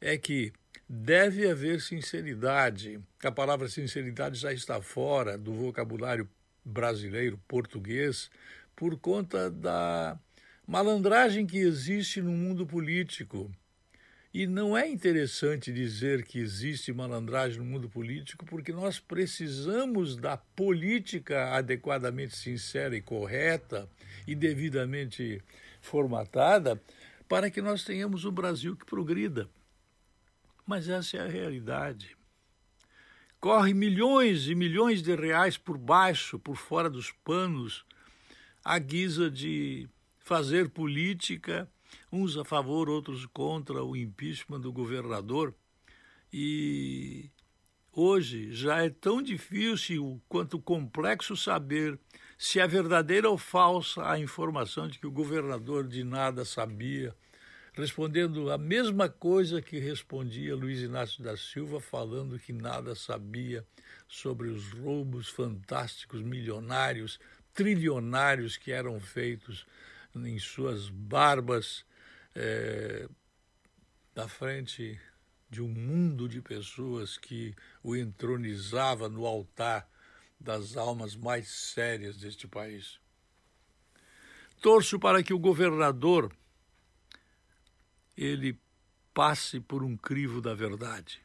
é 0.00 0.16
que 0.16 0.52
deve 0.88 1.48
haver 1.48 1.80
sinceridade. 1.80 2.98
A 3.22 3.30
palavra 3.30 3.68
sinceridade 3.68 4.38
já 4.38 4.52
está 4.52 4.80
fora 4.80 5.36
do 5.36 5.52
vocabulário 5.52 6.28
brasileiro, 6.64 7.38
português, 7.46 8.30
por 8.74 8.98
conta 8.98 9.50
da 9.50 10.18
malandragem 10.66 11.46
que 11.46 11.58
existe 11.58 12.22
no 12.22 12.30
mundo 12.30 12.66
político. 12.66 13.50
E 14.32 14.46
não 14.46 14.76
é 14.76 14.86
interessante 14.86 15.72
dizer 15.72 16.22
que 16.22 16.38
existe 16.38 16.92
malandragem 16.92 17.58
no 17.58 17.64
mundo 17.64 17.88
político, 17.88 18.44
porque 18.44 18.72
nós 18.72 19.00
precisamos 19.00 20.16
da 20.16 20.36
política 20.36 21.54
adequadamente 21.54 22.36
sincera 22.36 22.94
e 22.94 23.00
correta 23.00 23.88
e 24.26 24.34
devidamente 24.34 25.42
formatada 25.80 26.80
para 27.28 27.50
que 27.50 27.60
nós 27.60 27.84
tenhamos 27.84 28.24
um 28.24 28.32
Brasil 28.32 28.74
que 28.74 28.86
progrida. 28.86 29.48
Mas 30.66 30.88
essa 30.88 31.16
é 31.16 31.20
a 31.20 31.28
realidade. 31.28 32.16
Corre 33.40 33.72
milhões 33.72 34.48
e 34.48 34.54
milhões 34.54 35.02
de 35.02 35.14
reais 35.14 35.56
por 35.56 35.78
baixo, 35.78 36.38
por 36.38 36.56
fora 36.56 36.90
dos 36.90 37.12
panos, 37.12 37.84
à 38.64 38.78
guisa 38.78 39.30
de 39.30 39.88
fazer 40.18 40.68
política, 40.68 41.70
uns 42.12 42.36
a 42.36 42.44
favor, 42.44 42.88
outros 42.88 43.24
contra 43.26 43.82
o 43.82 43.96
impeachment 43.96 44.60
do 44.60 44.72
governador. 44.72 45.54
E 46.32 47.17
hoje 47.98 48.52
já 48.52 48.84
é 48.84 48.90
tão 48.90 49.20
difícil 49.20 50.20
quanto 50.28 50.58
complexo 50.60 51.36
saber 51.36 51.98
se 52.36 52.60
é 52.60 52.66
verdadeira 52.66 53.28
ou 53.28 53.36
falsa 53.36 54.08
a 54.08 54.18
informação 54.18 54.86
de 54.86 54.98
que 54.98 55.06
o 55.06 55.10
governador 55.10 55.86
de 55.86 56.04
nada 56.04 56.44
sabia 56.44 57.14
respondendo 57.78 58.50
a 58.50 58.58
mesma 58.58 59.08
coisa 59.08 59.62
que 59.62 59.78
respondia 59.78 60.56
Luiz 60.56 60.80
Inácio 60.80 61.22
da 61.22 61.36
Silva, 61.36 61.80
falando 61.80 62.36
que 62.36 62.52
nada 62.52 62.92
sabia 62.96 63.64
sobre 64.08 64.48
os 64.48 64.72
roubos 64.72 65.28
fantásticos, 65.28 66.20
milionários, 66.20 67.20
trilionários 67.54 68.56
que 68.56 68.72
eram 68.72 68.98
feitos 68.98 69.64
em 70.12 70.40
suas 70.40 70.88
barbas 70.88 71.84
é, 72.34 73.08
da 74.12 74.26
frente 74.26 75.00
de 75.50 75.62
um 75.62 75.68
mundo 75.68 76.28
de 76.28 76.42
pessoas 76.42 77.16
que 77.16 77.54
o 77.82 77.96
entronizava 77.96 79.08
no 79.08 79.26
altar 79.26 79.88
das 80.38 80.76
almas 80.76 81.16
mais 81.16 81.48
sérias 81.48 82.16
deste 82.16 82.46
país. 82.46 83.00
Torço 84.60 84.98
para 84.98 85.22
que 85.22 85.32
o 85.32 85.38
governador 85.38 86.32
ele 88.16 88.58
passe 89.14 89.60
por 89.60 89.82
um 89.82 89.96
crivo 89.96 90.40
da 90.40 90.54
verdade. 90.54 91.22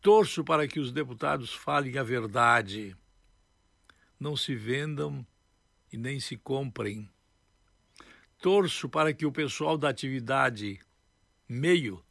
Torço 0.00 0.44
para 0.44 0.68
que 0.68 0.78
os 0.78 0.92
deputados 0.92 1.52
falem 1.52 1.96
a 1.96 2.02
verdade, 2.02 2.94
não 4.20 4.36
se 4.36 4.54
vendam 4.54 5.26
e 5.92 5.96
nem 5.96 6.20
se 6.20 6.36
comprem. 6.36 7.08
Torço 8.38 8.88
para 8.88 9.14
que 9.14 9.24
o 9.24 9.32
pessoal 9.32 9.78
da 9.78 9.88
atividade 9.88 10.78
meio 11.48 12.04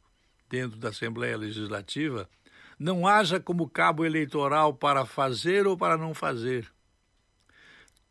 dentro 0.54 0.78
da 0.78 0.90
Assembleia 0.90 1.36
Legislativa 1.36 2.30
não 2.78 3.08
haja 3.08 3.40
como 3.40 3.68
cabo 3.68 4.04
eleitoral 4.04 4.72
para 4.72 5.04
fazer 5.04 5.66
ou 5.66 5.76
para 5.76 5.98
não 5.98 6.14
fazer. 6.14 6.70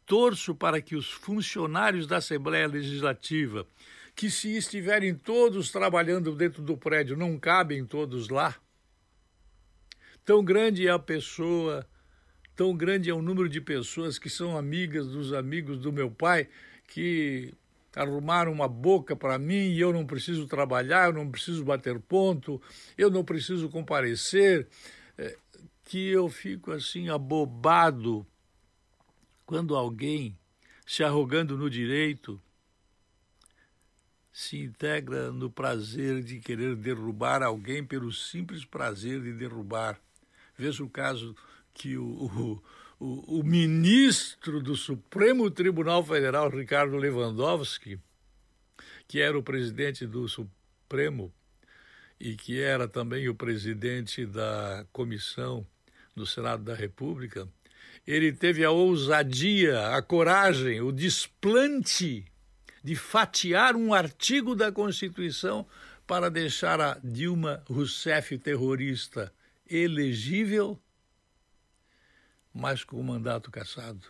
Torço 0.05 0.53
para 0.53 0.81
que 0.81 0.93
os 0.93 1.09
funcionários 1.09 2.05
da 2.05 2.17
Assembleia 2.17 2.67
Legislativa 2.67 3.65
que 4.13 4.29
se 4.29 4.57
estiverem 4.57 5.15
todos 5.15 5.71
trabalhando 5.71 6.35
dentro 6.35 6.61
do 6.61 6.75
prédio, 6.75 7.15
não 7.15 7.39
cabem 7.39 7.85
todos 7.85 8.27
lá? 8.27 8.55
Tão 10.25 10.43
grande 10.43 10.85
é 10.85 10.91
a 10.91 10.99
pessoa, 10.99 11.87
tão 12.57 12.75
grande 12.75 13.09
é 13.09 13.13
o 13.13 13.21
número 13.21 13.47
de 13.47 13.61
pessoas 13.61 14.19
que 14.19 14.29
são 14.29 14.57
amigas 14.57 15.07
dos 15.07 15.31
amigos 15.31 15.79
do 15.79 15.93
meu 15.93 16.11
pai, 16.11 16.49
que 16.87 17.53
arrumaram 17.95 18.51
uma 18.51 18.67
boca 18.67 19.15
para 19.15 19.37
mim 19.37 19.71
e 19.71 19.79
eu 19.79 19.93
não 19.93 20.05
preciso 20.05 20.47
trabalhar, 20.47 21.07
eu 21.07 21.13
não 21.13 21.29
preciso 21.29 21.63
bater 21.63 21.99
ponto, 21.99 22.61
eu 22.97 23.09
não 23.09 23.23
preciso 23.23 23.69
comparecer, 23.69 24.67
é, 25.17 25.37
que 25.85 26.09
eu 26.09 26.29
fico 26.29 26.71
assim 26.71 27.09
abobado 27.09 28.25
quando 29.45 29.75
alguém 29.75 30.37
se 30.85 31.03
arrogando 31.03 31.57
no 31.57 31.69
direito 31.69 32.41
se 34.33 34.57
integra 34.57 35.31
no 35.31 35.47
prazer 35.47 36.23
de 36.23 36.39
querer 36.39 36.75
derrubar 36.75 37.43
alguém 37.43 37.85
pelo 37.85 38.11
simples 38.11 38.65
prazer 38.65 39.21
de 39.21 39.31
derrubar. 39.31 40.01
Veja 40.57 40.83
o 40.83 40.89
caso 40.89 41.35
que 41.71 41.95
o, 41.95 42.59
o, 43.03 43.39
o, 43.39 43.43
ministro 43.43 44.61
do 44.61 44.77
Supremo 44.77 45.51
Tribunal 45.51 46.01
Federal, 46.05 46.49
Ricardo 46.49 46.95
Lewandowski, 46.95 47.99
que 49.09 49.19
era 49.19 49.37
o 49.37 49.43
presidente 49.43 50.07
do 50.07 50.25
Supremo 50.29 51.33
e 52.17 52.37
que 52.37 52.61
era 52.61 52.87
também 52.87 53.27
o 53.27 53.35
presidente 53.35 54.25
da 54.25 54.85
comissão 54.93 55.67
do 56.15 56.25
Senado 56.25 56.63
da 56.63 56.73
República, 56.73 57.45
ele 58.07 58.31
teve 58.31 58.63
a 58.63 58.71
ousadia, 58.71 59.89
a 59.89 60.01
coragem, 60.01 60.79
o 60.79 60.89
desplante 60.89 62.23
de 62.81 62.95
fatiar 62.95 63.75
um 63.75 63.93
artigo 63.93 64.55
da 64.55 64.71
Constituição 64.71 65.67
para 66.07 66.31
deixar 66.31 66.79
a 66.79 66.97
Dilma 67.03 67.61
Rousseff 67.67 68.37
terrorista 68.37 69.33
elegível, 69.69 70.79
mas 72.53 72.83
com 72.83 72.99
o 72.99 73.03
mandato 73.03 73.49
cassado. 73.49 74.07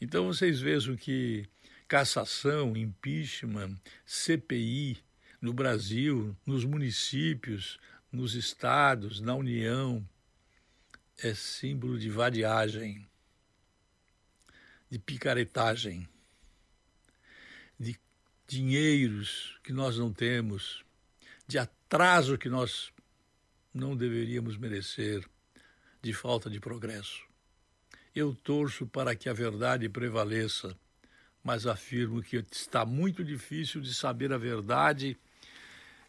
Então 0.00 0.26
vocês 0.26 0.60
vejam 0.60 0.96
que 0.96 1.48
cassação, 1.88 2.76
impeachment, 2.76 3.76
CPI 4.06 5.02
no 5.40 5.52
Brasil, 5.52 6.36
nos 6.46 6.64
municípios, 6.64 7.78
nos 8.10 8.34
estados, 8.34 9.20
na 9.20 9.34
União, 9.34 10.06
é 11.18 11.34
símbolo 11.34 11.98
de 11.98 12.08
vadiagem, 12.08 13.06
de 14.90 14.98
picaretagem 14.98 16.08
de 17.82 17.98
dinheiros 18.46 19.58
que 19.64 19.72
nós 19.72 19.98
não 19.98 20.12
temos, 20.12 20.84
de 21.46 21.58
atraso 21.58 22.38
que 22.38 22.48
nós 22.48 22.92
não 23.74 23.96
deveríamos 23.96 24.56
merecer, 24.56 25.28
de 26.02 26.12
falta 26.12 26.50
de 26.50 26.58
progresso. 26.58 27.22
Eu 28.14 28.34
torço 28.34 28.86
para 28.86 29.14
que 29.14 29.28
a 29.28 29.32
verdade 29.32 29.88
prevaleça, 29.88 30.76
mas 31.42 31.66
afirmo 31.66 32.22
que 32.22 32.44
está 32.50 32.84
muito 32.84 33.24
difícil 33.24 33.80
de 33.80 33.94
saber 33.94 34.32
a 34.32 34.38
verdade 34.38 35.16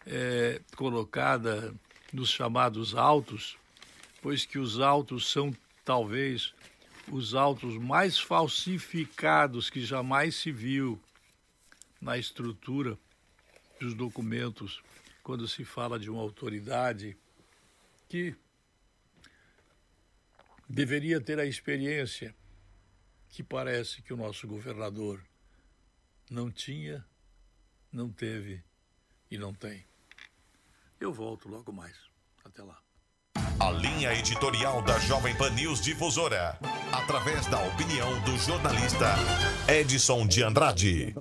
é, 0.06 0.60
colocada 0.76 1.74
nos 2.12 2.30
chamados 2.30 2.94
autos, 2.94 3.58
pois 4.22 4.46
que 4.46 4.60
os 4.60 4.80
autos 4.80 5.32
são 5.32 5.56
talvez 5.86 6.54
os 7.12 7.36
autos 7.36 7.78
mais 7.78 8.20
falsificados 8.20 9.70
que 9.70 9.86
jamais 9.86 10.36
se 10.36 10.52
viu 10.52 11.00
na 12.02 12.18
estrutura 12.18 12.98
dos 13.80 13.94
documentos 13.94 14.82
quando 15.22 15.48
se 15.48 15.64
fala 15.64 16.00
de 16.00 16.10
uma 16.10 16.22
autoridade 16.22 17.18
que 18.10 18.36
deveria 20.74 21.22
ter 21.22 21.40
a 21.40 21.46
experiência 21.46 22.36
que 23.30 23.44
parece 23.44 24.02
que 24.02 24.12
o 24.12 24.18
nosso 24.18 24.48
governador 24.48 25.24
não 26.30 26.50
tinha, 26.52 27.06
não 27.92 28.10
teve 28.10 28.64
e 29.30 29.38
não 29.38 29.54
tem. 29.54 29.86
Eu 31.00 31.14
volto 31.14 31.48
logo 31.48 31.72
mais. 31.72 31.96
Até 32.44 32.64
lá. 32.64 32.80
A 33.60 33.72
linha 33.72 34.14
editorial 34.14 34.82
da 34.82 34.98
Jovem 35.00 35.38
Pan 35.38 35.52
News 35.52 35.80
Difusora, 35.80 36.58
através 36.92 37.46
da 37.48 37.64
opinião 37.68 38.22
do 38.24 38.36
jornalista 38.38 39.14
Edson 39.68 40.28
de 40.28 40.44
Andrade. 40.44 41.16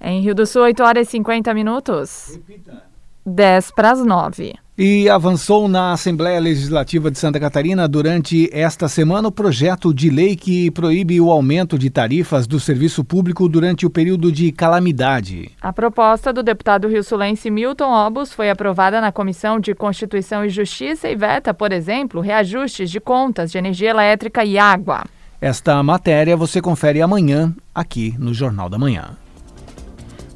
Em 0.00 0.22
Rio 0.22 0.34
do 0.34 0.46
Sul, 0.46 0.62
8 0.62 0.82
horas 0.82 1.08
e 1.08 1.10
50 1.10 1.52
minutos. 1.52 2.28
Repita. 2.32 2.89
10 3.24 3.70
para 3.72 3.92
as 3.92 4.04
9. 4.04 4.54
E 4.82 5.10
avançou 5.10 5.68
na 5.68 5.92
Assembleia 5.92 6.40
Legislativa 6.40 7.10
de 7.10 7.18
Santa 7.18 7.38
Catarina 7.38 7.86
durante 7.86 8.48
esta 8.50 8.88
semana 8.88 9.28
o 9.28 9.30
projeto 9.30 9.92
de 9.92 10.08
lei 10.08 10.34
que 10.34 10.70
proíbe 10.70 11.20
o 11.20 11.30
aumento 11.30 11.78
de 11.78 11.90
tarifas 11.90 12.46
do 12.46 12.58
serviço 12.58 13.04
público 13.04 13.46
durante 13.46 13.84
o 13.84 13.90
período 13.90 14.32
de 14.32 14.50
calamidade. 14.50 15.50
A 15.60 15.70
proposta 15.70 16.32
do 16.32 16.42
deputado 16.42 16.88
rio-sulense 16.88 17.50
Milton 17.50 17.92
Obus 17.92 18.32
foi 18.32 18.48
aprovada 18.48 19.02
na 19.02 19.12
Comissão 19.12 19.60
de 19.60 19.74
Constituição 19.74 20.46
e 20.46 20.48
Justiça 20.48 21.10
e 21.10 21.14
veta, 21.14 21.52
por 21.52 21.72
exemplo, 21.72 22.22
reajustes 22.22 22.90
de 22.90 23.00
contas 23.00 23.52
de 23.52 23.58
energia 23.58 23.90
elétrica 23.90 24.46
e 24.46 24.58
água. 24.58 25.04
Esta 25.42 25.82
matéria 25.82 26.36
você 26.36 26.60
confere 26.60 27.02
amanhã 27.02 27.54
aqui 27.74 28.14
no 28.18 28.32
Jornal 28.32 28.70
da 28.70 28.78
Manhã. 28.78 29.16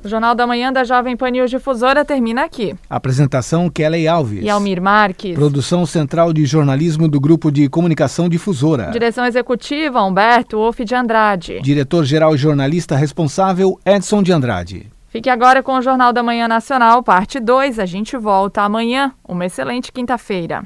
O 0.04 0.08
Jornal 0.08 0.34
da 0.34 0.46
Manhã 0.46 0.70
da 0.70 0.84
Jovem 0.84 1.16
Pan 1.16 1.30
News 1.30 1.50
Difusora 1.50 2.04
termina 2.04 2.44
aqui. 2.44 2.74
Apresentação 2.90 3.70
Kelly 3.70 4.06
Alves. 4.06 4.44
E 4.44 4.50
Almir 4.50 4.82
Marques. 4.82 5.34
Produção 5.34 5.86
Central 5.86 6.30
de 6.30 6.44
Jornalismo 6.44 7.08
do 7.08 7.18
Grupo 7.18 7.50
de 7.50 7.70
Comunicação 7.70 8.28
Difusora. 8.28 8.90
Direção 8.90 9.24
Executiva 9.24 10.02
Humberto 10.02 10.58
Wolff 10.58 10.84
de 10.84 10.94
Andrade. 10.94 11.58
Diretor-Geral 11.62 12.34
e 12.34 12.38
Jornalista 12.38 12.94
Responsável 12.94 13.80
Edson 13.82 14.22
de 14.22 14.30
Andrade. 14.30 14.90
Fique 15.08 15.30
agora 15.30 15.62
com 15.62 15.72
o 15.72 15.80
Jornal 15.80 16.12
da 16.12 16.22
Manhã 16.22 16.46
Nacional, 16.46 17.02
parte 17.02 17.40
2. 17.40 17.78
A 17.78 17.86
gente 17.86 18.14
volta 18.18 18.60
amanhã. 18.60 19.10
Uma 19.26 19.46
excelente 19.46 19.90
quinta-feira. 19.90 20.64